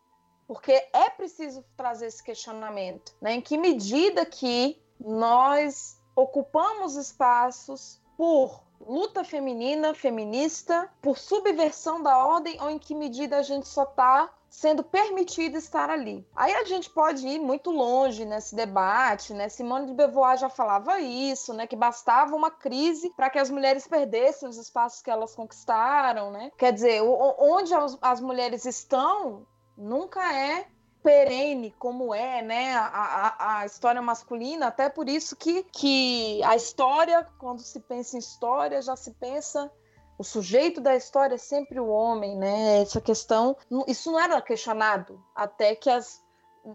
Porque 0.47 0.71
é 0.93 1.09
preciso 1.09 1.63
trazer 1.75 2.07
esse 2.07 2.23
questionamento. 2.23 3.13
Né? 3.21 3.33
Em 3.33 3.41
que 3.41 3.57
medida 3.57 4.25
que 4.25 4.81
nós 4.99 6.01
ocupamos 6.15 6.95
espaços 6.95 8.01
por 8.17 8.63
luta 8.79 9.23
feminina, 9.23 9.93
feminista, 9.93 10.89
por 11.01 11.17
subversão 11.17 12.01
da 12.01 12.25
ordem, 12.25 12.61
ou 12.61 12.69
em 12.69 12.79
que 12.79 12.95
medida 12.95 13.37
a 13.37 13.41
gente 13.41 13.67
só 13.67 13.83
está 13.83 14.29
sendo 14.49 14.83
permitido 14.83 15.57
estar 15.57 15.89
ali. 15.89 16.25
Aí 16.35 16.53
a 16.53 16.63
gente 16.63 16.89
pode 16.89 17.27
ir 17.27 17.39
muito 17.39 17.71
longe 17.71 18.25
nesse 18.25 18.55
debate, 18.55 19.33
né? 19.33 19.49
Simone 19.49 19.87
de 19.87 19.93
Beauvoir 19.93 20.37
já 20.37 20.49
falava 20.49 20.99
isso, 20.99 21.53
né? 21.53 21.67
Que 21.67 21.75
bastava 21.75 22.35
uma 22.35 22.49
crise 22.49 23.11
para 23.15 23.29
que 23.29 23.39
as 23.39 23.49
mulheres 23.49 23.87
perdessem 23.87 24.47
os 24.47 24.57
espaços 24.57 25.01
que 25.01 25.11
elas 25.11 25.35
conquistaram, 25.35 26.31
né? 26.31 26.51
Quer 26.57 26.73
dizer, 26.73 27.01
onde 27.01 27.73
as 28.01 28.21
mulheres 28.21 28.65
estão 28.65 29.45
nunca 29.77 30.33
é 30.33 30.67
perene 31.03 31.73
como 31.79 32.13
é 32.13 32.41
né, 32.41 32.75
a, 32.75 32.87
a, 32.87 33.59
a, 33.59 33.65
história 33.65 34.01
masculina, 34.01 34.67
até 34.67 34.89
por 34.89 35.07
isso 35.07 35.37
que, 35.37 35.63
que 35.63 36.43
a 36.43 36.53
história, 36.55 37.25
quando 37.37 37.61
se 37.61 37.79
pensa 37.79 38.17
em 38.17 38.19
história, 38.19 38.81
já 38.81 38.95
se 38.95 39.11
pensa 39.11 39.71
o 40.17 40.23
sujeito 40.23 40.81
da 40.81 40.95
história 40.95 41.35
é 41.35 41.37
sempre 41.37 41.79
o 41.79 41.87
homem, 41.87 42.35
né? 42.35 42.81
Essa 42.81 42.99
questão, 42.99 43.55
isso 43.87 44.11
não 44.11 44.19
era 44.19 44.41
questionado 44.41 45.21
até 45.35 45.75
que 45.75 45.89
as, 45.89 46.23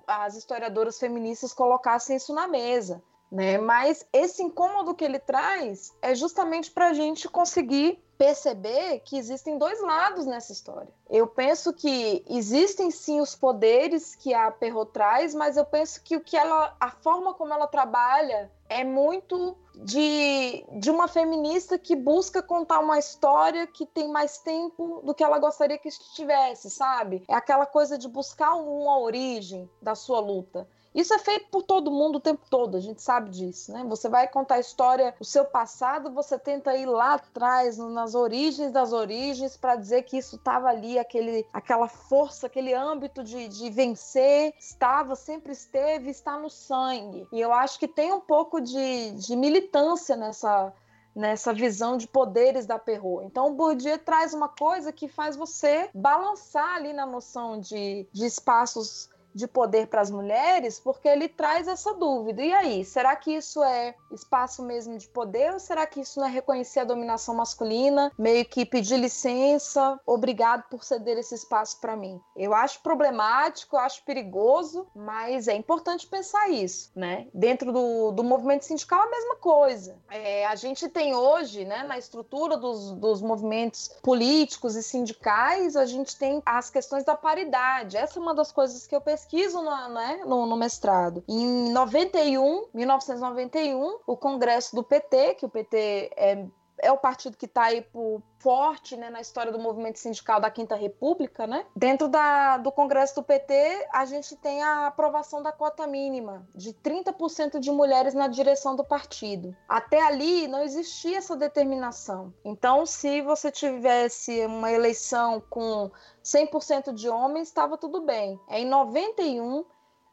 as 0.07 0.37
historiadoras 0.37 0.99
feministas 0.99 1.53
colocassem 1.53 2.17
isso 2.17 2.33
na 2.33 2.47
mesa, 2.47 3.03
né? 3.31 3.59
Mas 3.59 4.07
esse 4.13 4.43
incômodo 4.43 4.95
que 4.95 5.05
ele 5.05 5.19
traz 5.19 5.93
é 6.01 6.15
justamente 6.15 6.71
para 6.71 6.89
a 6.89 6.93
gente 6.93 7.29
conseguir 7.29 8.03
perceber 8.23 9.01
que 9.01 9.19
existem 9.19 9.59
dois 9.59 9.83
lados 9.83 10.27
nessa 10.27 10.53
história. 10.53 10.89
Eu 11.11 11.27
penso 11.27 11.73
que 11.73 12.25
existem 12.31 12.89
sim 12.89 13.21
os 13.21 13.35
poderes 13.35 14.15
que 14.15 14.33
a 14.33 14.49
Perrault 14.49 14.93
traz, 14.93 15.35
mas 15.35 15.57
eu 15.57 15.65
penso 15.65 16.01
que 16.05 16.15
o 16.15 16.21
que 16.21 16.37
ela, 16.37 16.73
a 16.79 16.89
forma 16.89 17.35
como 17.35 17.53
ela 17.53 17.67
trabalha 17.67 18.49
é 18.69 18.85
muito 18.85 19.57
de, 19.75 20.65
de 20.79 20.89
uma 20.89 21.09
feminista 21.09 21.77
que 21.77 21.97
busca 21.97 22.41
contar 22.41 22.79
uma 22.79 22.97
história 22.97 23.67
que 23.67 23.85
tem 23.85 24.09
mais 24.09 24.39
tempo 24.39 25.03
do 25.05 25.13
que 25.13 25.25
ela 25.25 25.41
gostaria 25.41 25.77
que 25.77 25.89
estivesse, 25.89 26.71
sabe? 26.71 27.25
É 27.27 27.35
aquela 27.35 27.67
coisa 27.67 27.99
de 27.99 28.07
buscar 28.07 28.55
uma 28.55 29.01
origem 29.01 29.69
da 29.83 29.97
sua 29.97 30.21
luta. 30.21 30.69
Isso 30.95 31.15
é 31.15 31.19
feito 31.19 31.47
por 31.51 31.63
todo 31.63 31.91
mundo 31.91 32.17
o 32.17 32.21
tempo 32.21 32.43
todo, 32.51 32.77
a 32.77 32.81
gente 32.81 33.01
sabe 33.01 33.31
disso, 33.31 33.73
né? 33.73 33.85
Você 33.89 34.09
vai 34.09 34.29
contar 34.29 34.57
a 34.57 34.61
história, 34.61 35.15
o 35.19 35.25
seu 35.25 35.45
passado, 35.45 36.13
você 36.13 36.39
tenta 36.39 36.77
ir 36.77 36.87
lá 36.87 37.15
atrás, 37.15 37.79
nas 37.79 38.15
origens 38.15 38.71
das 38.71 38.93
origens, 38.93 39.57
para 39.57 39.77
dizer 39.77 40.03
que 40.03 40.19
isso 40.19 40.37
estava 40.37 40.69
ali, 40.69 40.99
aquele, 40.99 41.47
aquela 41.53 41.89
força, 41.89 42.47
aquele 42.47 42.75
âmbito 42.75 43.25
de, 43.25 43.49
de 43.49 43.71
vencer, 43.71 44.55
estava, 44.59 45.17
sempre 45.17 45.53
esteve, 45.53 46.11
está 46.11 46.39
no 46.39 46.51
sangue. 46.51 47.27
E 47.33 47.41
eu 47.41 47.53
acho 47.53 47.79
que 47.79 47.89
tem 47.89 48.13
um 48.13 48.21
pouco 48.21 48.61
de, 48.61 49.13
de 49.13 49.35
militância 49.35 50.15
nessa, 50.15 50.73
nessa 51.15 51.53
visão 51.53 51.97
de 51.97 52.07
poderes 52.07 52.67
da 52.67 52.79
Perrault. 52.79 53.27
Então, 53.27 53.49
o 53.49 53.55
Bourdieu 53.55 53.99
traz 53.99 54.33
uma 54.33 54.49
coisa 54.49 54.93
que 54.93 55.09
faz 55.09 55.37
você 55.37 55.91
balançar 55.95 56.77
ali 56.77 56.93
na 56.93 57.07
noção 57.07 57.61
de, 57.61 58.07
de 58.13 58.27
espaços 58.27 59.09
de 59.35 59.47
poder 59.47 59.87
para 59.87 60.01
as 60.01 60.11
mulheres, 60.11 60.79
porque 60.79 61.09
ele 61.09 61.29
traz 61.29 61.67
essa 61.67 61.95
dúvida. 61.95 62.43
E 62.43 62.53
aí, 62.53 62.85
será 62.85 63.17
que 63.17 63.33
isso 63.33 63.63
é 63.63 63.95
espaço 64.11 64.63
mesmo 64.63 64.99
de 64.99 65.09
poder 65.09 65.53
ou 65.53 65.61
será 65.61 65.87
que 65.87 66.01
isso 66.01 66.21
não 66.21 66.27
é 66.27 66.31
reconhecer 66.31 66.81
a 66.81 66.85
dominação 66.85 67.35
masculina, 67.35 68.13
meio 68.19 68.45
que 68.45 68.65
pedir 68.65 68.99
licença, 68.99 69.99
obrigado 70.07 70.69
por 70.69 70.85
ceder 70.85 71.19
esse 71.19 71.35
espaço 71.35 71.81
para 71.81 71.97
mim? 71.97 72.21
Eu 72.37 72.55
acho 72.55 72.81
problemático, 72.83 73.77
eu 73.77 73.81
acho 73.81 74.05
perigoso, 74.05 74.87
mas 74.95 75.49
é 75.49 75.55
importante 75.55 76.07
pensar 76.07 76.51
isso, 76.51 76.91
né? 76.95 77.27
Dentro 77.33 77.73
do, 77.73 78.13
do 78.13 78.23
movimento 78.23 78.65
sindical, 78.65 79.03
a 79.03 79.11
mesma 79.11 79.37
coisa. 79.37 79.97
É, 80.11 80.47
a 80.47 80.55
gente 80.55 80.89
tem 80.89 81.15
hoje, 81.15 81.65
né, 81.65 81.83
na 81.85 81.99
estrutura 81.99 82.57
dos, 82.57 82.93
dos 82.93 83.23
movimentos 83.23 83.91
políticos 84.03 84.77
e 84.77 84.83
sindicais, 84.83 85.77
a 85.77 85.87
gente 85.87 86.17
tem 86.17 86.43
as 86.45 86.71
questões 86.71 87.05
da 87.05 87.17
paridade. 87.17 87.97
Essa 87.97 88.19
é 88.19 88.23
uma 88.23 88.35
das 88.35 88.53
coisas 88.53 88.87
que 88.87 88.95
eu 88.95 89.01
percebo 89.01 89.22
pesquiso 89.23 89.63
no, 89.63 89.89
né, 89.89 90.23
no, 90.27 90.47
no, 90.47 90.57
mestrado. 90.57 91.23
Em 91.29 91.71
91, 91.71 92.67
1991, 92.75 94.01
o 94.07 94.17
Congresso 94.17 94.75
do 94.75 94.83
PT, 94.83 95.35
que 95.35 95.47
o 95.47 95.49
PT 95.49 96.11
é, 96.17 96.47
é 96.83 96.91
o 96.91 96.99
partido 96.99 97.37
que 97.37 97.47
está 97.47 97.63
aí 97.63 97.81
por, 97.81 98.21
forte 98.43 98.97
né, 98.97 99.09
na 99.09 99.21
história 99.21 99.53
do 99.53 99.59
movimento 99.59 100.01
sindical 100.01 100.41
da 100.41 100.51
Quinta 100.51 100.75
República, 100.75 101.47
né? 101.47 101.65
Dentro 101.77 102.09
da, 102.09 102.59
do 102.59 102.73
Congresso 102.73 103.15
do 103.15 103.23
PT, 103.23 103.89
a 103.93 104.05
gente 104.05 104.35
tem 104.37 104.61
a 104.63 104.89
aprovação 104.89 105.41
da 105.41 105.53
cota 105.53 105.87
mínima 105.87 106.45
de 106.53 106.75
30% 106.75 107.61
de 107.61 107.71
mulheres 107.71 108.15
na 108.15 108.27
direção 108.27 108.75
do 108.75 108.85
partido. 108.85 109.57
Até 109.69 110.03
ali 110.03 110.49
não 110.49 110.61
existia 110.61 111.19
essa 111.19 111.37
determinação. 111.37 112.35
Então, 112.45 112.85
se 112.85 113.23
você 113.23 113.53
tivesse 113.53 114.45
uma 114.45 114.73
eleição 114.73 115.41
com 115.49 115.89
100% 116.25 116.93
de 116.93 117.09
homens, 117.09 117.47
estava 117.47 117.79
tudo 117.79 118.01
bem. 118.03 118.41
É 118.49 118.59
em 118.59 118.67
91, 118.67 119.65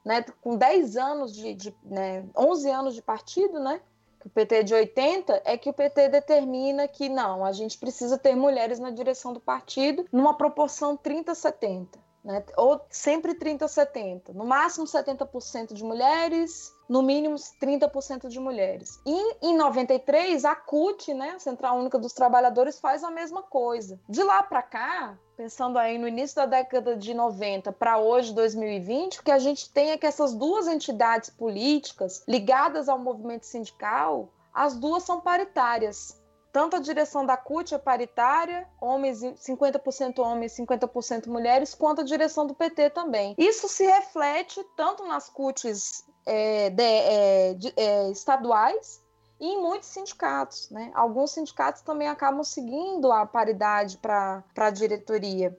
né, 0.05 0.24
com 0.39 0.55
10 0.55 0.97
anos 0.97 1.34
de, 1.34 1.55
de 1.55 1.76
né, 1.84 2.24
11 2.38 2.70
anos 2.70 2.93
de 2.93 3.01
partido, 3.01 3.59
né, 3.59 3.82
o 4.26 4.30
PT 4.30 4.55
é 4.55 4.63
de 4.63 4.74
80, 4.74 5.41
é 5.45 5.57
que 5.57 5.70
o 5.70 5.74
PT 5.74 6.09
determina 6.09 6.88
que 6.88 7.07
não, 7.07 7.45
a 7.45 7.51
gente 7.51 7.78
precisa 7.78 8.17
ter 8.17 8.36
mulheres 8.36 8.80
na 8.80 8.91
direção 8.91 9.34
do 9.34 9.39
partido 9.39 10.05
numa 10.11 10.36
proporção 10.36 10.97
30-70. 10.97 11.88
Né? 12.24 12.43
Ou 12.57 12.82
sempre 12.89 13.34
30-70. 13.34 14.34
No 14.34 14.45
máximo 14.45 14.86
70% 14.86 15.74
de 15.74 15.84
mulheres, 15.84 16.74
no 16.88 17.01
mínimo 17.01 17.36
30% 17.36 18.28
de 18.28 18.39
mulheres. 18.39 18.99
E 19.05 19.45
em 19.45 19.55
93, 19.55 20.43
a 20.43 20.55
CUT, 20.55 21.13
né, 21.13 21.32
a 21.32 21.39
Central 21.39 21.78
Única 21.78 21.97
dos 21.97 22.13
Trabalhadores, 22.13 22.80
faz 22.80 23.03
a 23.03 23.11
mesma 23.11 23.43
coisa. 23.43 23.99
De 24.09 24.24
lá 24.24 24.43
para 24.43 24.61
cá, 24.61 25.17
pensando 25.38 25.80
aí 25.80 25.97
no 25.97 26.07
início 26.07 26.36
da 26.36 26.45
década 26.45 26.97
de 26.97 27.13
90 27.13 27.72
para 27.72 27.97
hoje, 27.97 28.34
2020, 28.34 29.20
o 29.20 29.24
que 29.24 29.32
a 29.32 29.39
gente 29.39 29.70
tem 29.70 29.91
é 29.91 29.97
que 29.97 30.05
essas 30.05 30.34
duas 30.34 30.67
entidades 30.67 31.30
políticas 31.30 32.24
ligadas 32.28 32.89
ao 32.89 32.99
movimento 32.99 33.45
sindical, 33.45 34.30
as 34.53 34.76
duas 34.76 35.03
são 35.03 35.22
paritárias. 35.22 36.18
Tanto 36.51 36.75
a 36.75 36.79
direção 36.79 37.25
da 37.25 37.37
CUT 37.37 37.75
é 37.75 37.77
paritária, 37.77 38.67
homens 38.81 39.21
50% 39.21 40.19
homens, 40.19 40.53
50% 40.53 41.27
mulheres, 41.27 41.75
quanto 41.75 42.01
a 42.01 42.03
direção 42.03 42.47
do 42.47 42.55
PT 42.55 42.89
também. 42.89 43.35
Isso 43.37 43.67
se 43.67 43.85
reflete 43.85 44.63
tanto 44.75 45.05
nas 45.05 45.29
CUTs 45.29 46.03
é, 46.25 46.69
de, 46.71 46.83
é, 46.83 47.53
de, 47.53 47.73
é, 47.77 48.09
estaduais 48.11 49.01
e 49.39 49.45
em 49.45 49.61
muitos 49.61 49.89
sindicatos. 49.89 50.69
Né? 50.71 50.91
Alguns 50.95 51.31
sindicatos 51.31 51.81
também 51.83 52.07
acabam 52.07 52.43
seguindo 52.43 53.11
a 53.11 53.25
paridade 53.25 53.97
para 53.97 54.43
a 54.57 54.69
diretoria. 54.71 55.57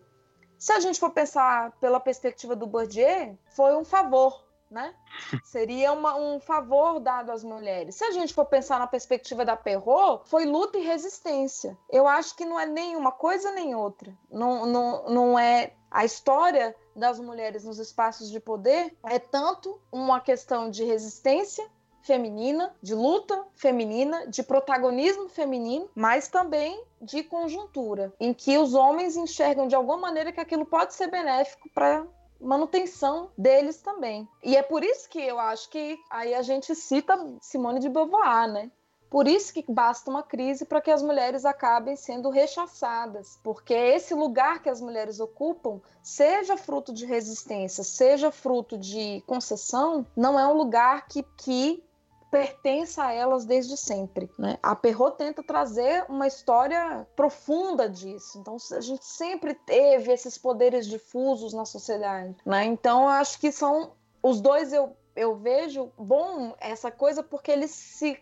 Se 0.58 0.72
a 0.72 0.80
gente 0.80 1.00
for 1.00 1.10
pensar 1.10 1.72
pela 1.80 1.98
perspectiva 1.98 2.54
do 2.54 2.66
Bourdieu, 2.66 3.38
foi 3.54 3.74
um 3.76 3.84
favor, 3.84 4.44
né? 4.70 4.94
Seria 5.42 5.92
uma, 5.92 6.16
um 6.16 6.38
favor 6.38 7.00
dado 7.00 7.32
às 7.32 7.42
mulheres. 7.42 7.96
Se 7.96 8.04
a 8.04 8.10
gente 8.12 8.32
for 8.32 8.46
pensar 8.46 8.78
na 8.78 8.86
perspectiva 8.86 9.44
da 9.44 9.56
Perrot, 9.56 10.28
foi 10.28 10.46
luta 10.46 10.78
e 10.78 10.82
resistência. 10.82 11.76
Eu 11.90 12.06
acho 12.06 12.36
que 12.36 12.44
não 12.44 12.58
é 12.58 12.66
nem 12.66 12.96
uma 12.96 13.10
coisa 13.10 13.50
nem 13.50 13.74
outra. 13.74 14.16
Não, 14.30 14.64
não, 14.66 15.08
não 15.08 15.38
é 15.38 15.72
a 15.90 16.04
história 16.04 16.76
das 16.94 17.18
mulheres 17.18 17.64
nos 17.64 17.78
espaços 17.78 18.30
de 18.30 18.38
poder 18.38 18.96
é 19.04 19.18
tanto 19.18 19.80
uma 19.90 20.20
questão 20.20 20.70
de 20.70 20.84
resistência 20.84 21.66
feminina, 22.02 22.74
de 22.82 22.94
luta 22.94 23.44
feminina, 23.54 24.26
de 24.26 24.42
protagonismo 24.42 25.28
feminino, 25.28 25.88
mas 25.94 26.28
também 26.28 26.82
de 27.00 27.22
conjuntura, 27.22 28.12
em 28.18 28.32
que 28.32 28.56
os 28.56 28.74
homens 28.74 29.16
enxergam 29.16 29.66
de 29.66 29.74
alguma 29.74 29.98
maneira 29.98 30.32
que 30.32 30.40
aquilo 30.40 30.64
pode 30.64 30.94
ser 30.94 31.08
benéfico 31.08 31.68
para 31.74 32.06
manutenção 32.40 33.30
deles 33.36 33.78
também. 33.78 34.28
E 34.42 34.56
é 34.56 34.62
por 34.62 34.82
isso 34.82 35.08
que 35.08 35.20
eu 35.20 35.38
acho 35.38 35.68
que 35.70 35.98
aí 36.10 36.34
a 36.34 36.42
gente 36.42 36.74
cita 36.74 37.16
Simone 37.40 37.80
de 37.80 37.88
Beauvoir, 37.88 38.48
né? 38.48 38.70
Por 39.10 39.26
isso 39.26 39.52
que 39.52 39.64
basta 39.68 40.08
uma 40.08 40.22
crise 40.22 40.64
para 40.64 40.80
que 40.80 40.90
as 40.90 41.02
mulheres 41.02 41.44
acabem 41.44 41.96
sendo 41.96 42.30
rechaçadas, 42.30 43.40
porque 43.42 43.74
esse 43.74 44.14
lugar 44.14 44.62
que 44.62 44.68
as 44.68 44.80
mulheres 44.80 45.18
ocupam, 45.18 45.80
seja 46.00 46.56
fruto 46.56 46.92
de 46.92 47.04
resistência, 47.04 47.82
seja 47.82 48.30
fruto 48.30 48.78
de 48.78 49.20
concessão, 49.26 50.06
não 50.16 50.38
é 50.38 50.46
um 50.46 50.52
lugar 50.52 51.08
que, 51.08 51.24
que 51.36 51.82
pertença 52.30 53.04
a 53.04 53.12
elas 53.12 53.44
desde 53.44 53.76
sempre. 53.76 54.30
Né? 54.38 54.58
A 54.62 54.74
Perrot 54.76 55.16
tenta 55.16 55.42
trazer 55.42 56.04
uma 56.08 56.26
história 56.26 57.06
profunda 57.16 57.88
disso. 57.88 58.38
Então, 58.38 58.56
a 58.72 58.80
gente 58.80 59.04
sempre 59.04 59.54
teve 59.54 60.12
esses 60.12 60.38
poderes 60.38 60.86
difusos 60.86 61.52
na 61.52 61.64
sociedade. 61.64 62.36
Né? 62.44 62.64
Então, 62.64 63.02
eu 63.02 63.08
acho 63.08 63.38
que 63.38 63.50
são 63.50 63.92
os 64.22 64.40
dois 64.40 64.72
eu, 64.72 64.96
eu 65.16 65.34
vejo 65.36 65.90
bom 65.96 66.54
essa 66.60 66.90
coisa 66.90 67.22
porque 67.22 67.50
eles 67.50 67.70
se 67.70 68.18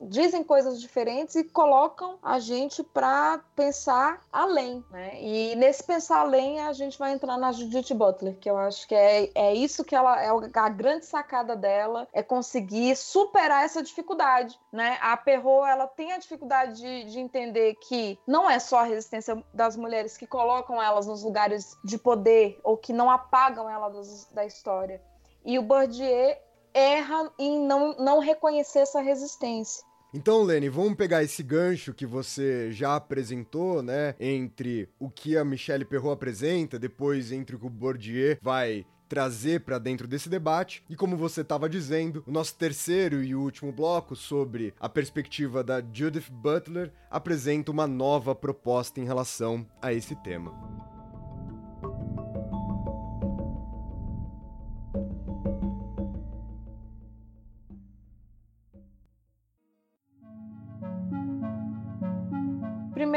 dizem 0.00 0.44
coisas 0.44 0.80
diferentes 0.80 1.34
e 1.34 1.44
colocam 1.44 2.18
a 2.22 2.38
gente 2.38 2.82
para 2.82 3.40
pensar 3.54 4.20
além, 4.32 4.84
né? 4.90 5.20
E 5.20 5.56
nesse 5.56 5.82
pensar 5.82 6.20
além 6.20 6.60
a 6.60 6.72
gente 6.72 6.98
vai 6.98 7.12
entrar 7.12 7.36
na 7.36 7.52
Judith 7.52 7.92
Butler, 7.94 8.36
que 8.38 8.48
eu 8.48 8.56
acho 8.56 8.86
que 8.86 8.94
é, 8.94 9.30
é 9.34 9.54
isso 9.54 9.84
que 9.84 9.94
ela 9.94 10.22
é 10.22 10.28
a 10.54 10.68
grande 10.68 11.06
sacada 11.06 11.56
dela, 11.56 12.06
é 12.12 12.22
conseguir 12.22 12.96
superar 12.96 13.64
essa 13.64 13.82
dificuldade, 13.82 14.58
né? 14.72 14.98
A 15.00 15.16
Perrot, 15.16 15.68
ela 15.68 15.86
tem 15.86 16.12
a 16.12 16.18
dificuldade 16.18 16.80
de, 16.80 17.04
de 17.04 17.18
entender 17.18 17.74
que 17.76 18.18
não 18.26 18.48
é 18.48 18.58
só 18.58 18.80
a 18.80 18.84
resistência 18.84 19.42
das 19.52 19.76
mulheres 19.76 20.16
que 20.16 20.26
colocam 20.26 20.82
elas 20.82 21.06
nos 21.06 21.22
lugares 21.22 21.76
de 21.84 21.98
poder 21.98 22.60
ou 22.62 22.76
que 22.76 22.92
não 22.92 23.10
apagam 23.10 23.68
elas 23.68 24.26
da 24.32 24.44
história. 24.44 25.02
E 25.44 25.58
o 25.58 25.62
Bourdieu 25.62 26.36
erra 26.74 27.32
em 27.38 27.60
não, 27.60 27.94
não 27.94 28.18
reconhecer 28.18 28.80
essa 28.80 29.00
resistência. 29.00 29.87
Então, 30.12 30.42
Lene, 30.42 30.70
vamos 30.70 30.94
pegar 30.94 31.22
esse 31.22 31.42
gancho 31.42 31.92
que 31.92 32.06
você 32.06 32.72
já 32.72 32.96
apresentou, 32.96 33.82
né? 33.82 34.14
Entre 34.18 34.88
o 34.98 35.10
que 35.10 35.36
a 35.36 35.44
Michelle 35.44 35.84
Perrault 35.84 36.14
apresenta, 36.14 36.78
depois 36.78 37.30
entre 37.30 37.56
o 37.56 37.58
que 37.58 37.66
o 37.66 37.70
Bourdieu 37.70 38.38
vai 38.40 38.86
trazer 39.06 39.60
para 39.60 39.78
dentro 39.78 40.06
desse 40.06 40.28
debate. 40.28 40.82
E 40.88 40.96
como 40.96 41.16
você 41.16 41.42
estava 41.42 41.68
dizendo, 41.68 42.22
o 42.26 42.30
nosso 42.30 42.56
terceiro 42.56 43.22
e 43.22 43.34
último 43.34 43.70
bloco 43.70 44.16
sobre 44.16 44.74
a 44.80 44.88
perspectiva 44.88 45.62
da 45.62 45.82
Judith 45.92 46.30
Butler 46.30 46.92
apresenta 47.10 47.70
uma 47.70 47.86
nova 47.86 48.34
proposta 48.34 49.00
em 49.00 49.04
relação 49.04 49.66
a 49.80 49.92
esse 49.92 50.14
tema. 50.16 50.97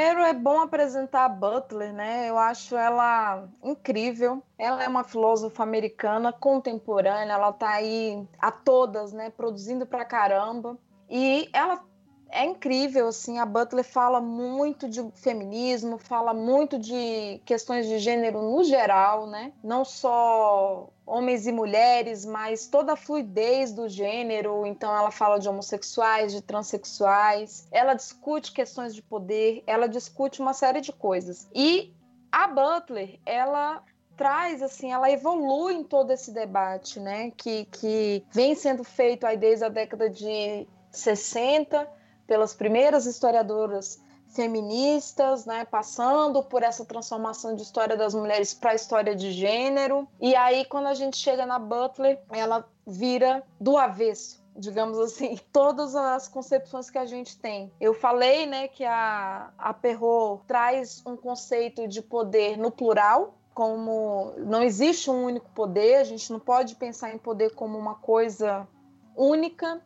Primeiro 0.02 0.22
é 0.22 0.34
bom 0.34 0.60
apresentar 0.60 1.26
a 1.26 1.30
Butler, 1.30 1.94
né? 1.94 2.28
Eu 2.28 2.36
acho 2.36 2.76
ela 2.76 3.48
incrível. 3.64 4.42
Ela 4.58 4.84
é 4.84 4.88
uma 4.88 5.04
filósofa 5.04 5.62
americana 5.62 6.34
contemporânea, 6.34 7.34
ela 7.34 7.54
tá 7.54 7.70
aí 7.70 8.28
a 8.40 8.52
todas, 8.52 9.14
né, 9.14 9.30
produzindo 9.30 9.86
pra 9.86 10.04
caramba. 10.04 10.76
E 11.08 11.48
ela 11.54 11.86
é 12.32 12.46
incrível, 12.46 13.10
assim, 13.10 13.38
a 13.38 13.46
Butler 13.46 13.84
fala 13.84 14.22
muito 14.22 14.88
de 14.88 15.06
feminismo, 15.16 15.98
fala 15.98 16.34
muito 16.34 16.80
de 16.80 17.42
questões 17.46 17.86
de 17.86 18.00
gênero 18.00 18.42
no 18.42 18.64
geral, 18.64 19.28
né? 19.28 19.52
Não 19.62 19.84
só 19.84 20.90
homens 21.06 21.46
e 21.46 21.52
mulheres, 21.52 22.26
mas 22.26 22.68
toda 22.68 22.94
a 22.94 22.96
fluidez 22.96 23.74
do 23.74 23.90
gênero. 23.90 24.66
Então, 24.66 24.96
ela 24.96 25.12
fala 25.12 25.40
de 25.40 25.50
homossexuais, 25.50 26.32
de 26.32 26.42
transexuais, 26.42 27.68
ela 27.70 27.94
discute 27.94 28.54
questões 28.54 28.96
de 28.96 29.02
poder, 29.02 29.62
ela 29.68 29.88
discute 29.88 30.42
uma 30.42 30.54
série 30.54 30.80
de 30.80 30.94
coisas. 30.94 31.50
E 31.54 31.94
a 32.32 32.48
Butler, 32.48 33.20
ela 33.26 33.84
traz, 34.16 34.62
assim, 34.62 34.92
ela 34.94 35.12
evolui 35.12 35.74
em 35.74 35.84
todo 35.84 36.12
esse 36.12 36.32
debate, 36.32 36.98
né? 36.98 37.32
Que, 37.36 37.66
que 37.66 38.24
vem 38.32 38.56
sendo 38.56 38.86
feito 38.86 39.26
aí 39.26 39.36
desde 39.36 39.66
a 39.66 39.70
década 39.70 40.10
de 40.10 40.66
60 40.92 42.01
pelas 42.28 42.54
primeiras 42.54 43.06
historiadoras 43.06 44.02
feministas, 44.30 45.46
né, 45.46 45.66
passando 45.66 46.42
por 46.42 46.64
essa 46.64 46.86
transformação 46.86 47.56
de 47.56 47.64
história 47.64 47.98
das 47.98 48.14
mulheres 48.14 48.54
para 48.54 48.72
a 48.72 48.76
história 48.76 49.16
de 49.16 49.32
gênero. 49.32 50.08
E 50.20 50.36
aí, 50.36 50.64
quando 50.66 50.88
a 50.88 50.94
gente 50.94 51.18
chega 51.18 51.46
na 51.46 51.60
Butler, 51.60 52.22
ela 52.32 52.66
vira 52.88 53.44
do 53.60 53.78
avesso 53.78 54.42
digamos 54.54 55.00
assim, 55.00 55.40
todas 55.52 55.96
as 55.96 56.28
concepções 56.28 56.90
que 56.90 56.98
a 56.98 57.06
gente 57.06 57.38
tem. 57.38 57.72
Eu 57.80 57.94
falei, 57.94 58.46
né, 58.46 58.68
que 58.68 58.84
a, 58.84 59.50
a 59.58 59.74
Perrault 59.74 60.44
traz 60.46 61.02
um 61.06 61.16
conceito 61.16 61.88
de 61.88 62.02
poder 62.02 62.58
no 62.58 62.70
plural, 62.70 63.34
como 63.54 64.34
não 64.38 64.62
existe 64.62 65.10
um 65.10 65.26
único 65.26 65.50
poder, 65.52 65.96
a 65.96 66.04
gente 66.04 66.32
não 66.32 66.40
pode 66.40 66.76
pensar 66.76 67.14
em 67.14 67.18
poder 67.18 67.54
como 67.54 67.78
uma 67.78 67.96
coisa 67.96 68.68
única. 69.16 69.82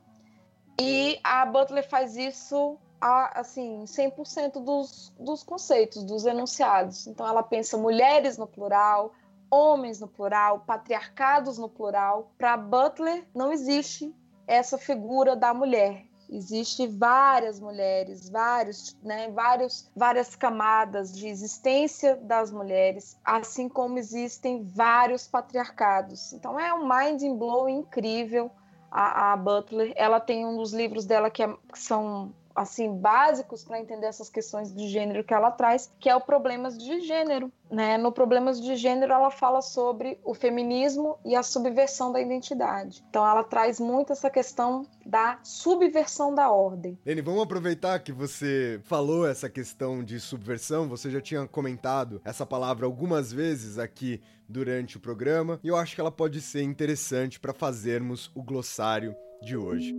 E 0.79 1.19
a 1.23 1.45
Butler 1.45 1.87
faz 1.87 2.15
isso 2.15 2.77
a, 2.99 3.39
assim, 3.39 3.83
100% 3.85 4.63
dos, 4.63 5.13
dos 5.19 5.43
conceitos, 5.43 6.03
dos 6.03 6.25
enunciados. 6.25 7.07
Então, 7.07 7.27
ela 7.27 7.43
pensa 7.43 7.77
mulheres 7.77 8.37
no 8.37 8.47
plural, 8.47 9.13
homens 9.49 9.99
no 9.99 10.07
plural, 10.07 10.63
patriarcados 10.65 11.57
no 11.57 11.69
plural. 11.69 12.31
Para 12.37 12.57
Butler, 12.57 13.25
não 13.33 13.51
existe 13.51 14.13
essa 14.47 14.77
figura 14.77 15.35
da 15.35 15.53
mulher. 15.53 16.05
Existe 16.29 16.87
várias 16.87 17.59
mulheres, 17.59 18.29
vários, 18.29 18.97
né, 19.03 19.29
vários, 19.29 19.91
várias 19.95 20.35
camadas 20.35 21.15
de 21.15 21.27
existência 21.27 22.15
das 22.15 22.51
mulheres, 22.51 23.15
assim 23.23 23.69
como 23.69 23.99
existem 23.99 24.63
vários 24.63 25.27
patriarcados. 25.27 26.33
Então 26.33 26.59
é 26.59 26.73
um 26.73 26.87
mind 26.87 27.21
blowing 27.37 27.79
incrível. 27.79 28.51
A, 28.97 29.33
a 29.33 29.37
Butler, 29.37 29.91
ela 29.97 30.21
tem 30.21 30.45
um 30.45 30.55
dos 30.55 30.71
livros 30.71 31.05
dela 31.05 31.29
que, 31.29 31.43
é, 31.43 31.53
que 31.69 31.77
são 31.77 32.33
assim 32.55 32.95
básicos 32.95 33.63
para 33.63 33.79
entender 33.79 34.07
essas 34.07 34.29
questões 34.29 34.73
de 34.73 34.87
gênero 34.87 35.23
que 35.23 35.33
ela 35.33 35.51
traz, 35.51 35.91
que 35.99 36.09
é 36.09 36.15
o 36.15 36.21
problemas 36.21 36.77
de 36.77 37.01
gênero, 37.01 37.51
né? 37.69 37.97
No 37.97 38.11
problemas 38.11 38.61
de 38.61 38.75
gênero 38.75 39.11
ela 39.11 39.29
fala 39.29 39.61
sobre 39.61 40.17
o 40.23 40.33
feminismo 40.33 41.17
e 41.25 41.35
a 41.35 41.43
subversão 41.43 42.11
da 42.11 42.21
identidade. 42.21 43.03
Então 43.09 43.27
ela 43.27 43.43
traz 43.43 43.79
muito 43.79 44.13
essa 44.13 44.29
questão 44.29 44.85
da 45.05 45.39
subversão 45.43 46.33
da 46.33 46.49
ordem. 46.49 46.97
Lene, 47.05 47.21
vamos 47.21 47.43
aproveitar 47.43 47.99
que 47.99 48.11
você 48.11 48.79
falou 48.83 49.27
essa 49.27 49.49
questão 49.49 50.03
de 50.03 50.19
subversão, 50.19 50.87
você 50.87 51.11
já 51.11 51.19
tinha 51.19 51.47
comentado 51.47 52.21
essa 52.23 52.45
palavra 52.45 52.85
algumas 52.85 53.31
vezes 53.31 53.77
aqui 53.77 54.21
durante 54.47 54.97
o 54.97 54.99
programa, 54.99 55.59
e 55.63 55.67
eu 55.67 55.75
acho 55.75 55.95
que 55.95 56.01
ela 56.01 56.11
pode 56.11 56.39
ser 56.39 56.61
interessante 56.61 57.39
para 57.39 57.53
fazermos 57.53 58.31
o 58.35 58.43
glossário 58.43 59.15
de 59.41 59.57
hoje. 59.57 59.95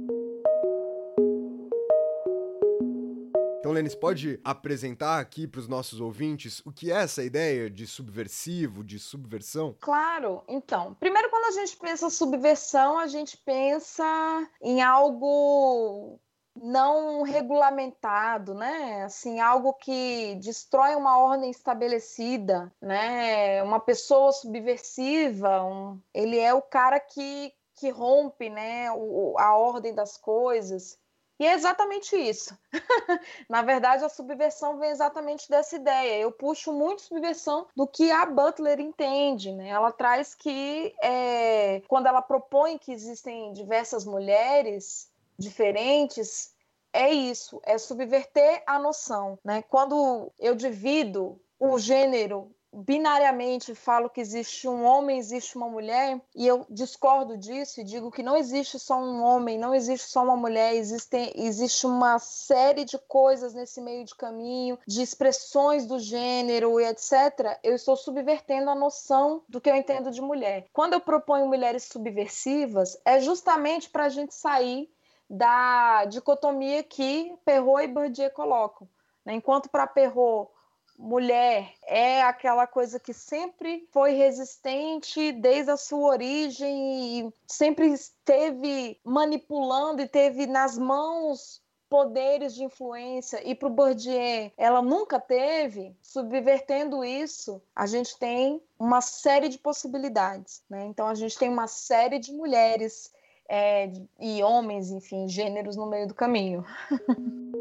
Então, 3.66 3.74
Lênis, 3.74 3.96
pode 3.96 4.38
apresentar 4.44 5.18
aqui 5.18 5.44
para 5.44 5.58
os 5.58 5.66
nossos 5.66 6.00
ouvintes 6.00 6.62
o 6.64 6.70
que 6.70 6.92
é 6.92 7.02
essa 7.02 7.24
ideia 7.24 7.68
de 7.68 7.84
subversivo, 7.84 8.84
de 8.84 8.96
subversão? 8.96 9.74
Claro. 9.80 10.44
Então, 10.46 10.94
primeiro, 10.94 11.28
quando 11.30 11.46
a 11.46 11.50
gente 11.50 11.76
pensa 11.76 12.08
subversão, 12.08 12.96
a 12.96 13.08
gente 13.08 13.36
pensa 13.36 14.48
em 14.62 14.82
algo 14.82 16.16
não 16.54 17.24
regulamentado, 17.24 18.54
né? 18.54 19.02
Assim, 19.02 19.40
algo 19.40 19.74
que 19.74 20.36
destrói 20.36 20.94
uma 20.94 21.18
ordem 21.18 21.50
estabelecida, 21.50 22.72
né? 22.80 23.64
Uma 23.64 23.80
pessoa 23.80 24.30
subversiva, 24.30 25.64
um... 25.64 26.00
ele 26.14 26.38
é 26.38 26.54
o 26.54 26.62
cara 26.62 27.00
que, 27.00 27.52
que 27.74 27.90
rompe, 27.90 28.48
né, 28.48 28.92
o, 28.92 29.34
a 29.36 29.56
ordem 29.56 29.92
das 29.92 30.16
coisas 30.16 30.96
E 31.38 31.46
é 31.46 31.52
exatamente 31.52 32.16
isso. 32.16 32.56
Na 33.48 33.60
verdade, 33.60 34.04
a 34.04 34.08
subversão 34.08 34.78
vem 34.78 34.90
exatamente 34.90 35.48
dessa 35.50 35.76
ideia. 35.76 36.18
Eu 36.18 36.32
puxo 36.32 36.72
muito 36.72 37.02
subversão 37.02 37.66
do 37.76 37.86
que 37.86 38.10
a 38.10 38.24
Butler 38.24 38.80
entende. 38.80 39.52
Né? 39.52 39.68
Ela 39.68 39.92
traz 39.92 40.34
que, 40.34 40.94
é, 41.02 41.82
quando 41.88 42.06
ela 42.06 42.22
propõe 42.22 42.78
que 42.78 42.92
existem 42.92 43.52
diversas 43.52 44.06
mulheres 44.06 45.10
diferentes, 45.38 46.54
é 46.90 47.12
isso, 47.12 47.60
é 47.64 47.76
subverter 47.76 48.62
a 48.66 48.78
noção. 48.78 49.38
Né? 49.44 49.62
Quando 49.62 50.32
eu 50.38 50.54
divido 50.54 51.38
o 51.58 51.78
gênero 51.78 52.55
binariamente 52.76 53.74
falo 53.74 54.10
que 54.10 54.20
existe 54.20 54.68
um 54.68 54.84
homem, 54.84 55.18
existe 55.18 55.56
uma 55.56 55.68
mulher, 55.68 56.20
e 56.34 56.46
eu 56.46 56.66
discordo 56.68 57.36
disso 57.38 57.80
e 57.80 57.84
digo 57.84 58.10
que 58.10 58.22
não 58.22 58.36
existe 58.36 58.78
só 58.78 58.98
um 58.98 59.22
homem, 59.22 59.58
não 59.58 59.74
existe 59.74 60.08
só 60.08 60.22
uma 60.22 60.36
mulher, 60.36 60.74
existe, 60.74 61.32
existe 61.34 61.86
uma 61.86 62.18
série 62.18 62.84
de 62.84 62.98
coisas 62.98 63.54
nesse 63.54 63.80
meio 63.80 64.04
de 64.04 64.14
caminho, 64.14 64.78
de 64.86 65.00
expressões 65.00 65.86
do 65.86 65.98
gênero 65.98 66.78
e 66.78 66.84
etc. 66.84 67.58
Eu 67.62 67.74
estou 67.74 67.96
subvertendo 67.96 68.68
a 68.68 68.74
noção 68.74 69.42
do 69.48 69.60
que 69.60 69.70
eu 69.70 69.76
entendo 69.76 70.10
de 70.10 70.20
mulher. 70.20 70.66
Quando 70.72 70.92
eu 70.92 71.00
proponho 71.00 71.46
mulheres 71.46 71.84
subversivas, 71.84 73.00
é 73.04 73.20
justamente 73.20 73.88
para 73.88 74.04
a 74.04 74.10
gente 74.10 74.34
sair 74.34 74.90
da 75.28 76.04
dicotomia 76.04 76.82
que 76.82 77.34
Perrault 77.44 77.84
e 77.84 77.88
Bourdieu 77.88 78.30
colocam. 78.30 78.88
Né? 79.24 79.34
Enquanto 79.34 79.68
para 79.68 79.86
Perrault 79.86 80.50
mulher 80.98 81.72
é 81.86 82.22
aquela 82.22 82.66
coisa 82.66 82.98
que 82.98 83.12
sempre 83.12 83.86
foi 83.92 84.12
resistente 84.12 85.32
desde 85.32 85.70
a 85.70 85.76
sua 85.76 86.10
origem 86.10 87.20
e 87.20 87.32
sempre 87.46 87.88
esteve 87.88 88.98
manipulando 89.04 90.02
e 90.02 90.08
teve 90.08 90.46
nas 90.46 90.78
mãos 90.78 91.62
poderes 91.88 92.54
de 92.54 92.64
influência 92.64 93.40
e 93.48 93.54
para 93.54 93.68
o 93.68 93.70
Bourdieu 93.70 94.50
ela 94.56 94.82
nunca 94.82 95.20
teve, 95.20 95.96
subvertendo 96.02 97.04
isso, 97.04 97.62
a 97.74 97.86
gente 97.86 98.18
tem 98.18 98.60
uma 98.78 99.00
série 99.00 99.48
de 99.48 99.58
possibilidades. 99.58 100.62
Né? 100.68 100.86
Então 100.86 101.06
a 101.06 101.14
gente 101.14 101.38
tem 101.38 101.48
uma 101.48 101.68
série 101.68 102.18
de 102.18 102.32
mulheres 102.32 103.12
é, 103.48 103.90
e 104.18 104.42
homens, 104.42 104.90
enfim, 104.90 105.28
gêneros 105.28 105.76
no 105.76 105.86
meio 105.86 106.08
do 106.08 106.14
caminho. 106.14 106.64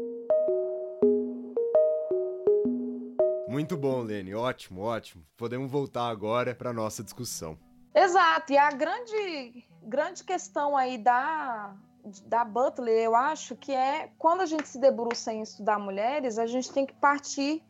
Muito 3.56 3.74
bom, 3.74 4.02
Lene. 4.02 4.34
Ótimo, 4.34 4.82
ótimo. 4.82 5.24
Podemos 5.34 5.70
voltar 5.70 6.10
agora 6.10 6.54
para 6.54 6.74
nossa 6.74 7.02
discussão. 7.02 7.56
Exato. 7.94 8.52
E 8.52 8.58
a 8.58 8.70
grande, 8.70 9.64
grande 9.82 10.22
questão 10.24 10.76
aí 10.76 10.98
da, 10.98 11.74
da 12.26 12.44
Butler, 12.44 13.04
eu 13.04 13.16
acho 13.16 13.56
que 13.56 13.72
é 13.72 14.10
quando 14.18 14.42
a 14.42 14.46
gente 14.46 14.68
se 14.68 14.78
debruça 14.78 15.32
em 15.32 15.40
estudar 15.40 15.78
mulheres, 15.78 16.38
a 16.38 16.46
gente 16.46 16.70
tem 16.70 16.84
que 16.84 16.92
partir 16.92 17.64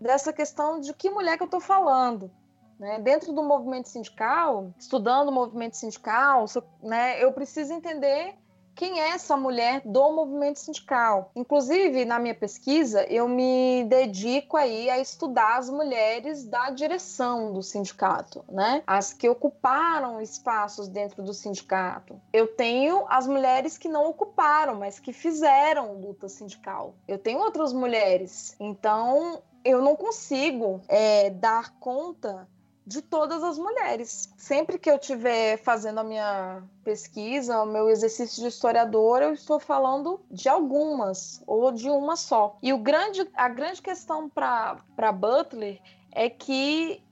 dessa 0.00 0.32
questão 0.32 0.78
de 0.78 0.94
que 0.94 1.10
mulher 1.10 1.36
que 1.36 1.42
eu 1.42 1.46
estou 1.46 1.60
falando. 1.60 2.30
Né? 2.78 3.00
Dentro 3.00 3.32
do 3.32 3.42
movimento 3.42 3.88
sindical, 3.88 4.72
estudando 4.78 5.30
o 5.30 5.32
movimento 5.32 5.76
sindical, 5.76 6.44
né, 6.80 7.20
eu 7.20 7.32
preciso 7.32 7.72
entender 7.72 8.36
quem 8.74 9.00
é 9.00 9.10
essa 9.10 9.36
mulher 9.36 9.82
do 9.84 10.12
movimento 10.12 10.58
sindical. 10.58 11.30
Inclusive, 11.34 12.04
na 12.04 12.18
minha 12.18 12.34
pesquisa, 12.34 13.04
eu 13.04 13.28
me 13.28 13.84
dedico 13.84 14.56
aí 14.56 14.90
a 14.90 14.98
estudar 14.98 15.58
as 15.58 15.70
mulheres 15.70 16.44
da 16.44 16.70
direção 16.70 17.52
do 17.52 17.62
sindicato, 17.62 18.44
né? 18.48 18.82
As 18.86 19.12
que 19.12 19.28
ocuparam 19.28 20.20
espaços 20.20 20.88
dentro 20.88 21.22
do 21.22 21.32
sindicato. 21.32 22.20
Eu 22.32 22.48
tenho 22.48 23.04
as 23.08 23.26
mulheres 23.26 23.78
que 23.78 23.88
não 23.88 24.06
ocuparam, 24.06 24.76
mas 24.76 24.98
que 24.98 25.12
fizeram 25.12 25.94
luta 25.94 26.28
sindical. 26.28 26.94
Eu 27.06 27.18
tenho 27.18 27.40
outras 27.40 27.72
mulheres. 27.72 28.56
Então, 28.58 29.42
eu 29.64 29.80
não 29.80 29.94
consigo 29.94 30.80
é, 30.88 31.30
dar 31.30 31.70
conta 31.78 32.48
de 32.86 33.00
todas 33.00 33.42
as 33.42 33.58
mulheres. 33.58 34.32
Sempre 34.36 34.78
que 34.78 34.90
eu 34.90 34.96
estiver 34.96 35.58
fazendo 35.58 36.00
a 36.00 36.04
minha 36.04 36.62
pesquisa, 36.84 37.62
o 37.62 37.66
meu 37.66 37.88
exercício 37.88 38.42
de 38.42 38.48
historiadora, 38.48 39.26
eu 39.26 39.32
estou 39.32 39.60
falando 39.60 40.20
de 40.30 40.48
algumas 40.48 41.42
ou 41.46 41.70
de 41.70 41.88
uma 41.88 42.16
só. 42.16 42.56
E 42.62 42.72
o 42.72 42.78
grande, 42.78 43.28
a 43.34 43.48
grande 43.48 43.80
questão 43.80 44.28
para 44.28 45.12
Butler 45.12 45.80
é 46.10 46.28
que 46.28 47.02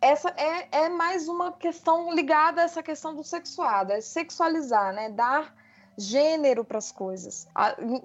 essa 0.00 0.28
é, 0.36 0.84
é 0.84 0.88
mais 0.88 1.28
uma 1.28 1.52
questão 1.52 2.12
ligada 2.12 2.60
a 2.60 2.64
essa 2.64 2.82
questão 2.82 3.14
do 3.14 3.24
sexuado, 3.24 3.92
é 3.92 4.00
sexualizar, 4.00 4.94
né? 4.94 5.10
Dar 5.10 5.54
gênero 5.98 6.64
para 6.64 6.78
as 6.78 6.92
coisas. 6.92 7.48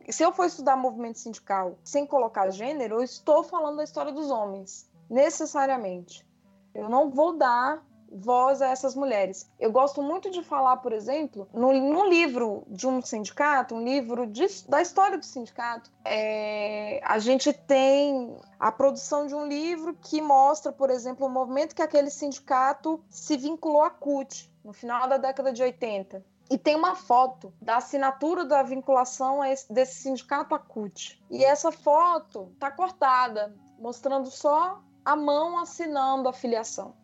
Se 0.10 0.24
eu 0.24 0.32
for 0.32 0.46
estudar 0.46 0.78
movimento 0.78 1.20
sindical 1.20 1.78
sem 1.84 2.06
colocar 2.06 2.50
gênero, 2.50 2.96
eu 2.96 3.04
estou 3.04 3.44
falando 3.44 3.78
da 3.78 3.84
história 3.84 4.12
dos 4.12 4.32
homens, 4.32 4.90
necessariamente. 5.10 6.26
Eu 6.74 6.90
não 6.90 7.10
vou 7.10 7.38
dar 7.38 7.84
voz 8.12 8.62
a 8.62 8.68
essas 8.68 8.94
mulheres. 8.94 9.50
Eu 9.60 9.72
gosto 9.72 10.02
muito 10.02 10.30
de 10.30 10.44
falar, 10.44 10.78
por 10.78 10.92
exemplo, 10.92 11.48
no, 11.54 11.72
livro 12.10 12.64
de 12.68 12.86
um 12.86 13.02
sindicato, 13.02 13.74
um 13.74 13.84
livro 13.84 14.28
de, 14.28 14.46
da 14.68 14.82
história 14.82 15.18
do 15.18 15.26
sindicato, 15.26 15.90
é, 16.04 17.00
a 17.04 17.20
gente 17.20 17.54
tem 17.54 18.36
a 18.60 18.72
produção 18.72 19.26
de 19.26 19.34
um 19.34 19.48
livro 19.48 19.96
que 19.96 20.22
mostra, 20.22 20.72
por 20.72 20.90
exemplo, 20.90 21.26
o 21.26 21.30
movimento 21.30 21.76
que 21.76 21.82
aquele 21.82 22.10
sindicato 22.10 23.02
se 23.10 23.38
vinculou 23.38 23.82
à 23.82 23.90
CUT 23.90 24.52
no 24.64 24.74
final 24.74 25.08
da 25.08 25.18
década 25.18 25.54
de 25.54 25.64
80. 25.64 26.24
E 26.50 26.58
tem 26.58 26.76
uma 26.76 26.96
foto 26.96 27.54
da 27.62 27.78
assinatura 27.78 28.44
da 28.44 28.62
vinculação 28.62 29.44
esse, 29.44 29.72
desse 29.72 30.02
sindicato 30.02 30.54
à 30.54 30.60
CUT. 30.60 31.24
E 31.32 31.46
essa 31.46 31.72
foto 31.72 32.52
está 32.54 32.70
cortada, 32.70 33.56
mostrando 33.80 34.30
só 34.30 34.82
a 35.04 35.16
mão 35.16 35.58
assinando 35.58 36.30
a 36.30 36.34
filiação. 36.34 36.96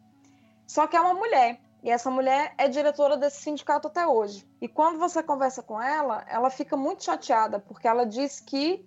Só 0.66 0.86
que 0.88 0.96
é 0.96 1.02
uma 1.02 1.14
mulher. 1.14 1.60
E 1.84 1.90
essa 1.90 2.10
mulher 2.10 2.54
é 2.58 2.68
diretora 2.68 3.16
desse 3.16 3.42
sindicato 3.42 3.88
até 3.88 4.06
hoje. 4.06 4.46
E 4.60 4.68
quando 4.68 5.00
você 5.00 5.24
conversa 5.24 5.62
com 5.64 5.82
ela, 5.82 6.26
ela 6.28 6.50
fica 6.50 6.76
muito 6.76 7.04
chateada, 7.04 7.60
porque 7.60 7.88
ela 7.88 8.06
diz 8.06 8.40
que 8.40 8.86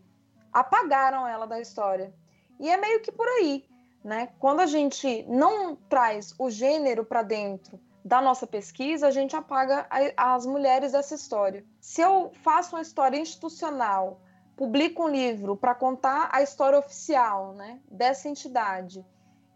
apagaram 0.52 1.26
ela 1.26 1.46
da 1.46 1.60
história. 1.60 2.12
E 2.58 2.68
é 2.68 2.76
meio 2.76 3.00
que 3.00 3.12
por 3.12 3.26
aí, 3.26 3.64
né? 4.04 4.28
Quando 4.38 4.60
a 4.60 4.66
gente 4.66 5.24
não 5.28 5.76
traz 5.76 6.34
o 6.38 6.50
gênero 6.50 7.04
para 7.04 7.22
dentro 7.22 7.80
da 8.04 8.20
nossa 8.20 8.46
pesquisa, 8.46 9.06
a 9.06 9.10
gente 9.10 9.36
apaga 9.36 9.86
as 10.16 10.44
mulheres 10.44 10.92
dessa 10.92 11.14
história. 11.14 11.64
Se 11.80 12.00
eu 12.00 12.32
faço 12.42 12.74
uma 12.76 12.82
história 12.82 13.18
institucional 13.18 14.20
publica 14.60 15.02
um 15.02 15.08
livro 15.08 15.56
para 15.56 15.74
contar 15.74 16.28
a 16.30 16.42
história 16.42 16.78
oficial 16.78 17.54
né, 17.54 17.80
dessa 17.90 18.28
entidade 18.28 19.02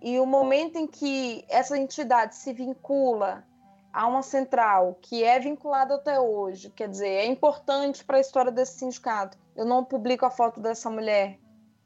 e 0.00 0.18
o 0.18 0.24
momento 0.24 0.78
em 0.78 0.86
que 0.86 1.44
essa 1.46 1.76
entidade 1.76 2.34
se 2.34 2.54
vincula 2.54 3.44
a 3.92 4.06
uma 4.06 4.22
central 4.22 4.96
que 5.02 5.22
é 5.22 5.38
vinculada 5.38 5.96
até 5.96 6.18
hoje, 6.18 6.70
quer 6.70 6.88
dizer, 6.88 7.06
é 7.06 7.26
importante 7.26 8.02
para 8.02 8.16
a 8.16 8.20
história 8.20 8.50
desse 8.50 8.78
sindicato. 8.78 9.36
Eu 9.54 9.66
não 9.66 9.84
publico 9.84 10.24
a 10.24 10.30
foto 10.30 10.58
dessa 10.58 10.88
mulher 10.88 11.38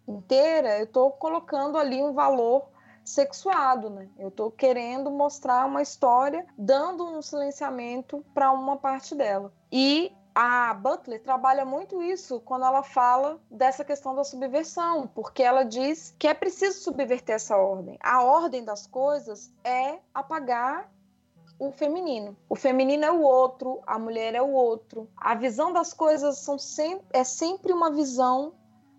inteira, 0.06 0.78
eu 0.78 0.84
estou 0.84 1.10
colocando 1.10 1.76
ali 1.76 2.00
um 2.00 2.12
valor 2.12 2.68
sexuado, 3.04 3.90
né? 3.90 4.08
Eu 4.16 4.28
estou 4.28 4.48
querendo 4.48 5.10
mostrar 5.10 5.66
uma 5.66 5.82
história, 5.82 6.46
dando 6.56 7.04
um 7.04 7.20
silenciamento 7.20 8.24
para 8.32 8.52
uma 8.52 8.76
parte 8.76 9.16
dela. 9.16 9.52
E 9.72 10.12
a 10.40 10.72
Butler 10.72 11.20
trabalha 11.20 11.64
muito 11.64 12.00
isso 12.00 12.40
quando 12.42 12.64
ela 12.64 12.84
fala 12.84 13.40
dessa 13.50 13.84
questão 13.84 14.14
da 14.14 14.22
subversão, 14.22 15.08
porque 15.08 15.42
ela 15.42 15.64
diz 15.64 16.14
que 16.16 16.28
é 16.28 16.32
preciso 16.32 16.78
subverter 16.78 17.34
essa 17.34 17.56
ordem. 17.56 17.98
A 18.00 18.22
ordem 18.22 18.64
das 18.64 18.86
coisas 18.86 19.52
é 19.64 19.98
apagar 20.14 20.88
o 21.58 21.72
feminino. 21.72 22.36
O 22.48 22.54
feminino 22.54 23.04
é 23.04 23.10
o 23.10 23.20
outro, 23.20 23.82
a 23.84 23.98
mulher 23.98 24.36
é 24.36 24.40
o 24.40 24.52
outro. 24.52 25.10
A 25.16 25.34
visão 25.34 25.72
das 25.72 25.92
coisas 25.92 26.38
são 26.38 26.56
é 27.12 27.24
sempre 27.24 27.72
uma 27.72 27.90
visão 27.90 28.52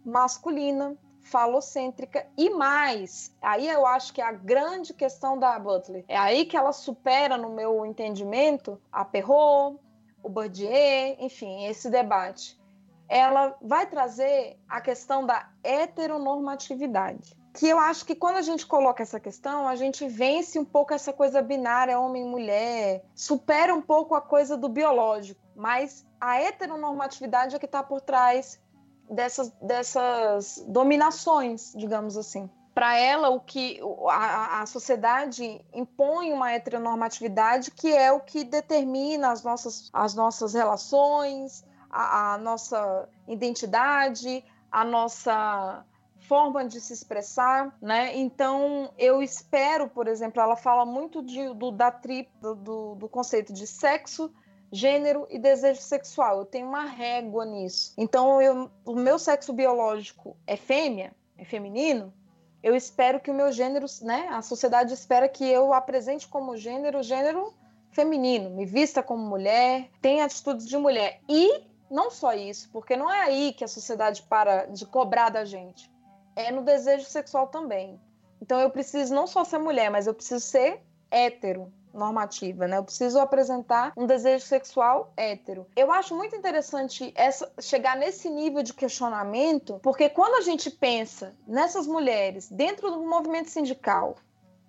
masculina, 0.03 0.97
falocêntrica 1.21 2.27
e 2.37 2.49
mais. 2.49 3.33
Aí 3.41 3.65
eu 3.69 3.85
acho 3.85 4.11
que 4.11 4.21
é 4.21 4.25
a 4.25 4.33
grande 4.33 4.93
questão 4.93 5.39
da 5.39 5.57
Butler. 5.57 6.03
É 6.09 6.17
aí 6.17 6.43
que 6.43 6.57
ela 6.57 6.73
supera, 6.73 7.37
no 7.37 7.49
meu 7.49 7.85
entendimento, 7.85 8.77
a 8.91 9.05
Perrault, 9.05 9.79
o 10.23 10.29
Bourdieu, 10.29 11.15
enfim, 11.19 11.65
esse 11.65 11.89
debate, 11.89 12.59
ela 13.07 13.55
vai 13.61 13.87
trazer 13.87 14.57
a 14.67 14.79
questão 14.79 15.25
da 15.25 15.49
heteronormatividade. 15.63 17.37
Que 17.53 17.67
eu 17.67 17.79
acho 17.79 18.05
que 18.05 18.15
quando 18.15 18.37
a 18.37 18.41
gente 18.41 18.65
coloca 18.65 19.01
essa 19.01 19.19
questão, 19.19 19.67
a 19.67 19.75
gente 19.75 20.07
vence 20.07 20.59
um 20.59 20.65
pouco 20.65 20.93
essa 20.93 21.11
coisa 21.11 21.41
binária 21.41 21.99
homem-mulher, 21.99 23.03
supera 23.15 23.73
um 23.73 23.81
pouco 23.81 24.13
a 24.13 24.21
coisa 24.21 24.55
do 24.55 24.69
biológico, 24.69 25.41
mas 25.55 26.05
a 26.21 26.39
heteronormatividade 26.39 27.55
é 27.55 27.59
que 27.59 27.65
está 27.65 27.81
por 27.81 28.01
trás 28.01 28.61
dessas, 29.09 29.49
dessas 29.61 30.63
dominações, 30.67 31.73
digamos 31.75 32.15
assim 32.15 32.49
para 32.73 32.97
ela 32.97 33.29
o 33.29 33.39
que 33.39 33.79
a, 34.09 34.61
a, 34.61 34.65
sociedade 34.65 35.61
impõe 35.73 36.31
uma 36.31 36.51
heteronormatividade 36.51 37.71
que 37.71 37.91
é 37.91 38.11
o 38.11 38.19
que 38.19 38.43
determina 38.43 39.31
as 39.31 39.43
nossas, 39.43 39.89
as 39.91 40.13
nossas 40.13 40.53
relações, 40.53 41.65
a, 41.89 42.33
a 42.33 42.37
nossa 42.37 43.09
identidade, 43.27 44.43
a 44.71 44.85
nossa 44.85 45.83
forma 46.29 46.63
de 46.63 46.79
se 46.79 46.93
expressar, 46.93 47.75
né? 47.81 48.15
Então 48.15 48.93
eu 48.97 49.23
espero, 49.23 49.89
por 49.89 50.07
exemplo, 50.07 50.39
ela 50.39 50.55
fala 50.55 50.85
muito 50.85 51.23
de, 51.23 51.51
do 51.55 51.71
da 51.71 51.91
tri, 51.91 52.29
do, 52.39 52.93
do 52.95 53.09
conceito 53.09 53.51
de 53.51 53.65
sexo, 53.65 54.31
gênero 54.71 55.25
e 55.29 55.39
desejo 55.39 55.81
sexual. 55.81 56.39
Eu 56.39 56.45
tenho 56.45 56.67
uma 56.67 56.83
régua 56.83 57.45
nisso. 57.45 57.93
Então 57.97 58.39
eu, 58.39 58.69
o 58.85 58.93
meu 58.93 59.17
sexo 59.17 59.51
biológico 59.51 60.37
é 60.45 60.55
fêmea, 60.55 61.15
é 61.35 61.43
feminino. 61.43 62.13
Eu 62.61 62.75
espero 62.75 63.19
que 63.19 63.31
o 63.31 63.33
meu 63.33 63.51
gênero, 63.51 63.85
né? 64.01 64.27
A 64.31 64.41
sociedade 64.41 64.93
espera 64.93 65.29
que 65.29 65.45
eu 65.45 65.73
apresente 65.73 66.27
como 66.27 66.57
gênero 66.57 67.01
gênero 67.01 67.53
feminino, 67.91 68.49
me 68.49 68.65
vista 68.65 69.01
como 69.01 69.23
mulher, 69.25 69.89
tenha 70.01 70.25
atitudes 70.25 70.67
de 70.67 70.77
mulher 70.77 71.19
e 71.27 71.63
não 71.89 72.11
só 72.11 72.33
isso, 72.33 72.69
porque 72.71 72.95
não 72.95 73.11
é 73.11 73.21
aí 73.21 73.53
que 73.53 73.63
a 73.63 73.67
sociedade 73.67 74.21
para 74.23 74.65
de 74.65 74.85
cobrar 74.85 75.29
da 75.29 75.43
gente. 75.43 75.89
É 76.35 76.51
no 76.51 76.61
desejo 76.61 77.05
sexual 77.05 77.47
também. 77.47 77.99
Então 78.41 78.59
eu 78.59 78.69
preciso 78.69 79.13
não 79.13 79.25
só 79.25 79.43
ser 79.43 79.57
mulher, 79.57 79.89
mas 79.89 80.05
eu 80.05 80.13
preciso 80.13 80.45
ser 80.45 80.81
hétero 81.09 81.73
normativa, 81.93 82.67
né? 82.67 82.77
Eu 82.77 82.83
preciso 82.83 83.19
apresentar 83.19 83.93
um 83.97 84.05
desejo 84.05 84.45
sexual 84.45 85.11
hétero. 85.15 85.67
Eu 85.75 85.91
acho 85.91 86.15
muito 86.15 86.35
interessante 86.35 87.11
essa, 87.15 87.51
chegar 87.59 87.97
nesse 87.97 88.29
nível 88.29 88.63
de 88.63 88.73
questionamento, 88.73 89.79
porque 89.81 90.09
quando 90.09 90.35
a 90.35 90.41
gente 90.41 90.69
pensa 90.69 91.35
nessas 91.47 91.87
mulheres 91.87 92.49
dentro 92.49 92.91
do 92.91 93.01
movimento 93.01 93.49
sindical, 93.49 94.15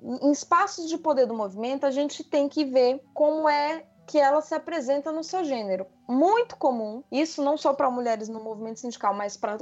em 0.03 0.33
espaços 0.33 0.89
de 0.89 0.97
poder 0.97 1.27
do 1.27 1.35
movimento, 1.35 1.85
a 1.85 1.91
gente 1.91 2.25
tem 2.25 2.49
que 2.49 2.65
ver 2.65 3.03
como 3.13 3.49
é 3.49 3.85
que 4.11 4.19
ela 4.19 4.41
se 4.41 4.53
apresenta 4.53 5.13
no 5.13 5.23
seu 5.23 5.45
gênero. 5.45 5.87
Muito 6.09 6.57
comum, 6.57 7.05
isso 7.13 7.45
não 7.45 7.57
só 7.57 7.73
para 7.73 7.89
mulheres 7.89 8.29
no 8.29 8.43
movimento 8.43 8.81
sindical, 8.81 9.15
mas 9.15 9.37
para 9.37 9.57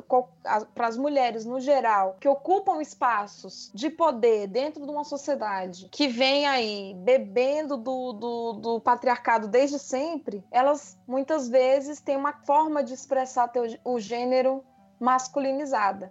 as 0.87 0.97
mulheres 0.97 1.45
no 1.45 1.61
geral, 1.61 2.17
que 2.19 2.27
ocupam 2.27 2.81
espaços 2.81 3.71
de 3.75 3.91
poder 3.91 4.47
dentro 4.47 4.87
de 4.87 4.91
uma 4.91 5.05
sociedade 5.05 5.91
que 5.93 6.09
vem 6.09 6.47
aí 6.47 6.95
bebendo 6.97 7.77
do, 7.77 8.15
do, 8.15 8.53
do 8.55 8.81
patriarcado 8.81 9.49
desde 9.49 9.79
sempre, 9.79 10.43
elas 10.51 10.99
muitas 11.07 11.47
vezes 11.47 12.01
têm 12.01 12.17
uma 12.17 12.33
forma 12.33 12.83
de 12.83 12.95
expressar 12.95 13.53
o 13.85 14.01
gênero 14.01 14.65
masculinizada. 14.99 16.11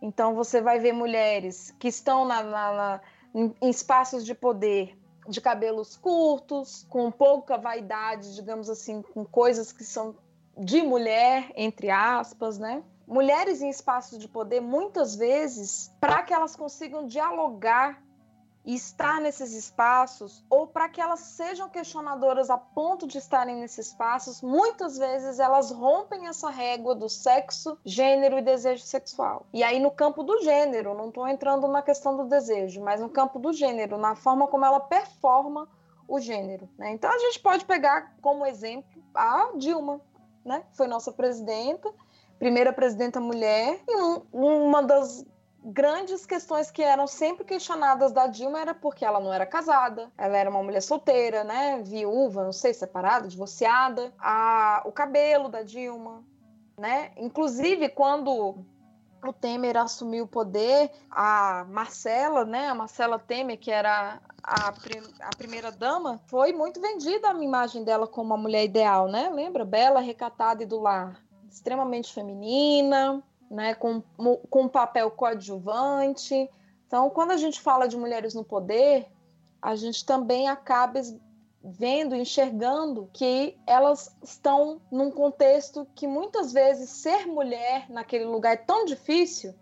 Então 0.00 0.36
você 0.36 0.60
vai 0.60 0.78
ver 0.78 0.92
mulheres 0.92 1.74
que 1.80 1.88
estão 1.88 2.24
na, 2.24 2.44
na, 2.44 2.72
na 2.72 3.00
em 3.34 3.68
espaços 3.68 4.24
de 4.24 4.34
poder 4.34 4.96
de 5.28 5.40
cabelos 5.40 5.96
curtos, 5.96 6.86
com 6.88 7.10
pouca 7.10 7.56
vaidade, 7.56 8.34
digamos 8.34 8.70
assim, 8.70 9.02
com 9.02 9.24
coisas 9.24 9.72
que 9.72 9.84
são 9.84 10.14
de 10.56 10.82
mulher, 10.82 11.52
entre 11.54 11.90
aspas, 11.90 12.58
né? 12.58 12.82
Mulheres 13.06 13.62
em 13.62 13.68
espaços 13.68 14.18
de 14.18 14.26
poder, 14.26 14.60
muitas 14.60 15.14
vezes, 15.14 15.92
para 16.00 16.22
que 16.22 16.34
elas 16.34 16.56
consigam 16.56 17.06
dialogar 17.06 18.02
e 18.66 18.74
estar 18.74 19.20
nesses 19.20 19.52
espaços, 19.52 20.44
ou 20.50 20.66
para 20.66 20.88
que 20.88 21.00
elas 21.00 21.20
sejam 21.20 21.68
questionadoras 21.68 22.50
a 22.50 22.58
ponto 22.58 23.06
de 23.06 23.16
estarem 23.16 23.54
nesses 23.54 23.86
espaços, 23.86 24.42
muitas 24.42 24.98
vezes 24.98 25.38
elas 25.38 25.70
rompem 25.70 26.26
essa 26.26 26.50
régua 26.50 26.92
do 26.92 27.08
sexo, 27.08 27.78
gênero 27.84 28.36
e 28.36 28.42
desejo 28.42 28.82
sexual. 28.82 29.46
E 29.52 29.62
aí, 29.62 29.78
no 29.78 29.92
campo 29.92 30.24
do 30.24 30.42
gênero, 30.42 30.94
não 30.94 31.08
estou 31.08 31.28
entrando 31.28 31.68
na 31.68 31.80
questão 31.80 32.16
do 32.16 32.24
desejo, 32.24 32.82
mas 32.82 33.00
no 33.00 33.08
campo 33.08 33.38
do 33.38 33.52
gênero, 33.52 33.96
na 33.96 34.16
forma 34.16 34.48
como 34.48 34.64
ela 34.64 34.80
performa 34.80 35.68
o 36.08 36.18
gênero. 36.18 36.68
Né? 36.76 36.90
Então, 36.90 37.08
a 37.08 37.18
gente 37.18 37.38
pode 37.38 37.64
pegar 37.64 38.16
como 38.20 38.44
exemplo 38.44 39.00
a 39.14 39.52
Dilma, 39.54 40.00
né? 40.44 40.64
Foi 40.72 40.88
nossa 40.88 41.12
presidenta, 41.12 41.92
primeira 42.38 42.72
presidenta 42.72 43.20
mulher, 43.20 43.80
e 43.88 43.96
um, 43.96 44.22
uma 44.32 44.82
das 44.82 45.24
grandes 45.66 46.24
questões 46.24 46.70
que 46.70 46.80
eram 46.80 47.08
sempre 47.08 47.44
questionadas 47.44 48.12
da 48.12 48.28
Dilma 48.28 48.60
era 48.60 48.72
porque 48.72 49.04
ela 49.04 49.18
não 49.18 49.32
era 49.32 49.44
casada, 49.44 50.12
ela 50.16 50.36
era 50.36 50.48
uma 50.48 50.62
mulher 50.62 50.80
solteira, 50.80 51.42
né, 51.42 51.82
viúva, 51.82 52.44
não 52.44 52.52
sei, 52.52 52.72
separada, 52.72 53.26
divorciada, 53.26 54.14
a, 54.16 54.82
o 54.84 54.92
cabelo 54.92 55.48
da 55.48 55.62
Dilma, 55.62 56.24
né? 56.78 57.10
Inclusive 57.16 57.88
quando 57.88 58.64
o 59.24 59.32
Temer 59.32 59.76
assumiu 59.76 60.24
o 60.24 60.28
poder, 60.28 60.88
a 61.10 61.66
Marcela, 61.68 62.44
né, 62.44 62.68
a 62.68 62.74
Marcela 62.74 63.18
Temer, 63.18 63.58
que 63.58 63.72
era 63.72 64.20
a, 64.40 64.68
a 64.68 65.36
primeira 65.36 65.72
dama, 65.72 66.20
foi 66.26 66.52
muito 66.52 66.80
vendida 66.80 67.28
a 67.28 67.42
imagem 67.42 67.82
dela 67.82 68.06
como 68.06 68.32
uma 68.32 68.40
mulher 68.40 68.64
ideal, 68.64 69.08
né? 69.08 69.28
Lembra? 69.30 69.64
Bela, 69.64 69.98
recatada 69.98 70.62
e 70.62 70.66
do 70.66 70.78
lar, 70.78 71.20
extremamente 71.50 72.14
feminina, 72.14 73.20
né, 73.50 73.74
com, 73.74 74.02
com 74.50 74.62
um 74.62 74.68
papel 74.68 75.10
coadjuvante. 75.10 76.48
Então, 76.86 77.10
quando 77.10 77.32
a 77.32 77.36
gente 77.36 77.60
fala 77.60 77.86
de 77.88 77.96
mulheres 77.96 78.34
no 78.34 78.44
poder, 78.44 79.06
a 79.60 79.74
gente 79.74 80.04
também 80.04 80.48
acaba 80.48 81.00
vendo, 81.62 82.14
enxergando 82.14 83.10
que 83.12 83.58
elas 83.66 84.16
estão 84.22 84.80
num 84.90 85.10
contexto 85.10 85.86
que 85.94 86.06
muitas 86.06 86.52
vezes 86.52 86.90
ser 86.90 87.26
mulher 87.26 87.90
naquele 87.90 88.24
lugar 88.24 88.52
é 88.52 88.56
tão 88.56 88.84
difícil 88.84 89.52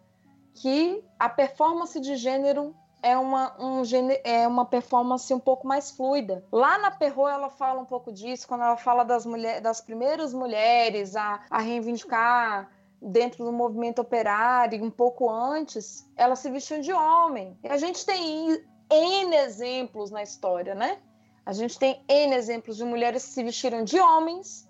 que 0.53 1.03
a 1.19 1.29
performance 1.29 1.99
de 1.99 2.17
gênero 2.17 2.75
é 3.03 3.19
uma, 3.19 3.55
um, 3.63 3.83
é 4.23 4.49
uma 4.49 4.65
performance 4.65 5.33
um 5.33 5.39
pouco 5.39 5.67
mais 5.67 5.91
fluida. 5.91 6.43
Lá 6.51 6.79
na 6.79 6.91
Perro 6.91 7.29
ela 7.29 7.51
fala 7.51 7.81
um 7.81 7.85
pouco 7.85 8.11
disso, 8.11 8.49
quando 8.49 8.63
ela 8.63 8.79
fala 8.79 9.05
das, 9.05 9.27
mulher, 9.27 9.61
das 9.61 9.81
primeiras 9.81 10.33
mulheres 10.33 11.15
a, 11.15 11.41
a 11.51 11.59
reivindicar 11.59 12.71
dentro 13.05 13.45
do 13.45 13.53
movimento 13.53 14.01
operário, 14.01 14.83
um 14.83 14.91
pouco 14.91 15.31
antes, 15.31 16.09
elas 16.17 16.39
se 16.39 16.51
vestiam 16.51 16.81
de 16.81 16.93
homem. 16.93 17.57
E 17.63 17.69
a 17.69 17.77
gente 17.77 18.05
tem 18.05 18.65
N 18.91 19.37
exemplos 19.37 20.11
na 20.11 20.23
história, 20.23 20.75
né? 20.75 20.99
A 21.45 21.53
gente 21.53 21.79
tem 21.79 22.03
N 22.09 22.35
exemplos 22.35 22.77
de 22.77 22.85
mulheres 22.85 23.25
que 23.25 23.33
se 23.33 23.45
vestiram 23.45 23.85
de 23.85 24.01
homens 24.01 24.69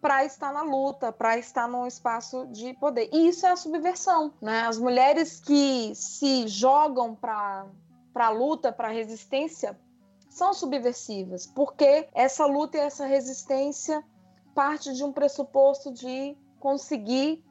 para 0.00 0.24
estar 0.24 0.52
na 0.52 0.62
luta, 0.62 1.12
para 1.12 1.38
estar 1.38 1.68
num 1.68 1.86
espaço 1.86 2.46
de 2.48 2.74
poder. 2.74 3.08
E 3.12 3.28
isso 3.28 3.46
é 3.46 3.50
a 3.50 3.56
subversão, 3.56 4.32
né? 4.40 4.62
As 4.62 4.78
mulheres 4.78 5.40
que 5.40 5.92
se 5.94 6.46
jogam 6.48 7.14
para 7.14 7.66
a 8.14 8.30
luta, 8.30 8.72
para 8.72 8.88
a 8.88 8.92
resistência, 8.92 9.78
são 10.28 10.54
subversivas, 10.54 11.46
porque 11.46 12.08
essa 12.14 12.46
luta 12.46 12.78
e 12.78 12.80
essa 12.80 13.04
resistência 13.04 14.02
parte 14.54 14.92
de 14.92 15.04
um 15.04 15.12
pressuposto 15.12 15.92
de 15.92 16.36
conseguir 16.58 17.44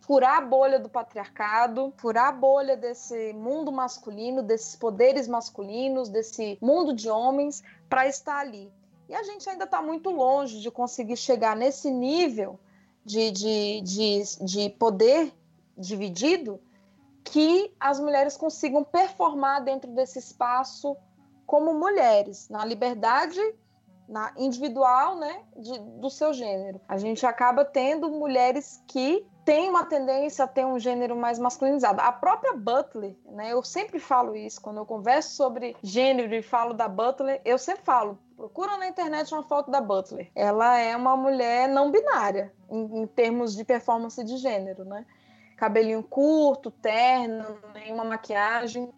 furar 0.00 0.38
a 0.38 0.40
bolha 0.40 0.78
do 0.78 0.88
patriarcado, 0.88 1.92
furar 1.96 2.28
a 2.28 2.32
bolha 2.32 2.76
desse 2.76 3.32
mundo 3.32 3.70
masculino, 3.70 4.42
desses 4.42 4.76
poderes 4.76 5.28
masculinos, 5.28 6.08
desse 6.08 6.58
mundo 6.60 6.92
de 6.94 7.10
homens, 7.10 7.62
para 7.88 8.06
estar 8.06 8.38
ali. 8.38 8.72
E 9.08 9.14
a 9.14 9.22
gente 9.22 9.48
ainda 9.48 9.64
está 9.64 9.80
muito 9.82 10.10
longe 10.10 10.60
de 10.60 10.70
conseguir 10.70 11.16
chegar 11.16 11.56
nesse 11.56 11.90
nível 11.90 12.58
de, 13.04 13.30
de, 13.30 13.80
de, 13.80 14.22
de 14.44 14.70
poder 14.70 15.32
dividido 15.76 16.60
que 17.24 17.74
as 17.78 18.00
mulheres 18.00 18.36
consigam 18.36 18.84
performar 18.84 19.62
dentro 19.62 19.90
desse 19.92 20.18
espaço 20.18 20.96
como 21.46 21.72
mulheres, 21.74 22.48
na 22.48 22.64
liberdade 22.64 23.40
na 24.08 24.32
individual, 24.38 25.16
né, 25.16 25.42
de, 25.54 25.78
do 26.00 26.08
seu 26.08 26.32
gênero. 26.32 26.80
A 26.88 26.96
gente 26.96 27.26
acaba 27.26 27.64
tendo 27.64 28.08
mulheres 28.08 28.82
que 28.86 29.26
tem 29.48 29.70
uma 29.70 29.86
tendência 29.86 30.44
a 30.44 30.46
ter 30.46 30.66
um 30.66 30.78
gênero 30.78 31.16
mais 31.16 31.38
masculinizado. 31.38 32.02
A 32.02 32.12
própria 32.12 32.52
Butler, 32.54 33.16
né? 33.24 33.50
Eu 33.50 33.62
sempre 33.62 33.98
falo 33.98 34.36
isso 34.36 34.60
quando 34.60 34.76
eu 34.76 34.84
converso 34.84 35.34
sobre 35.36 35.74
gênero 35.82 36.34
e 36.34 36.42
falo 36.42 36.74
da 36.74 36.86
Butler, 36.86 37.40
eu 37.46 37.56
sempre 37.56 37.82
falo, 37.82 38.18
procura 38.36 38.76
na 38.76 38.86
internet 38.86 39.32
uma 39.32 39.42
foto 39.42 39.70
da 39.70 39.80
Butler. 39.80 40.30
Ela 40.34 40.76
é 40.76 40.94
uma 40.94 41.16
mulher 41.16 41.66
não 41.66 41.90
binária 41.90 42.52
em, 42.68 43.00
em 43.00 43.06
termos 43.06 43.56
de 43.56 43.64
performance 43.64 44.22
de 44.22 44.36
gênero, 44.36 44.84
né? 44.84 45.06
Cabelinho 45.56 46.02
curto, 46.02 46.70
terno, 46.70 47.58
nenhuma 47.72 48.04
maquiagem. 48.04 48.92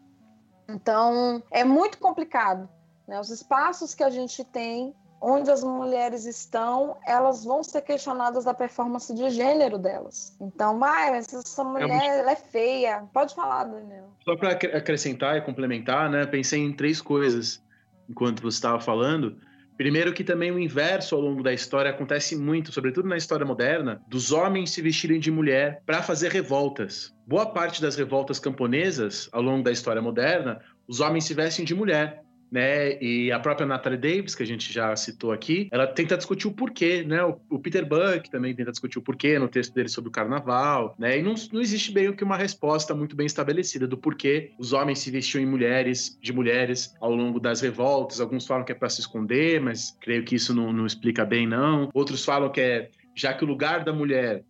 Então, 0.69 1.41
é 1.49 1.63
muito 1.63 1.97
complicado. 1.99 2.69
Né? 3.07 3.21
Os 3.21 3.31
espaços 3.31 3.95
que 3.95 4.03
a 4.03 4.11
gente 4.11 4.43
tem 4.43 4.97
onde 5.21 5.51
as 5.51 5.63
mulheres 5.63 6.25
estão, 6.25 6.97
elas 7.07 7.45
vão 7.45 7.63
ser 7.63 7.83
questionadas 7.83 8.45
da 8.45 8.55
performance 8.55 9.15
de 9.15 9.29
gênero 9.31 9.79
delas. 9.79 10.37
Então, 10.41 10.77
mas 10.77 11.33
essa 11.33 11.63
mulher 11.63 11.91
é, 11.91 12.19
ela 12.21 12.33
é 12.33 12.37
feia. 12.37 13.05
Pode 13.13 13.35
falar, 13.35 13.65
Daniel. 13.65 14.11
Só 14.25 14.37
para 14.37 14.53
acrescentar 14.53 15.37
e 15.37 15.43
complementar, 15.43 16.09
né? 16.09 16.25
Pensei 16.25 16.61
em 16.61 16.73
três 16.73 17.03
coisas 17.03 17.63
enquanto 18.09 18.43
você 18.43 18.57
estava 18.57 18.81
falando. 18.81 19.37
Primeiro 19.77 20.13
que 20.13 20.23
também 20.23 20.51
o 20.51 20.59
inverso 20.59 21.15
ao 21.15 21.23
longo 21.23 21.43
da 21.43 21.55
história 21.55 21.91
acontece 21.91 22.37
muito, 22.37 22.71
sobretudo 22.71 23.09
na 23.09 23.17
história 23.17 23.47
moderna, 23.47 24.03
dos 24.09 24.31
homens 24.31 24.73
se 24.73 24.83
vestirem 24.83 25.19
de 25.19 25.31
mulher 25.31 25.83
para 25.87 26.03
fazer 26.03 26.31
revoltas. 26.31 27.15
Boa 27.27 27.47
parte 27.47 27.81
das 27.81 27.97
revoltas 27.97 28.39
camponesas 28.39 29.29
ao 29.33 29.41
longo 29.41 29.65
da 29.65 29.73
história 29.73 30.03
moderna, 30.03 30.61
os 30.87 31.01
homens 31.01 31.25
se 31.25 31.33
vestem 31.33 31.65
de 31.65 31.75
mulher 31.75 32.23
né? 32.51 33.01
E 33.03 33.31
a 33.31 33.39
própria 33.39 33.67
Natalie 33.67 33.99
Davis, 33.99 34.35
que 34.35 34.43
a 34.43 34.47
gente 34.47 34.73
já 34.73 34.95
citou 34.97 35.33
aqui, 35.33 35.69
ela 35.71 35.87
tenta 35.87 36.17
discutir 36.17 36.49
o 36.49 36.53
porquê, 36.53 37.05
né? 37.05 37.23
O, 37.49 37.59
Peter 37.59 37.87
Buck 37.87 38.31
também 38.31 38.55
tenta 38.55 38.71
discutir 38.71 38.99
o 38.99 39.03
porquê 39.03 39.39
no 39.39 39.49
texto 39.49 39.75
dele 39.75 39.89
sobre 39.89 40.09
o 40.09 40.13
carnaval, 40.13 40.95
né? 40.99 41.19
E 41.19 41.23
não, 41.23 41.35
não 41.53 41.61
existe 41.61 41.93
bem 41.93 42.13
que 42.13 42.25
uma 42.25 42.37
resposta 42.37 42.95
muito 42.95 43.15
bem 43.15 43.27
estabelecida 43.27 43.87
do 43.87 43.97
porquê 43.97 44.53
os 44.59 44.73
homens 44.73 44.99
se 44.99 45.11
vestiam 45.11 45.43
em 45.43 45.47
mulheres, 45.47 46.19
de 46.21 46.33
mulheres, 46.33 46.95
ao 47.01 47.15
longo 47.15 47.39
das 47.39 47.61
revoltas. 47.61 48.21
Alguns 48.21 48.47
falam 48.47 48.65
que 48.65 48.73
é 48.73 48.75
para 48.75 48.89
se 48.89 49.01
esconder, 49.01 49.61
mas 49.61 49.97
creio 50.01 50.25
que 50.25 50.35
isso 50.35 50.55
não, 50.55 50.73
não 50.73 50.87
explica 50.87 51.25
bem, 51.25 51.47
não. 51.47 51.89
Outros 51.95 52.25
falam 52.25 52.51
que 52.51 52.61
é 52.61 52.91
já 53.15 53.35
que 53.35 53.45
o 53.45 53.47
lugar 53.47 53.85
da 53.85 53.93
mulher 53.93 54.45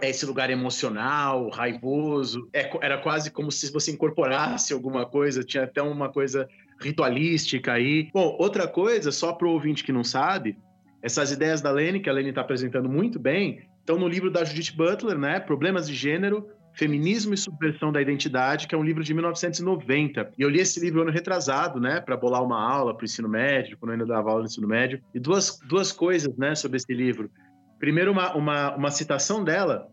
é 0.00 0.10
esse 0.10 0.26
lugar 0.26 0.50
emocional, 0.50 1.48
raivoso. 1.48 2.48
É, 2.52 2.70
era 2.82 2.98
quase 2.98 3.30
como 3.30 3.50
se 3.50 3.72
você 3.72 3.92
incorporasse 3.92 4.72
alguma 4.72 5.06
coisa, 5.06 5.42
tinha 5.42 5.64
até 5.64 5.82
uma 5.82 6.10
coisa 6.10 6.48
ritualística 6.80 7.72
aí. 7.72 8.10
Bom, 8.12 8.36
outra 8.38 8.66
coisa, 8.66 9.10
só 9.10 9.32
para 9.32 9.46
o 9.46 9.52
ouvinte 9.52 9.84
que 9.84 9.92
não 9.92 10.04
sabe, 10.04 10.58
essas 11.02 11.30
ideias 11.32 11.60
da 11.60 11.70
Lene, 11.70 12.00
que 12.00 12.10
a 12.10 12.12
Lene 12.12 12.30
está 12.30 12.40
apresentando 12.40 12.88
muito 12.88 13.18
bem, 13.18 13.60
estão 13.80 13.98
no 13.98 14.08
livro 14.08 14.30
da 14.30 14.44
Judith 14.44 14.74
Butler, 14.76 15.18
né? 15.18 15.38
Problemas 15.38 15.86
de 15.86 15.94
Gênero, 15.94 16.48
Feminismo 16.76 17.32
e 17.32 17.38
Subversão 17.38 17.90
da 17.90 18.02
Identidade, 18.02 18.68
que 18.68 18.74
é 18.74 18.78
um 18.78 18.82
livro 18.82 19.02
de 19.02 19.14
1990. 19.14 20.32
E 20.36 20.42
eu 20.42 20.48
li 20.48 20.60
esse 20.60 20.78
livro 20.78 21.00
ano 21.00 21.10
retrasado, 21.10 21.80
né, 21.80 22.00
para 22.00 22.16
bolar 22.16 22.42
uma 22.42 22.60
aula 22.60 22.94
para 22.94 23.02
o 23.02 23.04
ensino 23.06 23.28
médio, 23.28 23.78
quando 23.78 23.92
eu 23.92 23.92
ainda 23.94 24.06
dava 24.06 24.28
aula 24.28 24.42
no 24.42 24.46
ensino 24.46 24.68
médio. 24.68 25.00
E 25.14 25.18
duas, 25.18 25.58
duas 25.66 25.90
coisas, 25.90 26.36
né, 26.36 26.54
sobre 26.54 26.76
esse 26.76 26.92
livro. 26.92 27.30
Primeiro, 27.78 28.12
uma, 28.12 28.34
uma, 28.34 28.76
uma 28.76 28.90
citação 28.90 29.42
dela, 29.42 29.88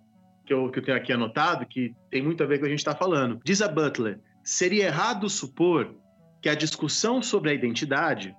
que 0.45 0.53
eu, 0.53 0.69
que 0.69 0.79
eu 0.79 0.84
tenho 0.84 0.97
aqui 0.97 1.13
anotado, 1.13 1.65
que 1.65 1.95
tem 2.11 2.21
muito 2.21 2.43
a 2.43 2.45
ver 2.45 2.57
com 2.57 2.63
o 2.63 2.65
que 2.65 2.67
a 2.67 2.75
gente 2.75 2.79
está 2.79 2.95
falando. 2.95 3.39
Diz 3.45 3.61
a 3.61 3.67
Butler: 3.69 4.19
seria 4.43 4.88
errado 4.88 5.29
supor 5.29 5.95
que 6.43 6.49
a 6.49 6.55
discussão 6.55 7.21
sobre 7.21 7.51
a 7.51 7.53
identidade 7.53 8.35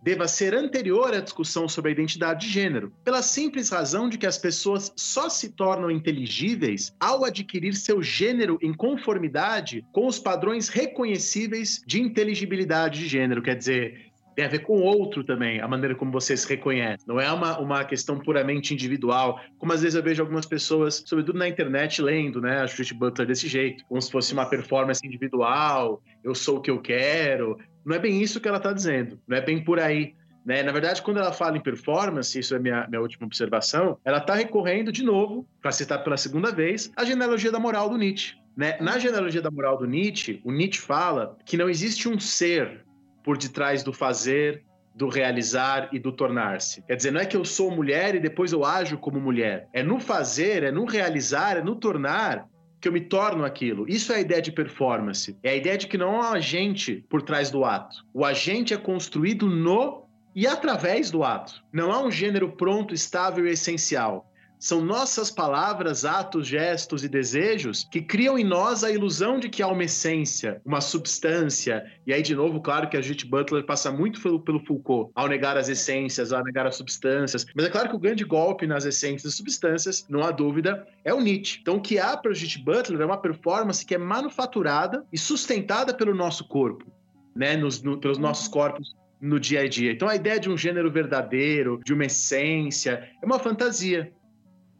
deva 0.00 0.28
ser 0.28 0.54
anterior 0.54 1.12
à 1.12 1.18
discussão 1.18 1.68
sobre 1.68 1.90
a 1.90 1.92
identidade 1.92 2.46
de 2.46 2.52
gênero, 2.52 2.92
pela 3.04 3.20
simples 3.20 3.68
razão 3.68 4.08
de 4.08 4.16
que 4.16 4.28
as 4.28 4.38
pessoas 4.38 4.92
só 4.96 5.28
se 5.28 5.50
tornam 5.50 5.90
inteligíveis 5.90 6.94
ao 7.00 7.24
adquirir 7.24 7.74
seu 7.74 8.00
gênero 8.00 8.60
em 8.62 8.72
conformidade 8.72 9.84
com 9.92 10.06
os 10.06 10.20
padrões 10.20 10.68
reconhecíveis 10.68 11.82
de 11.84 12.00
inteligibilidade 12.00 13.00
de 13.00 13.08
gênero. 13.08 13.42
Quer 13.42 13.56
dizer, 13.56 14.07
tem 14.38 14.44
a 14.44 14.48
ver 14.48 14.60
com 14.60 14.80
outro 14.82 15.24
também, 15.24 15.60
a 15.60 15.66
maneira 15.66 15.96
como 15.96 16.12
você 16.12 16.36
se 16.36 16.48
reconhece. 16.48 17.04
Não 17.08 17.20
é 17.20 17.28
uma, 17.32 17.58
uma 17.58 17.84
questão 17.84 18.20
puramente 18.20 18.72
individual, 18.72 19.40
como 19.58 19.72
às 19.72 19.82
vezes 19.82 19.96
eu 19.96 20.02
vejo 20.02 20.22
algumas 20.22 20.46
pessoas, 20.46 21.02
sobretudo 21.04 21.36
na 21.36 21.48
internet, 21.48 22.00
lendo, 22.00 22.40
né, 22.40 22.60
a 22.60 22.66
Judith 22.66 22.94
Butler 22.94 23.26
desse 23.26 23.48
jeito, 23.48 23.84
como 23.88 24.00
se 24.00 24.12
fosse 24.12 24.32
uma 24.32 24.46
performance 24.46 25.04
individual, 25.04 26.00
eu 26.22 26.36
sou 26.36 26.58
o 26.58 26.60
que 26.60 26.70
eu 26.70 26.80
quero. 26.80 27.58
Não 27.84 27.96
é 27.96 27.98
bem 27.98 28.22
isso 28.22 28.40
que 28.40 28.46
ela 28.46 28.58
está 28.58 28.72
dizendo, 28.72 29.18
não 29.26 29.36
é 29.36 29.40
bem 29.40 29.60
por 29.60 29.80
aí. 29.80 30.14
Né? 30.46 30.62
Na 30.62 30.70
verdade, 30.70 31.02
quando 31.02 31.18
ela 31.18 31.32
fala 31.32 31.56
em 31.56 31.60
performance, 31.60 32.38
isso 32.38 32.54
é 32.54 32.60
minha, 32.60 32.86
minha 32.86 33.00
última 33.00 33.26
observação, 33.26 33.98
ela 34.04 34.18
está 34.18 34.36
recorrendo 34.36 34.92
de 34.92 35.02
novo, 35.02 35.48
para 35.60 35.72
citar 35.72 36.04
pela 36.04 36.16
segunda 36.16 36.52
vez, 36.52 36.92
a 36.94 37.04
genealogia 37.04 37.50
da 37.50 37.58
moral 37.58 37.90
do 37.90 37.96
Nietzsche. 37.96 38.36
Né? 38.56 38.76
Na 38.80 39.00
genealogia 39.00 39.42
da 39.42 39.50
moral 39.50 39.76
do 39.76 39.84
Nietzsche, 39.84 40.40
o 40.44 40.52
Nietzsche 40.52 40.80
fala 40.80 41.36
que 41.44 41.56
não 41.56 41.68
existe 41.68 42.08
um 42.08 42.20
ser 42.20 42.86
por 43.22 43.36
detrás 43.36 43.82
do 43.82 43.92
fazer, 43.92 44.64
do 44.94 45.08
realizar 45.08 45.88
e 45.92 45.98
do 45.98 46.10
tornar-se. 46.10 46.82
Quer 46.82 46.96
dizer, 46.96 47.10
não 47.12 47.20
é 47.20 47.26
que 47.26 47.36
eu 47.36 47.44
sou 47.44 47.70
mulher 47.70 48.14
e 48.14 48.20
depois 48.20 48.52
eu 48.52 48.64
ajo 48.64 48.98
como 48.98 49.20
mulher. 49.20 49.68
É 49.72 49.82
no 49.82 50.00
fazer, 50.00 50.64
é 50.64 50.72
no 50.72 50.84
realizar, 50.84 51.56
é 51.56 51.62
no 51.62 51.76
tornar 51.76 52.46
que 52.80 52.88
eu 52.88 52.92
me 52.92 53.00
torno 53.00 53.44
aquilo. 53.44 53.88
Isso 53.88 54.12
é 54.12 54.16
a 54.16 54.20
ideia 54.20 54.42
de 54.42 54.52
performance. 54.52 55.36
É 55.42 55.50
a 55.50 55.56
ideia 55.56 55.78
de 55.78 55.86
que 55.86 55.98
não 55.98 56.20
há 56.20 56.30
um 56.30 56.34
agente 56.34 57.04
por 57.08 57.22
trás 57.22 57.50
do 57.50 57.64
ato. 57.64 58.04
O 58.12 58.24
agente 58.24 58.74
é 58.74 58.76
construído 58.76 59.48
no 59.48 60.04
e 60.34 60.46
através 60.46 61.10
do 61.10 61.24
ato. 61.24 61.62
Não 61.72 61.90
há 61.92 62.02
um 62.02 62.10
gênero 62.10 62.52
pronto, 62.52 62.94
estável 62.94 63.46
e 63.46 63.50
essencial. 63.50 64.30
São 64.58 64.80
nossas 64.80 65.30
palavras, 65.30 66.04
atos, 66.04 66.48
gestos 66.48 67.04
e 67.04 67.08
desejos 67.08 67.84
que 67.84 68.02
criam 68.02 68.36
em 68.36 68.42
nós 68.42 68.82
a 68.82 68.90
ilusão 68.90 69.38
de 69.38 69.48
que 69.48 69.62
há 69.62 69.68
uma 69.68 69.84
essência, 69.84 70.60
uma 70.64 70.80
substância. 70.80 71.84
E 72.04 72.12
aí, 72.12 72.22
de 72.22 72.34
novo, 72.34 72.60
claro 72.60 72.88
que 72.88 72.96
a 72.96 73.00
Judith 73.00 73.28
Butler 73.28 73.64
passa 73.64 73.92
muito 73.92 74.20
pelo, 74.20 74.40
pelo 74.40 74.58
Foucault, 74.58 75.12
ao 75.14 75.28
negar 75.28 75.56
as 75.56 75.68
essências, 75.68 76.32
ao 76.32 76.42
negar 76.42 76.66
as 76.66 76.74
substâncias. 76.74 77.46
Mas 77.54 77.66
é 77.66 77.70
claro 77.70 77.88
que 77.88 77.94
o 77.94 78.00
grande 78.00 78.24
golpe 78.24 78.66
nas 78.66 78.84
essências 78.84 79.32
e 79.32 79.36
substâncias, 79.36 80.04
não 80.08 80.24
há 80.24 80.32
dúvida, 80.32 80.84
é 81.04 81.14
o 81.14 81.20
Nietzsche. 81.20 81.60
Então, 81.62 81.76
o 81.76 81.80
que 81.80 82.00
há 82.00 82.16
para 82.16 82.34
Judith 82.34 82.64
Butler 82.64 83.00
é 83.00 83.06
uma 83.06 83.20
performance 83.20 83.86
que 83.86 83.94
é 83.94 83.98
manufaturada 83.98 85.04
e 85.12 85.18
sustentada 85.18 85.94
pelo 85.94 86.12
nosso 86.12 86.48
corpo, 86.48 86.84
né? 87.34 87.56
Nos, 87.56 87.80
no, 87.80 87.96
pelos 87.96 88.18
nossos 88.18 88.48
corpos 88.48 88.96
no 89.20 89.38
dia 89.38 89.60
a 89.60 89.68
dia. 89.68 89.92
Então, 89.92 90.08
a 90.08 90.16
ideia 90.16 90.40
de 90.40 90.50
um 90.50 90.56
gênero 90.56 90.90
verdadeiro, 90.90 91.80
de 91.84 91.92
uma 91.92 92.06
essência, 92.06 93.08
é 93.22 93.26
uma 93.26 93.38
fantasia 93.38 94.12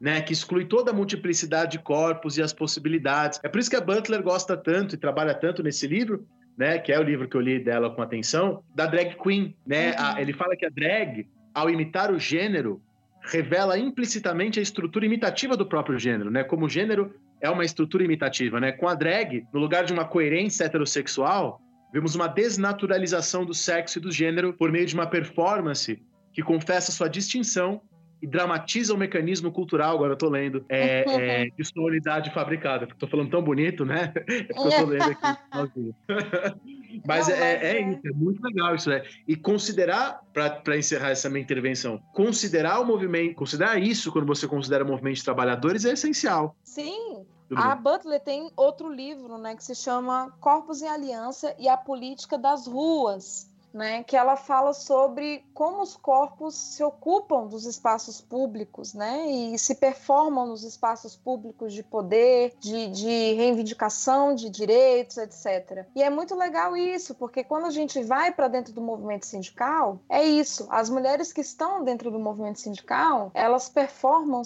né, 0.01 0.21
que 0.21 0.33
exclui 0.33 0.65
toda 0.65 0.91
a 0.91 0.95
multiplicidade 0.95 1.73
de 1.73 1.79
corpos 1.79 2.39
e 2.39 2.43
as 2.43 2.53
possibilidades. 2.53 3.41
É 3.43 3.49
por 3.49 3.59
isso 3.59 3.71
que 3.71 3.77
a 3.77 3.81
Butler 3.81 4.23
gosta 4.23 4.57
tanto 4.57 4.95
e 4.95 4.99
trabalha 4.99 5.35
tanto 5.35 5.63
nesse 5.63 5.87
livro, 5.87 6.27
né, 6.57 6.79
que 6.79 6.93
é 6.93 6.99
o 6.99 7.03
livro 7.03 7.29
que 7.29 7.37
eu 7.37 7.41
li 7.41 7.59
dela 7.63 7.91
com 7.91 8.03
atenção, 8.03 8.63
da 8.75 8.87
drag 8.87 9.17
queen, 9.23 9.57
né? 9.67 9.91
Uhum. 9.91 9.97
A, 9.99 10.21
ele 10.21 10.33
fala 10.33 10.57
que 10.57 10.67
a 10.67 10.71
drag, 10.71 11.27
ao 11.55 11.71
imitar 11.71 12.13
o 12.13 12.19
gênero, 12.19 12.81
revela 13.23 13.79
implicitamente 13.79 14.59
a 14.59 14.63
estrutura 14.63 15.07
imitativa 15.07 15.57
do 15.57 15.67
próprio 15.67 15.99
gênero, 15.99 16.31
né? 16.31 16.43
Como 16.43 16.67
o 16.67 16.69
gênero 16.69 17.15
é 17.41 17.49
uma 17.51 17.65
estrutura 17.65 18.05
imitativa, 18.05 18.59
né? 18.59 18.73
Com 18.73 18.89
a 18.89 18.95
drag, 18.95 19.47
no 19.53 19.61
lugar 19.61 19.85
de 19.85 19.93
uma 19.93 20.05
coerência 20.05 20.65
heterossexual, 20.65 21.61
vemos 21.93 22.15
uma 22.15 22.27
desnaturalização 22.27 23.45
do 23.45 23.55
sexo 23.55 23.99
e 23.99 24.03
do 24.03 24.11
gênero 24.11 24.53
por 24.53 24.73
meio 24.73 24.87
de 24.87 24.95
uma 24.95 25.07
performance 25.07 26.03
que 26.33 26.43
confessa 26.43 26.91
sua 26.91 27.09
distinção 27.09 27.81
e 28.21 28.27
dramatiza 28.27 28.93
o 28.93 28.97
mecanismo 28.97 29.53
cultural, 29.53 29.95
agora 29.95 30.13
eu 30.13 30.17
tô 30.17 30.29
lendo, 30.29 30.65
é, 30.69 31.05
é, 31.07 31.51
de 31.57 31.65
sonoridade 31.65 32.33
fabricada. 32.33 32.89
Tô 32.99 33.07
falando 33.07 33.31
tão 33.31 33.43
bonito, 33.43 33.85
né? 33.85 34.13
É 34.27 34.43
porque 34.55 34.61
eu 34.61 34.71
tô 34.71 34.85
lendo 34.87 35.03
aqui 35.03 35.95
Mas, 37.07 37.29
Não, 37.29 37.35
é, 37.35 37.39
mas 37.59 37.63
é, 37.63 37.79
é, 37.79 37.91
isso, 37.91 38.01
é 38.07 38.11
muito 38.13 38.43
legal 38.43 38.75
isso. 38.75 38.91
É. 38.91 39.05
E 39.27 39.37
considerar, 39.37 40.21
para 40.33 40.77
encerrar 40.77 41.11
essa 41.11 41.29
minha 41.29 41.43
intervenção, 41.43 42.01
considerar 42.13 42.81
o 42.81 42.85
movimento, 42.85 43.35
considerar 43.35 43.81
isso 43.81 44.11
quando 44.11 44.27
você 44.27 44.49
considera 44.49 44.85
o 44.85 44.87
movimento 44.87 45.17
de 45.17 45.25
trabalhadores 45.25 45.85
é 45.85 45.93
essencial. 45.93 46.57
Sim, 46.65 47.25
a. 47.55 47.75
Butler 47.75 48.21
tem 48.21 48.51
outro 48.57 48.93
livro, 48.93 49.39
né, 49.39 49.55
que 49.55 49.65
se 49.65 49.75
chama 49.75 50.33
Corpos 50.41 50.83
em 50.83 50.89
Aliança 50.89 51.55
e 51.59 51.69
a 51.69 51.77
Política 51.77 52.39
das 52.39 52.67
Ruas 52.67 53.49
né, 53.73 54.03
que 54.05 54.17
ela 54.17 54.37
fala 54.37 54.73
sobre 54.73 55.45
como 55.55 55.83
os 55.83 55.97
corpos 55.97 56.55
se 56.55 56.83
ocupam 56.83 57.47
dos 57.47 57.65
espaços 57.65 58.21
públicos, 58.21 58.95
né, 58.95 59.27
e 59.27 59.59
se 59.59 59.75
performam 59.75 60.47
nos 60.47 60.65
espaços 60.65 61.17
públicos 61.17 61.73
de 61.73 61.83
poder, 61.83 62.55
de, 62.59 62.89
de 62.89 63.35
reivindicação 63.35 64.35
de 64.35 64.51
direitos, 64.51 65.17
etc. 65.19 65.87
E 65.95 66.03
é 66.03 66.11
muito 66.11 66.35
legal 66.35 66.77
isso, 66.77 67.15
porque 67.15 67.45
quando 67.45 67.67
a 67.67 67.71
gente 67.71 68.03
vai 68.03 68.33
para 68.33 68.49
dentro 68.49 68.73
do 68.73 68.81
movimento 68.81 69.27
sindical, 69.27 70.01
é 70.09 70.25
isso. 70.25 70.67
As 70.71 70.89
mulheres 70.89 71.33
que 71.33 71.41
estão 71.41 71.85
dentro 71.85 72.11
do 72.11 72.19
movimento 72.19 72.61
sindical, 72.61 73.31
elas 73.35 73.69
performam, 73.69 74.43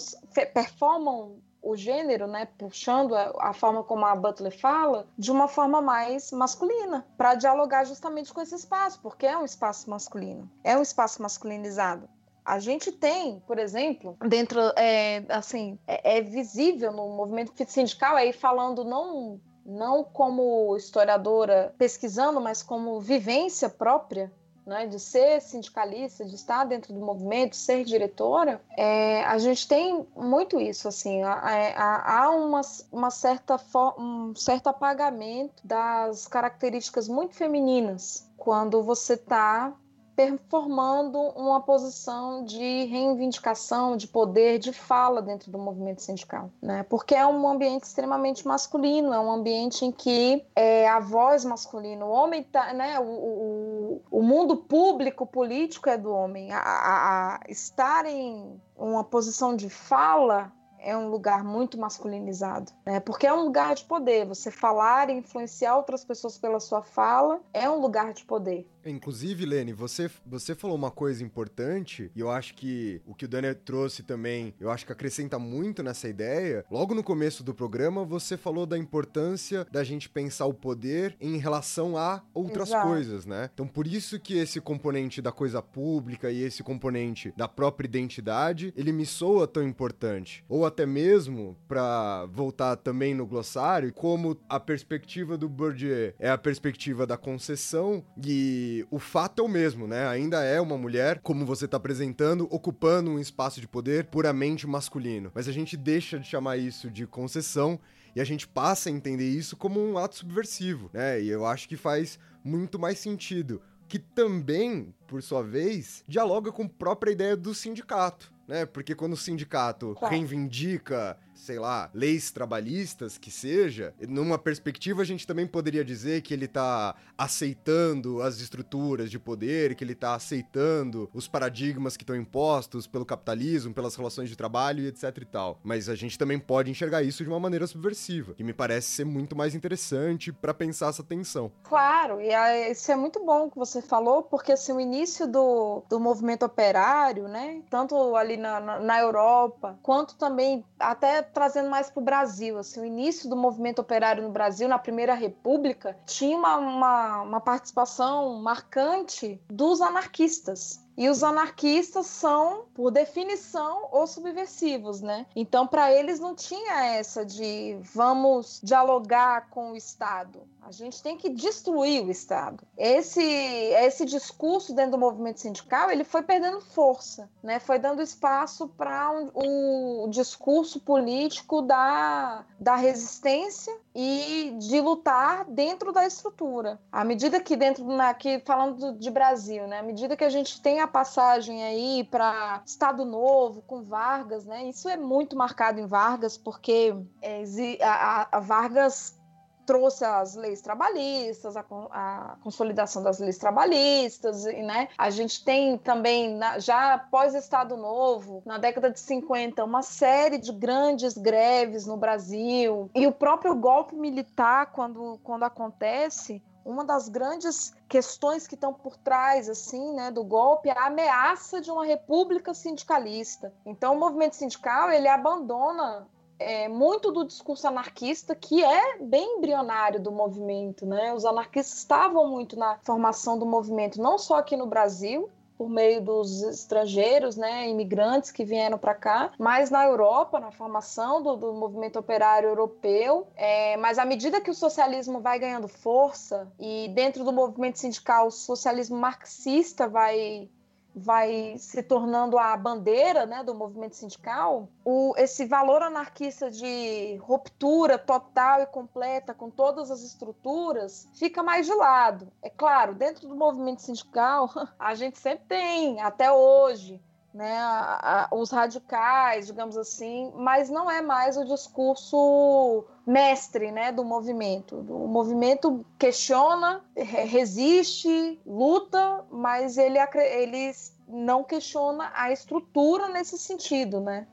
performam 0.53 1.37
o 1.63 1.77
gênero, 1.77 2.27
né, 2.27 2.45
puxando 2.57 3.15
a, 3.15 3.33
a, 3.39 3.53
forma 3.53 3.83
como 3.83 4.05
a 4.05 4.13
Butler 4.13 4.55
fala, 4.55 5.07
de 5.17 5.31
uma 5.31 5.47
forma 5.47 5.81
mais 5.81 6.31
masculina, 6.31 7.07
para 7.17 7.35
dialogar 7.35 7.85
justamente 7.85 8.33
com 8.33 8.41
esse 8.41 8.53
espaço, 8.53 8.99
porque 9.01 9.25
é 9.25 9.37
um 9.37 9.45
espaço 9.45 9.89
masculino, 9.89 10.51
é 10.63 10.77
um 10.77 10.81
espaço 10.81 11.21
masculinizado. 11.21 12.07
A 12.45 12.59
gente 12.59 12.91
tem, 12.91 13.39
por 13.47 13.57
exemplo, 13.57 14.17
dentro, 14.27 14.59
é, 14.75 15.23
assim, 15.29 15.79
é, 15.87 16.17
é 16.17 16.21
visível 16.21 16.91
no 16.91 17.07
movimento 17.15 17.53
sindical, 17.65 18.17
aí 18.17 18.33
falando 18.33 18.83
não 18.83 19.39
não 19.65 20.03
como 20.03 20.75
historiadora 20.75 21.73
pesquisando, 21.77 22.41
mas 22.41 22.61
como 22.61 22.99
vivência 22.99 23.69
própria, 23.69 24.29
né, 24.65 24.87
de 24.87 24.99
ser 24.99 25.41
sindicalista, 25.41 26.25
de 26.25 26.35
estar 26.35 26.63
dentro 26.63 26.93
do 26.93 26.99
movimento, 26.99 27.55
ser 27.55 27.83
diretora, 27.83 28.61
é, 28.77 29.23
a 29.25 29.37
gente 29.37 29.67
tem 29.67 30.05
muito 30.15 30.59
isso, 30.59 30.87
assim, 30.87 31.21
há, 31.23 32.03
há 32.05 32.29
uma, 32.31 32.61
uma 32.91 33.09
certa 33.09 33.59
um 33.97 34.33
certo 34.35 34.67
apagamento 34.67 35.65
das 35.65 36.27
características 36.27 37.07
muito 37.07 37.35
femininas 37.35 38.29
quando 38.37 38.83
você 38.83 39.13
está 39.13 39.73
performando 40.15 41.19
uma 41.19 41.59
posição 41.61 42.43
de 42.43 42.85
reivindicação, 42.85 43.97
de 43.97 44.07
poder, 44.07 44.59
de 44.59 44.71
fala 44.71 45.21
dentro 45.21 45.51
do 45.51 45.57
movimento 45.57 46.01
sindical, 46.01 46.51
né? 46.61 46.83
Porque 46.83 47.15
é 47.15 47.25
um 47.25 47.47
ambiente 47.47 47.83
extremamente 47.83 48.47
masculino, 48.47 49.11
é 49.11 49.19
um 49.19 49.31
ambiente 49.31 49.85
em 49.85 49.91
que 49.91 50.45
é, 50.55 50.87
a 50.87 50.99
voz 50.99 51.43
masculina, 51.43 52.05
o 52.05 52.11
homem 52.11 52.43
tá, 52.43 52.73
né? 52.73 52.99
O, 52.99 53.03
o, 53.03 53.82
o 54.09 54.21
mundo 54.21 54.57
público 54.57 55.25
político 55.25 55.89
é 55.89 55.97
do 55.97 56.11
homem, 56.11 56.51
a, 56.51 56.59
a, 56.59 57.35
a 57.35 57.39
estar 57.49 58.05
em 58.05 58.59
uma 58.75 59.03
posição 59.03 59.55
de 59.55 59.69
fala 59.69 60.51
é 60.83 60.95
um 60.95 61.09
lugar 61.09 61.43
muito 61.43 61.79
masculinizado, 61.79 62.71
né? 62.85 62.99
Porque 62.99 63.25
é 63.25 63.33
um 63.33 63.43
lugar 63.43 63.73
de 63.75 63.85
poder. 63.85 64.25
Você 64.27 64.51
falar 64.51 65.09
e 65.09 65.13
influenciar 65.13 65.77
outras 65.77 66.03
pessoas 66.03 66.37
pela 66.37 66.59
sua 66.59 66.83
fala 66.83 67.41
é 67.53 67.69
um 67.69 67.79
lugar 67.79 68.13
de 68.13 68.25
poder. 68.25 68.67
Inclusive, 68.85 69.45
Lene, 69.45 69.73
você, 69.73 70.09
você 70.25 70.53
falou 70.53 70.75
uma 70.75 70.91
coisa 70.91 71.23
importante, 71.23 72.11
e 72.15 72.19
eu 72.19 72.29
acho 72.29 72.53
que 72.55 73.01
o 73.05 73.15
que 73.15 73.25
o 73.25 73.27
Daniel 73.27 73.55
trouxe 73.55 74.03
também, 74.03 74.53
eu 74.59 74.69
acho 74.69 74.85
que 74.85 74.91
acrescenta 74.91 75.39
muito 75.39 75.81
nessa 75.81 76.09
ideia. 76.09 76.65
Logo 76.69 76.93
no 76.93 77.03
começo 77.03 77.43
do 77.43 77.53
programa, 77.53 78.03
você 78.03 78.35
falou 78.35 78.65
da 78.65 78.77
importância 78.77 79.65
da 79.71 79.83
gente 79.83 80.09
pensar 80.09 80.45
o 80.47 80.53
poder 80.53 81.15
em 81.21 81.37
relação 81.37 81.97
a 81.97 82.21
outras 82.33 82.69
Exato. 82.69 82.87
coisas, 82.87 83.25
né? 83.25 83.49
Então, 83.53 83.67
por 83.67 83.87
isso 83.87 84.19
que 84.19 84.37
esse 84.37 84.59
componente 84.59 85.21
da 85.21 85.31
coisa 85.31 85.61
pública 85.61 86.29
e 86.29 86.41
esse 86.41 86.61
componente 86.61 87.33
da 87.37 87.47
própria 87.47 87.87
identidade, 87.87 88.73
ele 88.75 88.91
me 88.91 89.05
soa 89.05 89.47
tão 89.47 89.63
importante. 89.63 90.43
Ou 90.49 90.65
até 90.65 90.72
mesmo, 90.85 91.55
para 91.67 92.25
voltar 92.25 92.75
também 92.77 93.13
no 93.13 93.25
glossário, 93.25 93.93
como 93.93 94.37
a 94.49 94.59
perspectiva 94.59 95.37
do 95.37 95.47
Bourdieu 95.47 96.13
é 96.19 96.29
a 96.29 96.37
perspectiva 96.37 97.05
da 97.05 97.17
concessão 97.17 98.03
e 98.25 98.85
o 98.89 98.97
fato 98.97 99.41
é 99.41 99.45
o 99.45 99.47
mesmo, 99.47 99.87
né? 99.87 100.07
Ainda 100.07 100.43
é 100.43 100.59
uma 100.59 100.77
mulher, 100.77 101.19
como 101.19 101.45
você 101.45 101.67
tá 101.67 101.77
apresentando, 101.77 102.47
ocupando 102.49 103.11
um 103.11 103.19
espaço 103.19 103.61
de 103.61 103.67
poder 103.67 104.05
puramente 104.05 104.65
masculino. 104.65 105.31
Mas 105.35 105.47
a 105.47 105.51
gente 105.51 105.77
deixa 105.77 106.19
de 106.19 106.27
chamar 106.27 106.57
isso 106.57 106.89
de 106.89 107.05
concessão 107.05 107.79
e 108.15 108.21
a 108.21 108.23
gente 108.23 108.47
passa 108.47 108.89
a 108.89 108.91
entender 108.91 109.29
isso 109.29 109.55
como 109.55 109.79
um 109.79 109.97
ato 109.97 110.15
subversivo, 110.15 110.89
né? 110.93 111.21
E 111.21 111.29
eu 111.29 111.45
acho 111.45 111.67
que 111.67 111.75
faz 111.77 112.19
muito 112.43 112.79
mais 112.79 112.99
sentido. 112.99 113.61
Que 113.87 113.99
também, 113.99 114.93
por 115.07 115.21
sua 115.21 115.43
vez, 115.43 116.03
dialoga 116.07 116.51
com 116.51 116.63
a 116.63 116.69
própria 116.69 117.11
ideia 117.11 117.37
do 117.37 117.53
sindicato, 117.53 118.32
né? 118.47 118.65
Porque 118.65 118.95
quando 118.95 119.13
o 119.13 119.17
sindicato 119.17 119.93
reivindica 120.01 121.17
sei 121.35 121.59
lá, 121.59 121.89
leis 121.93 122.31
trabalhistas 122.31 123.17
que 123.17 123.31
seja, 123.31 123.93
numa 124.07 124.37
perspectiva 124.37 125.01
a 125.01 125.05
gente 125.05 125.25
também 125.25 125.47
poderia 125.47 125.83
dizer 125.83 126.21
que 126.21 126.33
ele 126.33 126.47
tá 126.47 126.95
aceitando 127.17 128.21
as 128.21 128.39
estruturas 128.39 129.09
de 129.09 129.19
poder, 129.19 129.75
que 129.75 129.83
ele 129.83 129.95
tá 129.95 130.15
aceitando 130.15 131.09
os 131.13 131.27
paradigmas 131.27 131.97
que 131.97 132.03
estão 132.03 132.15
impostos 132.15 132.87
pelo 132.87 133.05
capitalismo, 133.05 133.73
pelas 133.73 133.95
relações 133.95 134.29
de 134.29 134.35
trabalho 134.35 134.83
e 134.83 134.87
etc 134.87 135.17
e 135.17 135.25
tal. 135.25 135.59
Mas 135.63 135.89
a 135.89 135.95
gente 135.95 136.17
também 136.17 136.39
pode 136.39 136.71
enxergar 136.71 137.03
isso 137.03 137.23
de 137.23 137.29
uma 137.29 137.39
maneira 137.39 137.67
subversiva, 137.67 138.33
que 138.33 138.43
me 138.43 138.53
parece 138.53 138.91
ser 138.91 139.05
muito 139.05 139.35
mais 139.35 139.55
interessante 139.55 140.31
para 140.31 140.53
pensar 140.53 140.89
essa 140.89 141.03
tensão. 141.03 141.51
Claro, 141.63 142.19
e 142.21 142.31
isso 142.71 142.91
é 142.91 142.95
muito 142.95 143.23
bom 143.23 143.49
que 143.49 143.57
você 143.57 143.81
falou, 143.81 144.23
porque 144.23 144.51
assim, 144.51 144.73
o 144.73 144.79
início 144.79 145.27
do, 145.27 145.83
do 145.89 145.99
movimento 145.99 146.45
operário, 146.45 147.27
né, 147.27 147.61
tanto 147.69 148.15
ali 148.15 148.37
na, 148.37 148.79
na 148.79 148.99
Europa, 148.99 149.77
quanto 149.81 150.15
também 150.15 150.63
até 150.79 151.22
trazendo 151.31 151.69
mais 151.69 151.89
para 151.89 152.01
o 152.01 152.03
Brasil. 152.03 152.57
Assim, 152.57 152.81
o 152.81 152.85
início 152.85 153.29
do 153.29 153.35
movimento 153.35 153.79
operário 153.79 154.23
no 154.23 154.29
Brasil, 154.29 154.67
na 154.67 154.77
Primeira 154.77 155.13
República, 155.13 155.97
tinha 156.05 156.37
uma, 156.37 156.57
uma, 156.57 157.21
uma 157.21 157.41
participação 157.41 158.41
marcante 158.41 159.41
dos 159.49 159.81
anarquistas. 159.81 160.82
E 160.95 161.09
os 161.09 161.23
anarquistas 161.23 162.05
são, 162.05 162.65
por 162.73 162.91
definição, 162.91 163.89
os 163.91 164.11
subversivos, 164.11 165.01
né? 165.01 165.25
Então, 165.35 165.65
para 165.65 165.91
eles 165.91 166.19
não 166.19 166.35
tinha 166.35 166.85
essa 166.85 167.25
de 167.25 167.77
vamos 167.93 168.59
dialogar 168.63 169.49
com 169.49 169.71
o 169.71 169.75
Estado. 169.75 170.41
A 170.65 170.71
gente 170.71 171.03
tem 171.03 171.17
que 171.17 171.29
destruir 171.29 172.05
o 172.05 172.09
Estado. 172.09 172.63
Esse 172.77 173.21
esse 173.21 174.05
discurso 174.05 174.73
dentro 174.73 174.91
do 174.91 174.97
movimento 174.97 175.39
sindical 175.39 175.91
ele 175.91 176.03
foi 176.03 176.21
perdendo 176.23 176.61
força, 176.61 177.29
né? 177.41 177.59
Foi 177.59 177.77
dando 177.77 178.01
espaço 178.01 178.67
para 178.69 179.11
um, 179.11 180.03
o 180.05 180.07
discurso 180.09 180.79
político 180.79 181.61
da, 181.61 182.45
da 182.59 182.75
resistência 182.75 183.75
e 183.93 184.55
de 184.57 184.79
lutar 184.79 185.45
dentro 185.45 185.91
da 185.91 186.05
estrutura. 186.05 186.79
À 186.91 187.03
medida 187.03 187.41
que 187.41 187.55
dentro 187.55 187.85
aqui 188.01 188.41
falando 188.45 188.93
de 188.93 189.11
Brasil, 189.11 189.67
né? 189.67 189.79
À 189.79 189.83
medida 189.83 190.15
que 190.15 190.23
a 190.23 190.29
gente 190.29 190.61
tem 190.61 190.79
a 190.83 190.87
passagem 190.87 191.63
aí 191.63 192.03
para 192.03 192.61
Estado 192.65 193.05
Novo 193.05 193.61
com 193.61 193.83
Vargas, 193.83 194.45
né? 194.45 194.65
Isso 194.65 194.87
é 194.87 194.97
muito 194.97 195.35
marcado 195.35 195.79
em 195.79 195.85
Vargas 195.85 196.37
porque 196.37 196.95
é, 197.21 197.43
a, 197.81 198.39
Vargas 198.39 199.19
trouxe 199.65 200.03
as 200.03 200.35
leis 200.35 200.61
trabalhistas, 200.61 201.55
a, 201.55 201.65
a, 201.91 202.35
consolidação 202.43 203.01
das 203.01 203.19
leis 203.19 203.37
trabalhistas, 203.37 204.45
e, 204.45 204.61
né? 204.61 204.89
A 204.97 205.09
gente 205.09 205.43
tem 205.43 205.77
também, 205.77 206.35
na, 206.35 206.59
já 206.59 206.95
após 206.95 207.33
Estado 207.33 207.77
Novo, 207.77 208.43
na 208.45 208.57
década 208.57 208.91
de 208.91 208.99
50, 208.99 209.63
uma 209.63 209.81
série 209.81 210.37
de 210.37 210.51
grandes 210.51 211.17
greves 211.17 211.85
no 211.85 211.97
Brasil. 211.97 212.89
E 212.93 213.07
o 213.07 213.11
próprio 213.11 213.55
golpe 213.55 213.95
militar, 213.95 214.67
quando, 214.71 215.19
quando 215.23 215.43
acontece, 215.43 216.43
uma 216.65 216.83
das 216.83 217.09
grandes 217.09 217.73
questões 217.87 218.47
que 218.47 218.55
estão 218.55 218.73
por 218.73 218.97
trás 218.97 219.49
assim, 219.49 219.93
né, 219.93 220.11
do 220.11 220.23
golpe 220.23 220.69
é 220.69 220.77
a 220.77 220.87
ameaça 220.87 221.59
de 221.59 221.69
uma 221.69 221.85
república 221.85 222.53
sindicalista. 222.53 223.53
Então, 223.65 223.95
o 223.95 223.99
movimento 223.99 224.35
sindical 224.35 224.89
ele 224.89 225.07
abandona 225.07 226.07
é, 226.39 226.67
muito 226.67 227.11
do 227.11 227.25
discurso 227.25 227.67
anarquista, 227.67 228.35
que 228.35 228.63
é 228.63 228.97
bem 228.99 229.37
embrionário 229.37 230.01
do 230.01 230.11
movimento. 230.11 230.85
Né? 230.85 231.13
Os 231.13 231.25
anarquistas 231.25 231.77
estavam 231.77 232.27
muito 232.27 232.57
na 232.57 232.77
formação 232.83 233.37
do 233.37 233.45
movimento, 233.45 234.01
não 234.01 234.17
só 234.17 234.37
aqui 234.37 234.57
no 234.57 234.65
Brasil, 234.65 235.29
por 235.57 235.69
meio 235.69 236.01
dos 236.01 236.41
estrangeiros, 236.43 237.35
né, 237.35 237.69
imigrantes 237.69 238.31
que 238.31 238.43
vieram 238.43 238.77
para 238.77 238.93
cá, 238.93 239.31
mas 239.37 239.69
na 239.69 239.85
Europa, 239.85 240.39
na 240.39 240.51
formação 240.51 241.21
do, 241.21 241.35
do 241.35 241.53
movimento 241.53 241.99
operário 241.99 242.49
europeu. 242.49 243.27
É, 243.35 243.77
mas 243.77 243.97
à 243.97 244.05
medida 244.05 244.41
que 244.41 244.51
o 244.51 244.53
socialismo 244.53 245.19
vai 245.19 245.39
ganhando 245.39 245.67
força 245.67 246.51
e 246.59 246.89
dentro 246.93 247.23
do 247.23 247.31
movimento 247.31 247.79
sindical 247.79 248.27
o 248.27 248.31
socialismo 248.31 248.97
marxista 248.97 249.87
vai 249.87 250.49
vai 250.95 251.55
se 251.57 251.81
tornando 251.81 252.37
a 252.37 252.55
bandeira 252.55 253.25
né, 253.25 253.43
do 253.43 253.55
movimento 253.55 253.95
sindical, 253.95 254.69
o, 254.85 255.13
esse 255.17 255.45
valor 255.45 255.81
anarquista 255.81 256.51
de 256.51 257.17
ruptura 257.21 257.97
total 257.97 258.61
e 258.61 258.65
completa 258.65 259.33
com 259.33 259.49
todas 259.49 259.89
as 259.89 260.01
estruturas 260.03 261.07
fica 261.15 261.41
mais 261.41 261.65
de 261.65 261.73
lado. 261.73 262.31
É 262.41 262.49
claro, 262.49 262.93
dentro 262.93 263.27
do 263.27 263.35
movimento 263.35 263.81
sindical, 263.81 264.49
a 264.77 264.93
gente 264.93 265.17
sempre 265.17 265.45
tem, 265.47 266.01
até 266.01 266.31
hoje, 266.31 267.01
né, 267.33 267.57
a, 267.57 268.27
a, 268.31 268.35
os 268.35 268.51
radicais, 268.51 269.47
digamos 269.47 269.75
assim, 269.75 270.31
mas 270.35 270.69
não 270.69 270.89
é 270.89 271.01
mais 271.01 271.35
o 271.35 271.43
discurso 271.43 272.85
mestre 273.05 273.71
né, 273.71 273.91
do 273.91 274.03
movimento. 274.03 274.77
O 274.77 275.07
movimento 275.07 275.85
questiona, 275.97 276.83
resiste, 276.95 278.39
luta, 278.45 279.25
mas 279.31 279.77
ele, 279.77 279.97
ele 279.99 280.71
não 281.07 281.43
questiona 281.43 282.11
a 282.13 282.31
estrutura 282.31 283.09
nesse 283.09 283.37
sentido, 283.37 283.99
né? 283.99 284.27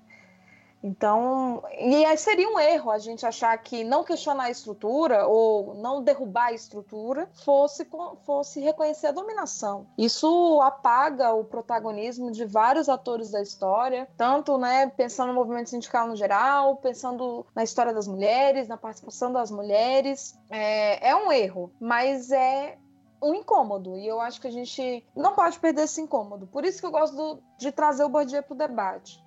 Então, 0.82 1.62
e 1.78 2.16
seria 2.16 2.48
um 2.48 2.58
erro 2.58 2.90
a 2.90 2.98
gente 2.98 3.26
achar 3.26 3.56
que 3.58 3.84
não 3.84 4.02
questionar 4.02 4.44
a 4.44 4.50
estrutura 4.50 5.26
ou 5.26 5.74
não 5.74 6.02
derrubar 6.02 6.46
a 6.46 6.52
estrutura 6.52 7.28
fosse, 7.44 7.86
fosse 8.24 8.60
reconhecer 8.60 9.08
a 9.08 9.12
dominação. 9.12 9.86
Isso 9.98 10.60
apaga 10.62 11.32
o 11.34 11.44
protagonismo 11.44 12.30
de 12.30 12.46
vários 12.46 12.88
atores 12.88 13.30
da 13.30 13.42
história, 13.42 14.08
tanto 14.16 14.56
né, 14.56 14.86
pensando 14.86 15.28
no 15.28 15.34
movimento 15.34 15.70
sindical 15.70 16.08
no 16.08 16.16
geral, 16.16 16.76
pensando 16.76 17.46
na 17.54 17.62
história 17.62 17.92
das 17.92 18.08
mulheres, 18.08 18.66
na 18.66 18.76
participação 18.76 19.32
das 19.32 19.50
mulheres. 19.50 20.38
É, 20.48 21.10
é 21.10 21.14
um 21.14 21.30
erro, 21.30 21.70
mas 21.78 22.32
é 22.32 22.78
um 23.22 23.34
incômodo. 23.34 23.98
E 23.98 24.06
eu 24.06 24.18
acho 24.18 24.40
que 24.40 24.48
a 24.48 24.52
gente 24.52 25.06
não 25.14 25.34
pode 25.34 25.58
perder 25.58 25.82
esse 25.82 26.00
incômodo. 26.00 26.46
Por 26.46 26.64
isso 26.64 26.80
que 26.80 26.86
eu 26.86 26.90
gosto 26.90 27.14
do, 27.14 27.42
de 27.58 27.70
trazer 27.70 28.02
o 28.02 28.08
Bourdieu 28.08 28.42
para 28.42 28.54
o 28.54 28.56
debate 28.56 29.22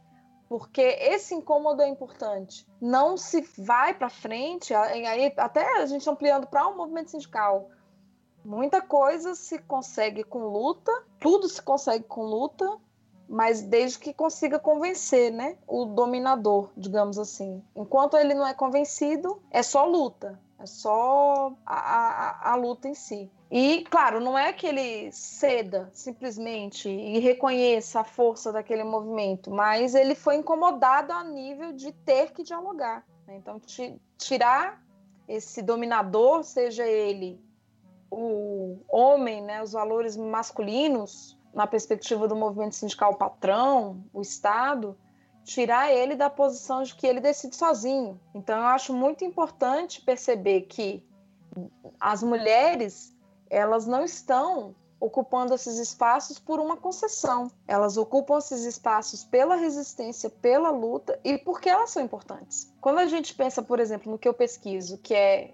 porque 0.53 0.83
esse 0.83 1.33
incômodo 1.33 1.81
é 1.81 1.87
importante. 1.87 2.63
Não 2.79 3.17
se 3.17 3.41
vai 3.57 3.91
para 3.91 4.07
frente, 4.07 4.71
aí 4.71 5.33
até 5.35 5.81
a 5.81 5.85
gente 5.87 6.07
ampliando 6.07 6.45
para 6.45 6.67
um 6.67 6.77
movimento 6.77 7.09
sindical. 7.09 7.71
Muita 8.45 8.79
coisa 8.79 9.33
se 9.33 9.57
consegue 9.57 10.23
com 10.23 10.45
luta, 10.45 10.91
tudo 11.19 11.49
se 11.49 11.59
consegue 11.59 12.03
com 12.03 12.21
luta, 12.21 12.77
mas 13.27 13.63
desde 13.63 13.97
que 13.97 14.13
consiga 14.13 14.59
convencer, 14.59 15.31
né, 15.31 15.57
o 15.65 15.85
dominador, 15.85 16.69
digamos 16.77 17.17
assim. 17.17 17.63
Enquanto 17.75 18.15
ele 18.15 18.35
não 18.35 18.45
é 18.45 18.53
convencido, 18.53 19.41
é 19.49 19.63
só 19.63 19.85
luta, 19.85 20.39
é 20.63 20.65
só 20.65 21.53
a, 21.65 21.75
a, 21.75 22.51
a 22.51 22.55
luta 22.55 22.87
em 22.87 22.95
si. 22.95 23.29
E, 23.51 23.85
claro, 23.89 24.19
não 24.19 24.37
é 24.37 24.51
que 24.51 24.65
ele 24.65 25.11
ceda 25.11 25.89
simplesmente 25.93 26.89
e 26.89 27.19
reconheça 27.19 27.99
a 27.99 28.03
força 28.03 28.51
daquele 28.51 28.83
movimento, 28.83 29.51
mas 29.51 29.93
ele 29.93 30.15
foi 30.15 30.37
incomodado 30.37 31.11
a 31.11 31.23
nível 31.23 31.73
de 31.73 31.91
ter 31.91 32.31
que 32.31 32.43
dialogar. 32.43 33.05
Né? 33.27 33.35
Então, 33.35 33.61
tirar 34.17 34.81
esse 35.27 35.61
dominador, 35.61 36.43
seja 36.43 36.85
ele 36.87 37.39
o 38.09 38.79
homem, 38.87 39.41
né, 39.41 39.61
os 39.61 39.73
valores 39.73 40.15
masculinos, 40.15 41.37
na 41.53 41.67
perspectiva 41.67 42.27
do 42.27 42.35
movimento 42.35 42.75
sindical 42.75 43.15
patrão, 43.15 44.03
o 44.13 44.21
Estado, 44.21 44.97
tirar 45.43 45.91
ele 45.91 46.15
da 46.15 46.29
posição 46.29 46.83
de 46.83 46.95
que 46.95 47.05
ele 47.05 47.19
decide 47.19 47.55
sozinho. 47.55 48.19
Então 48.33 48.57
eu 48.57 48.67
acho 48.67 48.93
muito 48.93 49.23
importante 49.23 50.01
perceber 50.01 50.61
que 50.61 51.05
as 51.99 52.23
mulheres, 52.23 53.15
elas 53.49 53.85
não 53.85 54.03
estão 54.03 54.75
ocupando 54.99 55.53
esses 55.53 55.77
espaços 55.77 56.39
por 56.39 56.59
uma 56.59 56.77
concessão. 56.77 57.51
Elas 57.67 57.97
ocupam 57.97 58.37
esses 58.37 58.63
espaços 58.63 59.25
pela 59.25 59.55
resistência, 59.55 60.29
pela 60.29 60.69
luta 60.69 61.19
e 61.23 61.37
porque 61.37 61.69
elas 61.69 61.89
são 61.89 62.01
importantes. 62.01 62.73
Quando 62.79 62.99
a 62.99 63.05
gente 63.05 63.35
pensa, 63.35 63.61
por 63.61 63.79
exemplo, 63.79 64.11
no 64.11 64.17
que 64.17 64.27
eu 64.27 64.33
pesquiso, 64.33 64.97
que 64.97 65.13
é 65.13 65.53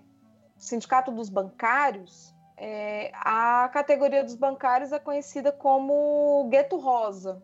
Sindicato 0.56 1.12
dos 1.12 1.30
Bancários, 1.30 2.34
é, 2.56 3.12
a 3.16 3.70
categoria 3.70 4.24
dos 4.24 4.36
bancários 4.36 4.92
é 4.92 5.00
conhecida 5.00 5.50
como 5.50 6.46
gueto 6.50 6.78
rosa 6.78 7.42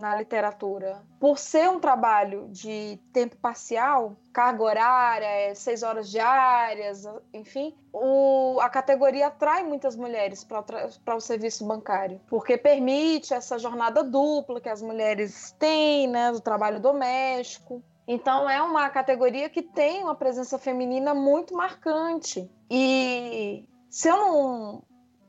na 0.00 0.16
literatura. 0.16 1.02
Por 1.18 1.38
ser 1.38 1.68
um 1.68 1.80
trabalho 1.80 2.48
de 2.50 2.98
tempo 3.12 3.36
parcial, 3.36 4.16
carga 4.32 4.62
horária, 4.62 5.26
é 5.26 5.54
seis 5.54 5.82
horas 5.82 6.10
diárias, 6.10 7.04
enfim, 7.32 7.74
o, 7.92 8.58
a 8.60 8.68
categoria 8.68 9.28
atrai 9.28 9.62
muitas 9.62 9.96
mulheres 9.96 10.44
para 10.44 11.16
o 11.16 11.20
serviço 11.20 11.66
bancário, 11.66 12.20
porque 12.28 12.56
permite 12.56 13.32
essa 13.32 13.58
jornada 13.58 14.02
dupla 14.02 14.60
que 14.60 14.68
as 14.68 14.82
mulheres 14.82 15.54
têm, 15.58 16.06
né, 16.06 16.32
do 16.32 16.40
trabalho 16.40 16.80
doméstico. 16.80 17.82
Então 18.06 18.48
é 18.48 18.62
uma 18.62 18.88
categoria 18.88 19.48
que 19.48 19.62
tem 19.62 20.04
uma 20.04 20.14
presença 20.14 20.58
feminina 20.58 21.12
muito 21.12 21.54
marcante. 21.54 22.48
E 22.70 23.68
se 23.90 24.08
eu 24.08 24.16
não, 24.16 24.82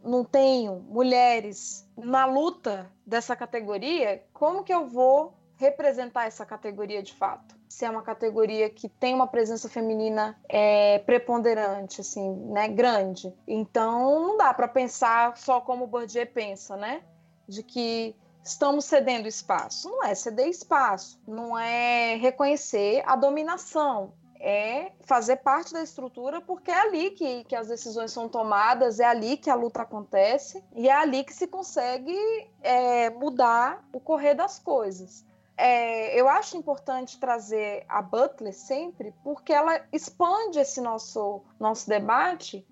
não 0.04 0.24
tenho 0.24 0.80
mulheres 0.90 1.88
na 1.98 2.26
luta 2.26 2.92
dessa 3.06 3.36
categoria, 3.36 4.24
como 4.34 4.64
que 4.64 4.74
eu 4.74 4.88
vou 4.88 5.34
representar 5.58 6.26
essa 6.26 6.46
categoria 6.46 7.02
de 7.02 7.14
fato? 7.14 7.56
Se 7.68 7.84
é 7.84 7.90
uma 7.90 8.02
categoria 8.02 8.70
que 8.70 8.88
tem 8.88 9.14
uma 9.14 9.28
presença 9.28 9.68
feminina 9.68 10.40
é, 10.48 11.00
preponderante, 11.00 12.02
assim, 12.02 12.34
né, 12.48 12.68
grande. 12.68 13.34
Então 13.48 14.22
não 14.22 14.38
dá 14.38 14.54
para 14.54 14.68
pensar 14.68 15.36
só 15.38 15.60
como 15.60 15.84
o 15.84 15.88
Bourdieu 15.88 16.26
pensa, 16.28 16.78
né? 16.78 17.02
De 17.48 17.64
que 17.64 18.16
estamos 18.44 18.86
cedendo 18.86 19.28
espaço. 19.28 19.90
Não 19.90 20.04
é 20.04 20.16
ceder 20.16 20.48
espaço, 20.48 21.20
não 21.28 21.58
é 21.58 22.16
reconhecer 22.16 23.04
a 23.06 23.16
dominação, 23.16 24.14
é 24.40 24.92
fazer 25.02 25.38
parte 25.38 25.74
da 25.74 25.82
estrutura, 25.82 26.42
porque 26.42 26.72
é 26.72 26.80
ali 26.80 27.12
que, 27.12 27.44
que 27.46 27.56
as 27.56 27.68
decisões 27.68 28.12
são 28.12 28.30
tomadas, 28.30 29.00
é 29.00 29.06
ali 29.06 29.38
que 29.38 29.50
a 29.50 29.56
luta 29.56 29.82
acontece 29.82 30.64
e 30.76 30.88
é 30.88 30.94
ali 30.94 31.24
que 31.24 31.34
se 31.34 31.48
consegue 31.48 32.16
é, 32.62 33.10
mudar 33.10 33.88
o 33.94 34.00
correr 34.00 34.34
das 34.34 34.60
coisas. 34.60 35.26
É, 35.58 36.20
eu 36.20 36.30
acho 36.30 36.56
importante 36.56 37.20
trazer 37.20 37.84
a 37.90 38.02
Butler 38.02 38.54
sempre, 38.54 39.14
porque 39.24 39.52
ela 39.52 39.82
expande 39.92 40.60
esse 40.60 40.80
nosso, 40.80 41.42
nosso 41.60 41.90
debate 41.90 42.66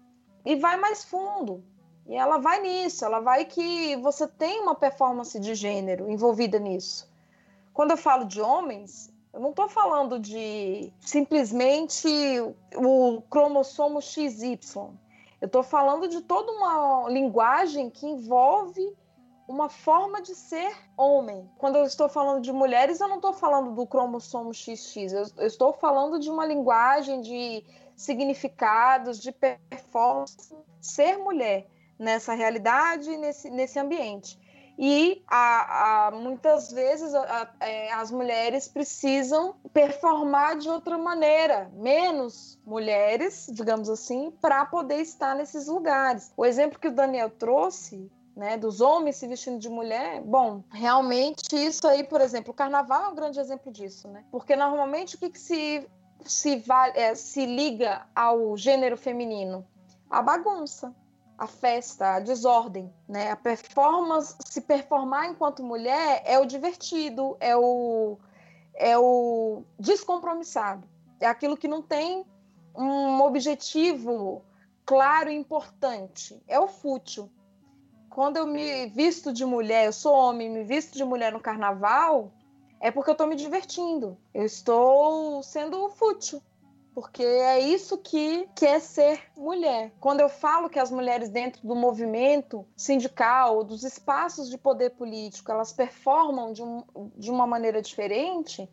e 0.46 0.56
vai 0.56 0.78
mais 0.78 1.04
fundo. 1.04 1.64
E 2.08 2.16
ela 2.16 2.38
vai 2.38 2.62
nisso, 2.62 3.04
ela 3.04 3.20
vai 3.20 3.46
que 3.46 3.96
você 3.98 4.28
tem 4.28 4.62
uma 4.62 4.76
performance 4.76 5.40
de 5.40 5.56
gênero 5.56 6.10
envolvida 6.12 6.60
nisso. 6.60 7.12
Quando 7.74 7.92
eu 7.92 7.98
falo 7.98 8.26
de 8.26 8.40
homens, 8.40 9.12
eu 9.36 9.42
não 9.42 9.50
estou 9.50 9.68
falando 9.68 10.18
de 10.18 10.94
simplesmente 11.02 12.08
o 12.74 13.22
cromossomo 13.30 14.02
XY. 14.02 14.58
Eu 15.42 15.46
estou 15.46 15.62
falando 15.62 16.08
de 16.08 16.22
toda 16.22 16.50
uma 16.54 17.10
linguagem 17.10 17.90
que 17.90 18.08
envolve 18.08 18.96
uma 19.46 19.68
forma 19.68 20.22
de 20.22 20.34
ser 20.34 20.74
homem. 20.96 21.50
Quando 21.58 21.76
eu 21.76 21.84
estou 21.84 22.08
falando 22.08 22.42
de 22.42 22.54
mulheres, 22.54 23.02
eu 23.02 23.10
não 23.10 23.18
estou 23.18 23.34
falando 23.34 23.76
do 23.76 23.86
cromossomo 23.86 24.54
XX. 24.54 24.96
Eu, 25.12 25.46
estou 25.46 25.74
falando 25.74 26.18
de 26.18 26.30
uma 26.30 26.46
linguagem 26.46 27.20
de 27.20 27.62
significados, 27.94 29.20
de 29.20 29.34
performance, 29.34 30.56
ser 30.80 31.18
mulher 31.18 31.68
nessa 32.00 32.34
realidade, 32.34 33.18
nesse, 33.18 33.50
nesse 33.50 33.78
ambiente. 33.78 34.40
E 34.78 35.24
a, 35.28 36.08
a, 36.08 36.12
muitas 36.12 36.72
vezes 36.72 37.14
a, 37.14 37.50
é, 37.62 37.94
as 37.94 38.12
mulheres 38.12 38.68
precisam 38.68 39.56
performar 39.72 40.58
de 40.58 40.70
outra 40.70 40.98
maneira, 40.98 41.72
menos 41.74 42.60
mulheres, 42.66 43.48
digamos 43.52 43.90
assim, 43.90 44.32
para 44.42 44.66
poder 44.66 45.00
estar 45.00 45.36
nesses 45.36 45.68
lugares. 45.68 46.32
O 46.36 46.46
exemplo 46.46 46.80
que 46.80 46.90
o 46.90 46.92
Daniel 46.92 47.30
trouxe 47.30 48.12
né, 48.36 48.58
dos 48.58 48.82
homens 48.82 49.16
se 49.16 49.28
vestindo 49.28 49.60
de 49.60 49.70
mulher, 49.70 50.22
bom, 50.22 50.62
realmente 50.70 51.56
isso 51.56 51.88
aí, 51.88 52.04
por 52.04 52.20
exemplo, 52.20 52.52
o 52.52 52.54
carnaval 52.54 53.06
é 53.06 53.08
um 53.08 53.16
grande 53.16 53.40
exemplo 53.40 53.72
disso, 53.72 54.10
né? 54.10 54.26
Porque 54.30 54.58
normalmente 54.58 55.16
o 55.16 55.20
que, 55.20 55.30
que 55.30 55.40
se, 55.40 55.88
se, 56.26 56.62
é, 56.96 57.16
se 57.16 57.46
liga 57.46 58.06
ao 58.14 58.58
gênero 58.58 58.98
feminino? 58.98 59.66
A 60.10 60.22
bagunça 60.22 60.94
a 61.38 61.48
festa, 61.48 62.16
a 62.16 62.20
desordem, 62.20 62.94
né? 63.08 63.32
A 63.32 63.36
performance, 63.36 64.36
se 64.46 64.62
performar 64.62 65.30
enquanto 65.30 65.64
mulher 65.64 66.22
é 66.26 66.40
o 66.40 66.46
divertido, 66.46 67.36
é 67.40 67.56
o 67.56 68.18
é 68.78 68.98
o 68.98 69.64
descompromissado, 69.80 70.86
é 71.20 71.26
aquilo 71.26 71.56
que 71.56 71.68
não 71.68 71.82
tem 71.82 72.26
um 72.76 73.22
objetivo 73.22 74.44
claro 74.86 75.30
e 75.30 75.36
importante, 75.36 76.42
é 76.46 76.60
o 76.60 76.68
fútil. 76.68 77.30
Quando 78.10 78.38
eu 78.38 78.46
me 78.46 78.88
visto 78.88 79.32
de 79.32 79.46
mulher, 79.46 79.86
eu 79.86 79.94
sou 79.94 80.14
homem, 80.14 80.50
me 80.50 80.64
visto 80.64 80.94
de 80.94 81.06
mulher 81.06 81.32
no 81.32 81.40
carnaval, 81.40 82.32
é 82.80 82.92
porque 82.92 83.10
eu 83.10 83.14
estou 83.14 83.28
me 83.28 83.36
divertindo. 83.36 84.18
Eu 84.34 84.46
estou 84.46 85.42
sendo 85.44 85.90
fútil 85.90 86.42
porque 86.96 87.22
é 87.24 87.60
isso 87.60 87.98
que, 87.98 88.48
que 88.56 88.66
é 88.66 88.80
ser 88.80 89.22
mulher. 89.36 89.92
Quando 90.00 90.22
eu 90.22 90.30
falo 90.30 90.70
que 90.70 90.80
as 90.80 90.90
mulheres 90.90 91.28
dentro 91.28 91.68
do 91.68 91.76
movimento 91.76 92.66
sindical, 92.74 93.66
dos 93.66 93.84
espaços 93.84 94.50
de 94.50 94.58
poder 94.58 94.92
político, 94.92 95.52
elas 95.52 95.74
performam 95.74 96.54
de, 96.54 96.64
um, 96.64 96.84
de 97.18 97.30
uma 97.30 97.46
maneira 97.46 97.82
diferente, 97.82 98.70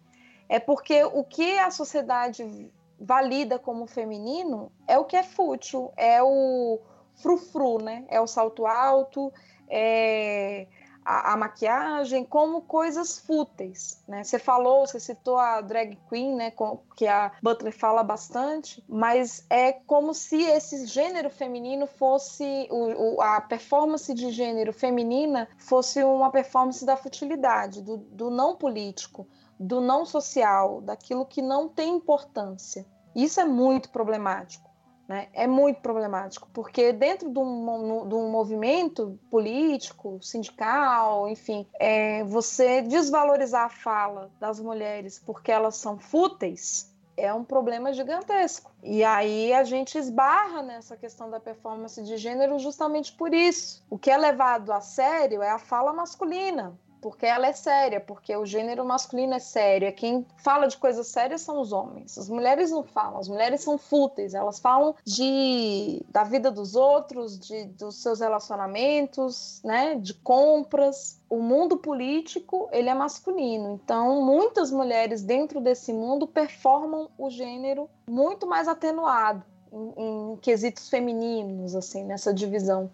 é 0.48 0.60
porque 0.60 1.02
o 1.02 1.24
que 1.24 1.58
a 1.58 1.72
sociedade 1.72 2.70
valida 2.96 3.58
como 3.58 3.88
feminino 3.88 4.70
é 4.86 4.96
o 4.96 5.04
que 5.04 5.16
é 5.16 5.24
fútil, 5.24 5.92
é 5.96 6.22
o 6.22 6.78
frufru, 7.16 7.82
né? 7.82 8.04
É 8.08 8.20
o 8.20 8.28
salto 8.28 8.66
alto, 8.66 9.32
é 9.68 10.68
a, 11.04 11.32
a, 11.32 11.36
maquiagem 11.36 12.24
como 12.24 12.62
coisas 12.62 13.18
fúteis, 13.18 14.02
né? 14.06 14.22
Você 14.22 14.38
falou, 14.38 14.86
você 14.86 15.00
citou 15.00 15.38
a 15.38 15.60
drag 15.60 15.98
queen, 16.08 16.34
né? 16.34 16.52
Que 16.96 17.06
a 17.06 17.32
Butler 17.42 17.76
fala 17.76 18.02
bastante, 18.02 18.82
mas 18.88 19.44
é 19.50 19.72
como 19.72 20.14
se 20.14 20.42
esse 20.42 20.86
gênero 20.86 21.30
feminino 21.30 21.86
fosse 21.86 22.68
o, 22.70 23.16
o, 23.16 23.20
a 23.20 23.40
performance 23.40 24.12
de 24.14 24.30
gênero 24.30 24.72
feminina 24.72 25.48
fosse 25.58 26.02
uma 26.02 26.30
performance 26.30 26.84
da 26.84 26.96
futilidade, 26.96 27.82
do, 27.82 27.98
do 27.98 28.30
não 28.30 28.56
político, 28.56 29.26
do 29.58 29.80
não 29.80 30.04
social, 30.04 30.80
daquilo 30.80 31.26
que 31.26 31.42
não 31.42 31.68
tem 31.68 31.96
importância. 31.96 32.86
Isso 33.14 33.40
é 33.40 33.44
muito 33.44 33.90
problemático. 33.90 34.71
Né? 35.12 35.28
É 35.34 35.46
muito 35.46 35.82
problemático, 35.82 36.48
porque 36.54 36.90
dentro 36.90 37.28
de 37.28 37.38
um, 37.38 38.08
de 38.08 38.14
um 38.14 38.30
movimento 38.30 39.18
político, 39.30 40.18
sindical, 40.22 41.28
enfim, 41.28 41.66
é, 41.78 42.24
você 42.24 42.80
desvalorizar 42.80 43.66
a 43.66 43.68
fala 43.68 44.30
das 44.40 44.58
mulheres 44.58 45.18
porque 45.18 45.52
elas 45.52 45.76
são 45.76 45.98
fúteis 45.98 46.90
é 47.14 47.32
um 47.32 47.44
problema 47.44 47.92
gigantesco. 47.92 48.72
E 48.82 49.04
aí 49.04 49.52
a 49.52 49.64
gente 49.64 49.98
esbarra 49.98 50.62
nessa 50.62 50.96
questão 50.96 51.28
da 51.28 51.38
performance 51.38 52.02
de 52.02 52.16
gênero 52.16 52.58
justamente 52.58 53.12
por 53.12 53.34
isso. 53.34 53.84
O 53.90 53.98
que 53.98 54.10
é 54.10 54.16
levado 54.16 54.72
a 54.72 54.80
sério 54.80 55.42
é 55.42 55.50
a 55.50 55.58
fala 55.58 55.92
masculina 55.92 56.72
porque 57.02 57.26
ela 57.26 57.48
é 57.48 57.52
séria, 57.52 58.00
porque 58.00 58.34
o 58.36 58.46
gênero 58.46 58.84
masculino 58.84 59.34
é 59.34 59.40
sério. 59.40 59.88
É 59.88 59.92
quem 59.92 60.24
fala 60.36 60.68
de 60.68 60.76
coisas 60.76 61.08
sérias 61.08 61.40
são 61.40 61.60
os 61.60 61.72
homens. 61.72 62.16
As 62.16 62.28
mulheres 62.28 62.70
não 62.70 62.84
falam, 62.84 63.18
as 63.18 63.28
mulheres 63.28 63.60
são 63.60 63.76
fúteis, 63.76 64.34
elas 64.34 64.60
falam 64.60 64.94
de 65.04 66.00
da 66.08 66.22
vida 66.22 66.48
dos 66.48 66.76
outros, 66.76 67.36
de 67.36 67.64
dos 67.64 67.96
seus 67.96 68.20
relacionamentos, 68.20 69.60
né, 69.64 69.96
de 69.96 70.14
compras. 70.14 71.20
O 71.28 71.40
mundo 71.40 71.76
político, 71.76 72.68
ele 72.70 72.88
é 72.88 72.94
masculino. 72.94 73.80
Então, 73.82 74.24
muitas 74.24 74.70
mulheres 74.70 75.22
dentro 75.22 75.60
desse 75.60 75.92
mundo 75.92 76.26
performam 76.26 77.10
o 77.18 77.28
gênero 77.30 77.90
muito 78.08 78.46
mais 78.46 78.68
atenuado 78.68 79.42
em, 79.72 79.92
em 79.96 80.36
quesitos 80.36 80.88
femininos, 80.88 81.74
assim, 81.74 82.04
nessa 82.04 82.32
divisão, 82.32 82.88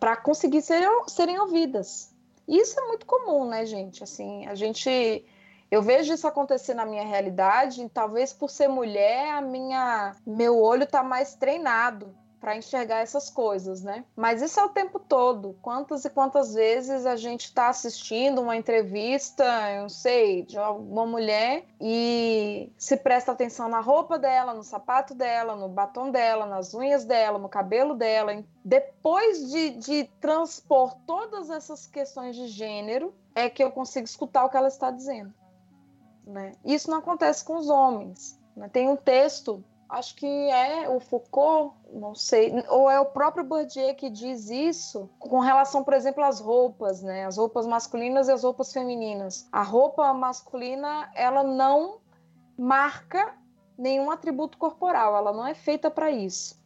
para 0.00 0.16
conseguir 0.16 0.62
ser, 0.62 0.82
serem 1.06 1.38
ouvidas. 1.38 2.15
Isso 2.48 2.78
é 2.78 2.86
muito 2.86 3.06
comum, 3.06 3.48
né, 3.48 3.66
gente? 3.66 4.02
Assim, 4.04 4.46
a 4.46 4.54
gente 4.54 5.24
eu 5.70 5.82
vejo 5.82 6.12
isso 6.14 6.26
acontecer 6.28 6.74
na 6.74 6.86
minha 6.86 7.04
realidade, 7.04 7.82
e 7.82 7.88
talvez 7.88 8.32
por 8.32 8.48
ser 8.50 8.68
mulher, 8.68 9.30
a 9.30 9.40
minha 9.40 10.14
meu 10.26 10.60
olho 10.60 10.84
está 10.84 11.02
mais 11.02 11.34
treinado 11.34 12.14
para 12.40 12.56
enxergar 12.56 13.00
essas 13.00 13.30
coisas, 13.30 13.82
né? 13.82 14.04
Mas 14.14 14.42
isso 14.42 14.60
é 14.60 14.64
o 14.64 14.68
tempo 14.68 14.98
todo. 14.98 15.56
Quantas 15.62 16.04
e 16.04 16.10
quantas 16.10 16.54
vezes 16.54 17.06
a 17.06 17.16
gente 17.16 17.46
está 17.46 17.68
assistindo 17.68 18.40
uma 18.40 18.56
entrevista, 18.56 19.44
eu 19.72 19.82
não 19.82 19.88
sei, 19.88 20.42
de 20.42 20.58
uma 20.58 21.06
mulher 21.06 21.64
e 21.80 22.72
se 22.76 22.96
presta 22.96 23.32
atenção 23.32 23.68
na 23.68 23.80
roupa 23.80 24.18
dela, 24.18 24.54
no 24.54 24.62
sapato 24.62 25.14
dela, 25.14 25.56
no 25.56 25.68
batom 25.68 26.10
dela, 26.10 26.46
nas 26.46 26.74
unhas 26.74 27.04
dela, 27.04 27.38
no 27.38 27.48
cabelo 27.48 27.94
dela. 27.94 28.44
Depois 28.64 29.50
de, 29.50 29.70
de 29.70 30.04
transpor 30.20 30.94
todas 31.06 31.50
essas 31.50 31.86
questões 31.86 32.36
de 32.36 32.48
gênero, 32.48 33.14
é 33.34 33.50
que 33.50 33.62
eu 33.62 33.70
consigo 33.70 34.04
escutar 34.04 34.44
o 34.44 34.48
que 34.48 34.56
ela 34.56 34.68
está 34.68 34.90
dizendo. 34.90 35.32
Né? 36.26 36.52
Isso 36.64 36.90
não 36.90 36.98
acontece 36.98 37.44
com 37.44 37.56
os 37.56 37.68
homens. 37.68 38.38
Né? 38.56 38.68
Tem 38.68 38.88
um 38.88 38.96
texto 38.96 39.62
acho 39.88 40.16
que 40.16 40.26
é 40.26 40.88
o 40.88 41.00
Foucault, 41.00 41.74
não 41.92 42.14
sei, 42.14 42.52
ou 42.68 42.90
é 42.90 42.98
o 43.00 43.06
próprio 43.06 43.44
Bourdieu 43.44 43.94
que 43.94 44.10
diz 44.10 44.50
isso 44.50 45.08
com 45.18 45.38
relação, 45.40 45.84
por 45.84 45.94
exemplo, 45.94 46.24
às 46.24 46.40
roupas, 46.40 47.02
né? 47.02 47.24
As 47.24 47.36
roupas 47.36 47.66
masculinas 47.66 48.28
e 48.28 48.32
as 48.32 48.42
roupas 48.42 48.72
femininas. 48.72 49.48
A 49.52 49.62
roupa 49.62 50.12
masculina, 50.12 51.10
ela 51.14 51.42
não 51.42 51.98
marca 52.58 53.34
nenhum 53.78 54.10
atributo 54.10 54.58
corporal, 54.58 55.16
ela 55.16 55.32
não 55.32 55.46
é 55.46 55.54
feita 55.54 55.90
para 55.90 56.10
isso. 56.10 56.64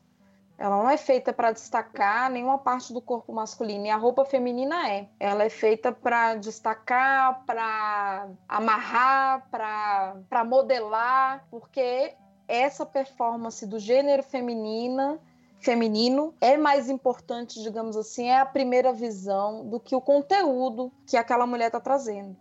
Ela 0.60 0.76
não 0.76 0.90
é 0.90 0.98
feita 0.98 1.32
para 1.32 1.52
destacar 1.52 2.30
nenhuma 2.30 2.58
parte 2.58 2.92
do 2.92 3.00
corpo 3.00 3.32
masculino 3.32 3.86
e 3.86 3.90
a 3.90 3.96
roupa 3.96 4.26
feminina 4.26 4.90
é. 4.90 5.08
Ela 5.18 5.44
é 5.44 5.48
feita 5.48 5.90
para 5.90 6.34
destacar, 6.34 7.42
para 7.46 8.28
amarrar, 8.46 9.48
para 9.50 10.44
modelar, 10.44 11.46
porque 11.50 12.14
essa 12.50 12.84
performance 12.84 13.64
do 13.66 13.78
gênero 13.78 14.22
feminina 14.22 15.20
feminino 15.60 16.34
é 16.40 16.56
mais 16.56 16.88
importante, 16.88 17.62
digamos 17.62 17.96
assim, 17.96 18.28
é 18.28 18.40
a 18.40 18.46
primeira 18.46 18.92
visão 18.92 19.66
do 19.66 19.78
que 19.78 19.94
o 19.94 20.00
conteúdo 20.00 20.90
que 21.06 21.16
aquela 21.16 21.46
mulher 21.46 21.66
está 21.66 21.78
trazendo. 21.78 22.36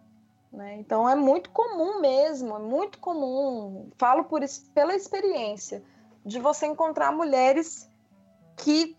Né? 0.52 0.78
Então 0.78 1.08
é 1.08 1.16
muito 1.16 1.50
comum 1.52 2.00
mesmo, 2.00 2.56
é 2.56 2.60
muito 2.60 2.98
comum, 3.00 3.90
falo 3.98 4.24
por, 4.24 4.42
pela 4.74 4.96
experiência, 4.96 5.84
de 6.26 6.40
você 6.40 6.66
encontrar 6.66 7.12
mulheres 7.12 7.90
que, 8.56 8.96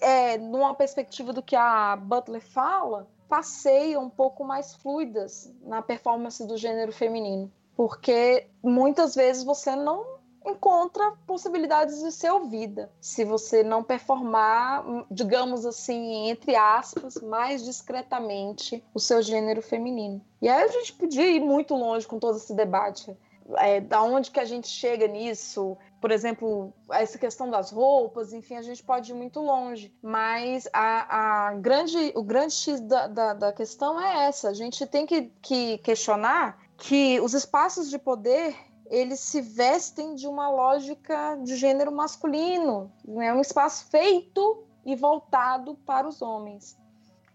é, 0.00 0.38
numa 0.38 0.74
perspectiva 0.74 1.32
do 1.32 1.42
que 1.42 1.56
a 1.56 1.96
Butler 1.96 2.42
fala, 2.42 3.08
passeiam 3.28 4.04
um 4.04 4.10
pouco 4.10 4.44
mais 4.44 4.74
fluidas 4.74 5.52
na 5.62 5.82
performance 5.82 6.46
do 6.46 6.56
gênero 6.56 6.92
feminino. 6.92 7.50
Porque 7.76 8.46
muitas 8.62 9.14
vezes 9.14 9.42
você 9.42 9.74
não 9.74 10.13
encontra 10.44 11.12
possibilidades 11.26 12.02
de 12.02 12.12
ser 12.12 12.30
ouvida. 12.30 12.90
Se 13.00 13.24
você 13.24 13.62
não 13.62 13.82
performar, 13.82 14.84
digamos 15.10 15.64
assim, 15.64 16.28
entre 16.28 16.54
aspas, 16.54 17.16
mais 17.16 17.64
discretamente 17.64 18.84
o 18.92 19.00
seu 19.00 19.22
gênero 19.22 19.62
feminino. 19.62 20.20
E 20.40 20.48
aí 20.48 20.62
a 20.62 20.68
gente 20.68 20.92
podia 20.92 21.26
ir 21.26 21.40
muito 21.40 21.74
longe 21.74 22.06
com 22.06 22.18
todo 22.18 22.36
esse 22.36 22.54
debate. 22.54 23.16
É, 23.58 23.78
da 23.78 24.02
onde 24.02 24.30
que 24.30 24.40
a 24.40 24.44
gente 24.44 24.68
chega 24.68 25.06
nisso? 25.06 25.76
Por 26.00 26.10
exemplo, 26.10 26.72
essa 26.90 27.18
questão 27.18 27.50
das 27.50 27.70
roupas, 27.70 28.32
enfim, 28.32 28.56
a 28.56 28.62
gente 28.62 28.82
pode 28.82 29.12
ir 29.12 29.14
muito 29.14 29.40
longe. 29.40 29.94
Mas 30.02 30.66
a, 30.72 31.48
a 31.48 31.54
grande, 31.54 32.12
o 32.14 32.22
grande 32.22 32.54
X 32.54 32.80
da, 32.80 33.06
da, 33.06 33.34
da 33.34 33.52
questão 33.52 34.00
é 34.00 34.26
essa. 34.28 34.48
A 34.48 34.54
gente 34.54 34.86
tem 34.86 35.06
que, 35.06 35.30
que 35.42 35.78
questionar 35.78 36.58
que 36.76 37.20
os 37.20 37.34
espaços 37.34 37.90
de 37.90 37.98
poder 37.98 38.56
eles 38.94 39.18
se 39.18 39.40
vestem 39.40 40.14
de 40.14 40.28
uma 40.28 40.48
lógica 40.48 41.36
de 41.42 41.56
gênero 41.56 41.90
masculino, 41.90 42.92
é 43.18 43.34
um 43.34 43.40
espaço 43.40 43.86
feito 43.86 44.64
e 44.86 44.94
voltado 44.94 45.74
para 45.84 46.06
os 46.06 46.22
homens. 46.22 46.78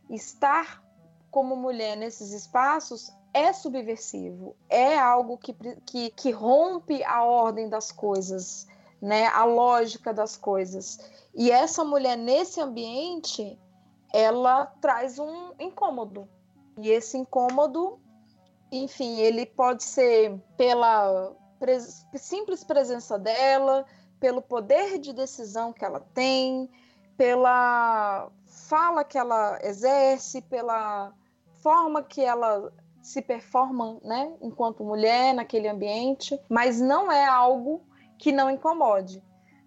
Estar 0.10 0.82
como 1.30 1.58
mulher 1.58 1.98
nesses 1.98 2.32
espaços 2.32 3.14
é 3.34 3.52
subversivo, 3.52 4.56
é 4.70 4.98
algo 4.98 5.38
que, 5.38 5.54
que, 5.86 6.10
que 6.12 6.32
rompe 6.32 7.04
a 7.04 7.24
ordem 7.24 7.68
das 7.68 7.92
coisas, 7.92 8.66
né, 9.02 9.28
a 9.28 9.44
lógica 9.44 10.14
das 10.14 10.38
coisas. 10.38 10.98
E 11.36 11.52
essa 11.52 11.84
mulher 11.84 12.18
nesse 12.18 12.62
ambiente, 12.62 13.60
ela 14.14 14.66
traz 14.82 15.20
um 15.20 15.52
incômodo. 15.60 16.28
E 16.78 16.90
esse 16.90 17.18
incômodo 17.18 18.00
enfim, 18.72 19.18
ele 19.20 19.46
pode 19.46 19.84
ser 19.84 20.40
pela 20.56 21.36
pres 21.60 22.06
simples 22.16 22.64
presença 22.64 23.20
dela, 23.20 23.86
pelo 24.20 24.42
poder 24.42 24.98
de 24.98 25.14
decisão 25.14 25.72
que 25.74 25.84
ela 25.84 26.00
tem, 26.00 26.70
pela 27.18 28.30
fala 28.70 29.04
que 29.04 29.18
ela 29.18 29.60
exerce, 29.62 30.42
pela 30.42 31.14
forma 31.62 32.02
que 32.02 32.22
ela 32.22 32.72
se 33.02 33.22
performa, 33.22 33.98
né, 34.04 34.34
enquanto 34.42 34.84
mulher 34.84 35.34
naquele 35.34 35.68
ambiente, 35.68 36.40
mas 36.50 36.80
não 36.80 37.12
é 37.12 37.26
algo 37.26 37.82
que 38.18 38.32
não 38.32 38.50
incomode. 38.50 39.24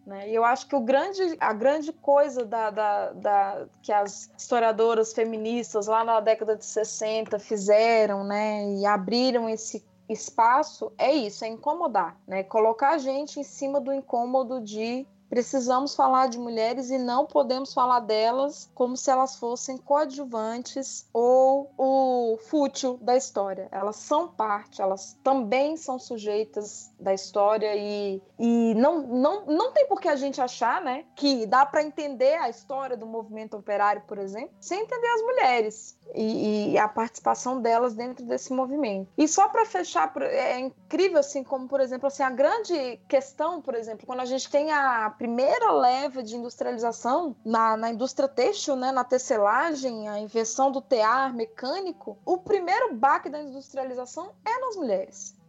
Né? 0.07 0.31
E 0.31 0.35
eu 0.35 0.45
acho 0.45 0.67
que 0.67 0.75
o 0.75 0.81
grande, 0.81 1.37
a 1.39 1.53
grande 1.53 1.93
coisa 1.93 2.45
da, 2.45 2.71
da, 2.71 3.13
da, 3.13 3.67
que 3.83 3.93
as 3.93 4.31
historiadoras 4.37 5.13
feministas 5.13 5.87
lá 5.87 6.05
na 6.05 6.21
década 6.21 6.57
de 6.57 6.65
60 6.65 7.39
fizeram 7.39 8.25
né, 8.25 8.65
e 8.77 8.87
abriram 8.87 9.49
esse 9.49 9.85
espaço 10.13 10.93
é 10.97 11.13
isso, 11.13 11.45
é 11.45 11.49
incomodar, 11.49 12.17
né? 12.27 12.43
Colocar 12.43 12.91
a 12.91 12.99
gente 12.99 13.41
em 13.41 13.45
cima 13.45 13.81
do 13.81 13.93
incômodo 13.93 14.61
de 14.61 15.07
Precisamos 15.33 15.95
falar 15.95 16.29
de 16.29 16.39
mulheres 16.39 16.91
e 16.91 16.99
não 16.99 17.25
podemos 17.25 17.73
falar 17.73 18.01
delas 18.01 18.71
como 18.75 18.99
se 18.99 19.11
elas 19.11 19.35
fossem 19.37 19.79
coadjuvantes 19.79 21.09
ou 21.11 21.73
o 21.79 22.37
fútil 22.37 22.99
da 23.01 23.17
história. 23.17 23.67
Elas 23.73 23.97
são 23.97 24.29
parte, 24.29 24.83
elas 24.83 25.17
também 25.25 25.75
são 25.79 25.99
sujeitas 25.99 26.93
da 27.01 27.15
história 27.15 27.75
e, 27.75 28.23
e 28.39 28.75
não, 28.75 29.05
não, 29.05 29.47
não 29.47 29.73
tem 29.73 29.87
por 29.87 30.03
que 30.03 30.09
a 30.09 30.17
gente 30.17 30.39
achar 30.39 30.83
né, 30.83 31.07
que 31.17 31.47
dá 31.47 31.65
para 31.65 31.83
entender 31.83 32.35
a 32.35 32.51
história 32.51 32.95
do 32.95 33.07
movimento 33.07 33.57
operário, 33.57 34.03
por 34.07 34.19
exemplo, 34.19 34.55
sem 34.61 34.83
entender 34.83 35.09
as 35.09 35.23
mulheres 35.23 35.99
e, 36.15 36.73
e 36.73 36.79
a 36.79 36.89
participação 36.89 37.61
delas 37.61 37.95
dentro 37.95 38.25
desse 38.25 38.53
movimento. 38.53 39.09
E 39.17 39.27
só 39.27 39.49
para 39.49 39.65
fechar, 39.65 40.13
é 40.21 40.59
incrível 40.59 41.19
assim 41.19 41.43
como, 41.43 41.69
por 41.69 41.81
exemplo, 41.81 42.07
assim, 42.07 42.23
a 42.23 42.31
grande 42.31 43.01
questão, 43.09 43.61
por 43.61 43.75
exemplo, 43.75 44.07
quando 44.07 44.21
a 44.21 44.25
gente 44.25 44.51
tem 44.51 44.71
a 44.71 45.11
primeira 45.11 45.73
leva 45.73 46.23
de 46.23 46.37
industrialização 46.37 47.35
na, 47.45 47.77
na 47.77 47.91
indústria 47.91 48.29
têxtil, 48.29 48.77
né, 48.77 48.93
na 48.93 49.05
tecelagem, 49.05 50.09
a 50.09 50.19
invenção 50.19 50.71
do 50.71 50.81
tear 50.81 51.35
mecânico, 51.35 52.19
o 52.25 52.39
primeiro 52.39 52.95
baque 52.95 53.29
da 53.29 53.41
industrialização 53.41 54.33
é 54.45 54.61
nas 54.61 54.77
mulheres 54.77 55.42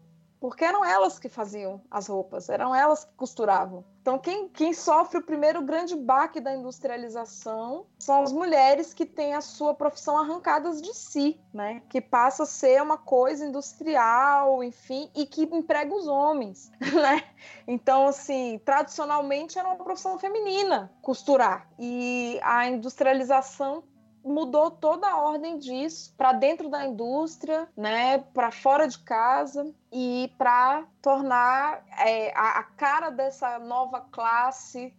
porque 0.44 0.66
eram 0.66 0.84
elas 0.84 1.18
que 1.18 1.30
faziam 1.30 1.80
as 1.90 2.08
roupas, 2.08 2.50
eram 2.50 2.76
elas 2.76 3.06
que 3.06 3.14
costuravam. 3.16 3.86
Então, 4.02 4.20
quem, 4.20 4.50
quem 4.50 4.74
sofre 4.74 5.20
o 5.20 5.24
primeiro 5.24 5.62
grande 5.62 5.96
baque 5.96 6.42
da 6.42 6.54
industrialização 6.54 7.86
são 7.98 8.22
as 8.24 8.34
mulheres 8.34 8.94
que 8.94 9.06
têm 9.06 9.36
a 9.36 9.40
sua 9.40 9.74
profissão 9.74 10.18
arrancadas 10.18 10.82
de 10.82 10.94
si, 10.94 11.40
né? 11.54 11.82
Que 11.88 12.02
passa 12.02 12.44
a 12.44 12.46
ser 12.46 12.82
uma 12.82 12.98
coisa 12.98 13.46
industrial, 13.46 14.62
enfim, 14.62 15.10
e 15.16 15.26
que 15.26 15.44
emprega 15.44 15.96
os 15.96 16.08
homens, 16.08 16.70
né? 16.94 17.24
Então, 17.66 18.08
assim, 18.08 18.60
tradicionalmente 18.66 19.58
era 19.58 19.70
uma 19.70 19.78
profissão 19.78 20.20
feminina 20.20 20.92
costurar. 21.02 21.70
E 21.80 22.38
a 22.44 22.68
industrialização 22.68 23.82
mudou 24.24 24.72
toda 24.72 25.08
a 25.08 25.22
ordem 25.22 25.58
disso 25.58 26.14
para 26.18 26.34
dentro 26.34 26.70
da 26.70 26.86
indústria, 26.86 27.68
né, 27.76 28.18
para 28.18 28.52
fora 28.52 28.88
de 28.88 28.98
casa 29.00 29.74
e 29.94 30.34
para 30.40 30.88
tornar 31.04 31.86
é, 32.00 32.36
a, 32.36 32.60
a, 32.60 32.64
cara 32.64 33.12
dessa 33.12 33.60
nova 33.60 34.02
classe 34.12 34.92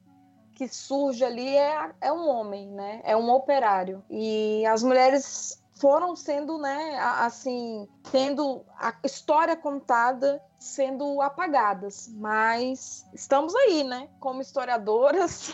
que 0.54 0.68
surge 0.68 1.24
ali 1.24 1.56
é, 1.56 1.90
é 2.00 2.12
um 2.12 2.28
homem, 2.28 2.70
né, 2.70 3.00
é 3.02 3.16
um 3.16 3.28
operário. 3.28 4.04
E 4.08 4.64
as 4.66 4.84
mulheres 4.84 5.60
foram 5.80 6.14
sendo, 6.14 6.58
né, 6.58 6.96
assim, 7.18 7.88
tendo 8.12 8.64
a 8.78 8.94
história 9.02 9.56
contada 9.56 10.40
sendo 10.60 11.20
apagadas, 11.20 12.08
mas 12.14 13.04
estamos 13.12 13.52
aí, 13.56 13.82
né, 13.82 14.08
como 14.20 14.40
historiadoras 14.40 15.52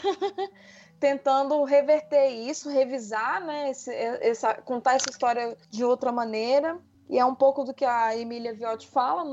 tentando 1.01 1.65
reverter 1.65 2.29
isso, 2.29 2.69
revisar, 2.69 3.43
né, 3.43 3.71
esse, 3.71 3.91
essa, 3.91 4.55
contar 4.55 4.97
essa 4.97 5.09
história 5.09 5.57
de 5.71 5.83
outra 5.83 6.12
maneira. 6.12 6.79
E 7.11 7.19
é 7.19 7.24
um 7.24 7.35
pouco 7.35 7.65
do 7.65 7.74
que 7.74 7.85
a 7.85 8.16
Emília 8.16 8.55
Viotti 8.55 8.87
fala, 8.87 9.24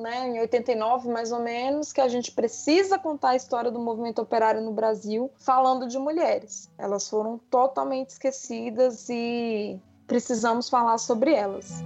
né, 0.00 0.28
em 0.28 0.40
89 0.40 1.10
mais 1.10 1.30
ou 1.30 1.40
menos, 1.40 1.92
que 1.92 2.00
a 2.00 2.08
gente 2.08 2.32
precisa 2.32 2.98
contar 2.98 3.30
a 3.30 3.36
história 3.36 3.70
do 3.70 3.78
movimento 3.78 4.22
operário 4.22 4.62
no 4.62 4.72
Brasil 4.72 5.30
falando 5.36 5.86
de 5.86 5.98
mulheres. 5.98 6.70
Elas 6.78 7.06
foram 7.06 7.38
totalmente 7.50 8.10
esquecidas 8.10 9.10
e 9.10 9.78
precisamos 10.06 10.70
falar 10.70 10.96
sobre 10.96 11.34
elas. 11.34 11.82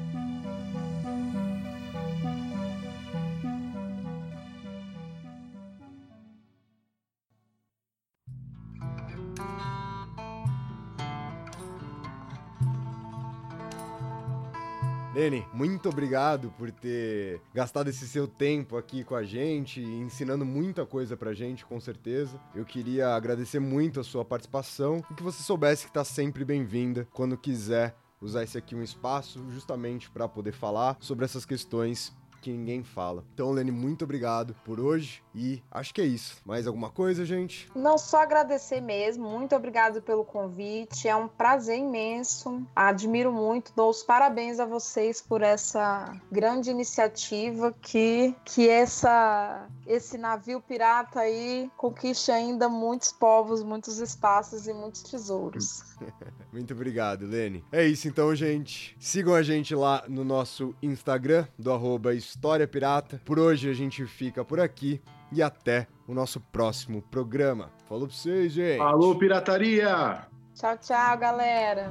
Lene, 15.23 15.47
muito 15.53 15.89
obrigado 15.89 16.53
por 16.59 16.73
ter 16.73 17.41
gastado 17.55 17.89
esse 17.89 18.09
seu 18.09 18.27
tempo 18.27 18.77
aqui 18.77 19.05
com 19.05 19.15
a 19.15 19.23
gente, 19.23 19.81
ensinando 19.81 20.45
muita 20.45 20.85
coisa 20.85 21.17
pra 21.17 21.33
gente, 21.33 21.65
com 21.65 21.79
certeza. 21.79 22.41
Eu 22.53 22.65
queria 22.65 23.15
agradecer 23.15 23.61
muito 23.61 24.01
a 24.01 24.05
sua 24.05 24.25
participação 24.25 25.01
e 25.09 25.15
que 25.15 25.23
você 25.23 25.41
soubesse 25.41 25.87
que 25.87 25.93
tá 25.93 26.03
sempre 26.03 26.45
bem-vinda 26.45 27.07
quando 27.13 27.39
quiser 27.39 27.95
usar 28.21 28.43
esse 28.43 28.59
aqui 28.59 28.75
um 28.75 28.83
espaço 28.83 29.49
justamente 29.51 30.11
para 30.11 30.27
poder 30.27 30.51
falar 30.51 30.97
sobre 30.99 31.25
essas 31.25 31.47
questões 31.47 32.13
que 32.41 32.51
ninguém 32.51 32.83
fala. 32.83 33.25
Então, 33.33 33.53
Lene, 33.53 33.71
muito 33.71 34.03
obrigado 34.03 34.57
por 34.65 34.81
hoje 34.81 35.23
e 35.35 35.63
acho 35.71 35.95
que 35.95 36.01
é 36.01 36.05
isso. 36.05 36.37
Mais 36.45 36.67
alguma 36.67 36.91
coisa, 36.91 37.25
gente? 37.25 37.69
Não, 37.75 37.97
só 37.97 38.23
agradecer 38.23 38.81
mesmo. 38.81 39.29
Muito 39.29 39.55
obrigado 39.55 40.03
pelo 40.03 40.25
convite. 40.25 41.09
É 41.09 41.17
um 41.17 41.29
prazer 41.29 41.79
imenso. 41.79 42.63
Admiro 42.75 43.33
muito. 43.33 43.73
Dou 43.75 43.91
os 43.91 44.03
parabéns 44.03 44.61
a 44.61 44.67
vocês 44.67 45.21
por 45.21 45.43
essa 45.43 46.15
grande 46.31 46.71
iniciativa 46.71 47.75
que 47.81 48.35
que 48.45 48.69
essa 48.69 49.69
esse 49.87 50.19
navio 50.19 50.61
pirata 50.61 51.21
aí 51.21 51.71
conquiste 51.77 52.31
ainda 52.31 52.69
muitos 52.69 53.13
povos, 53.13 53.63
muitos 53.63 53.99
espaços 53.99 54.67
e 54.67 54.73
muitos 54.73 55.03
tesouros. 55.03 55.83
muito 56.53 56.73
obrigado, 56.75 57.27
Lene. 57.27 57.65
É 57.73 57.85
isso 57.87 58.09
então, 58.09 58.35
gente. 58.35 58.97
Sigam 58.99 59.35
a 59.35 59.43
gente 59.43 59.75
lá 59.75 60.05
no 60.09 60.25
nosso 60.25 60.75
Instagram 60.83 61.47
do 61.59 61.73
arroba 61.73 62.15
História 62.15 62.67
Pirata. 62.69 63.21
Por 63.25 63.39
hoje 63.39 63.69
a 63.69 63.75
gente 63.75 64.07
fica 64.07 64.45
por 64.45 64.61
aqui 64.61 65.01
e 65.33 65.43
até 65.43 65.87
o 66.07 66.15
nosso 66.15 66.41
próximo 66.41 67.03
programa. 67.03 67.71
Falou 67.89 68.07
pra 68.07 68.17
vocês, 68.17 68.53
gente. 68.53 68.79
Falou, 68.79 69.19
pirataria! 69.19 70.27
Tchau, 70.55 70.77
tchau, 70.79 71.19
galera. 71.19 71.91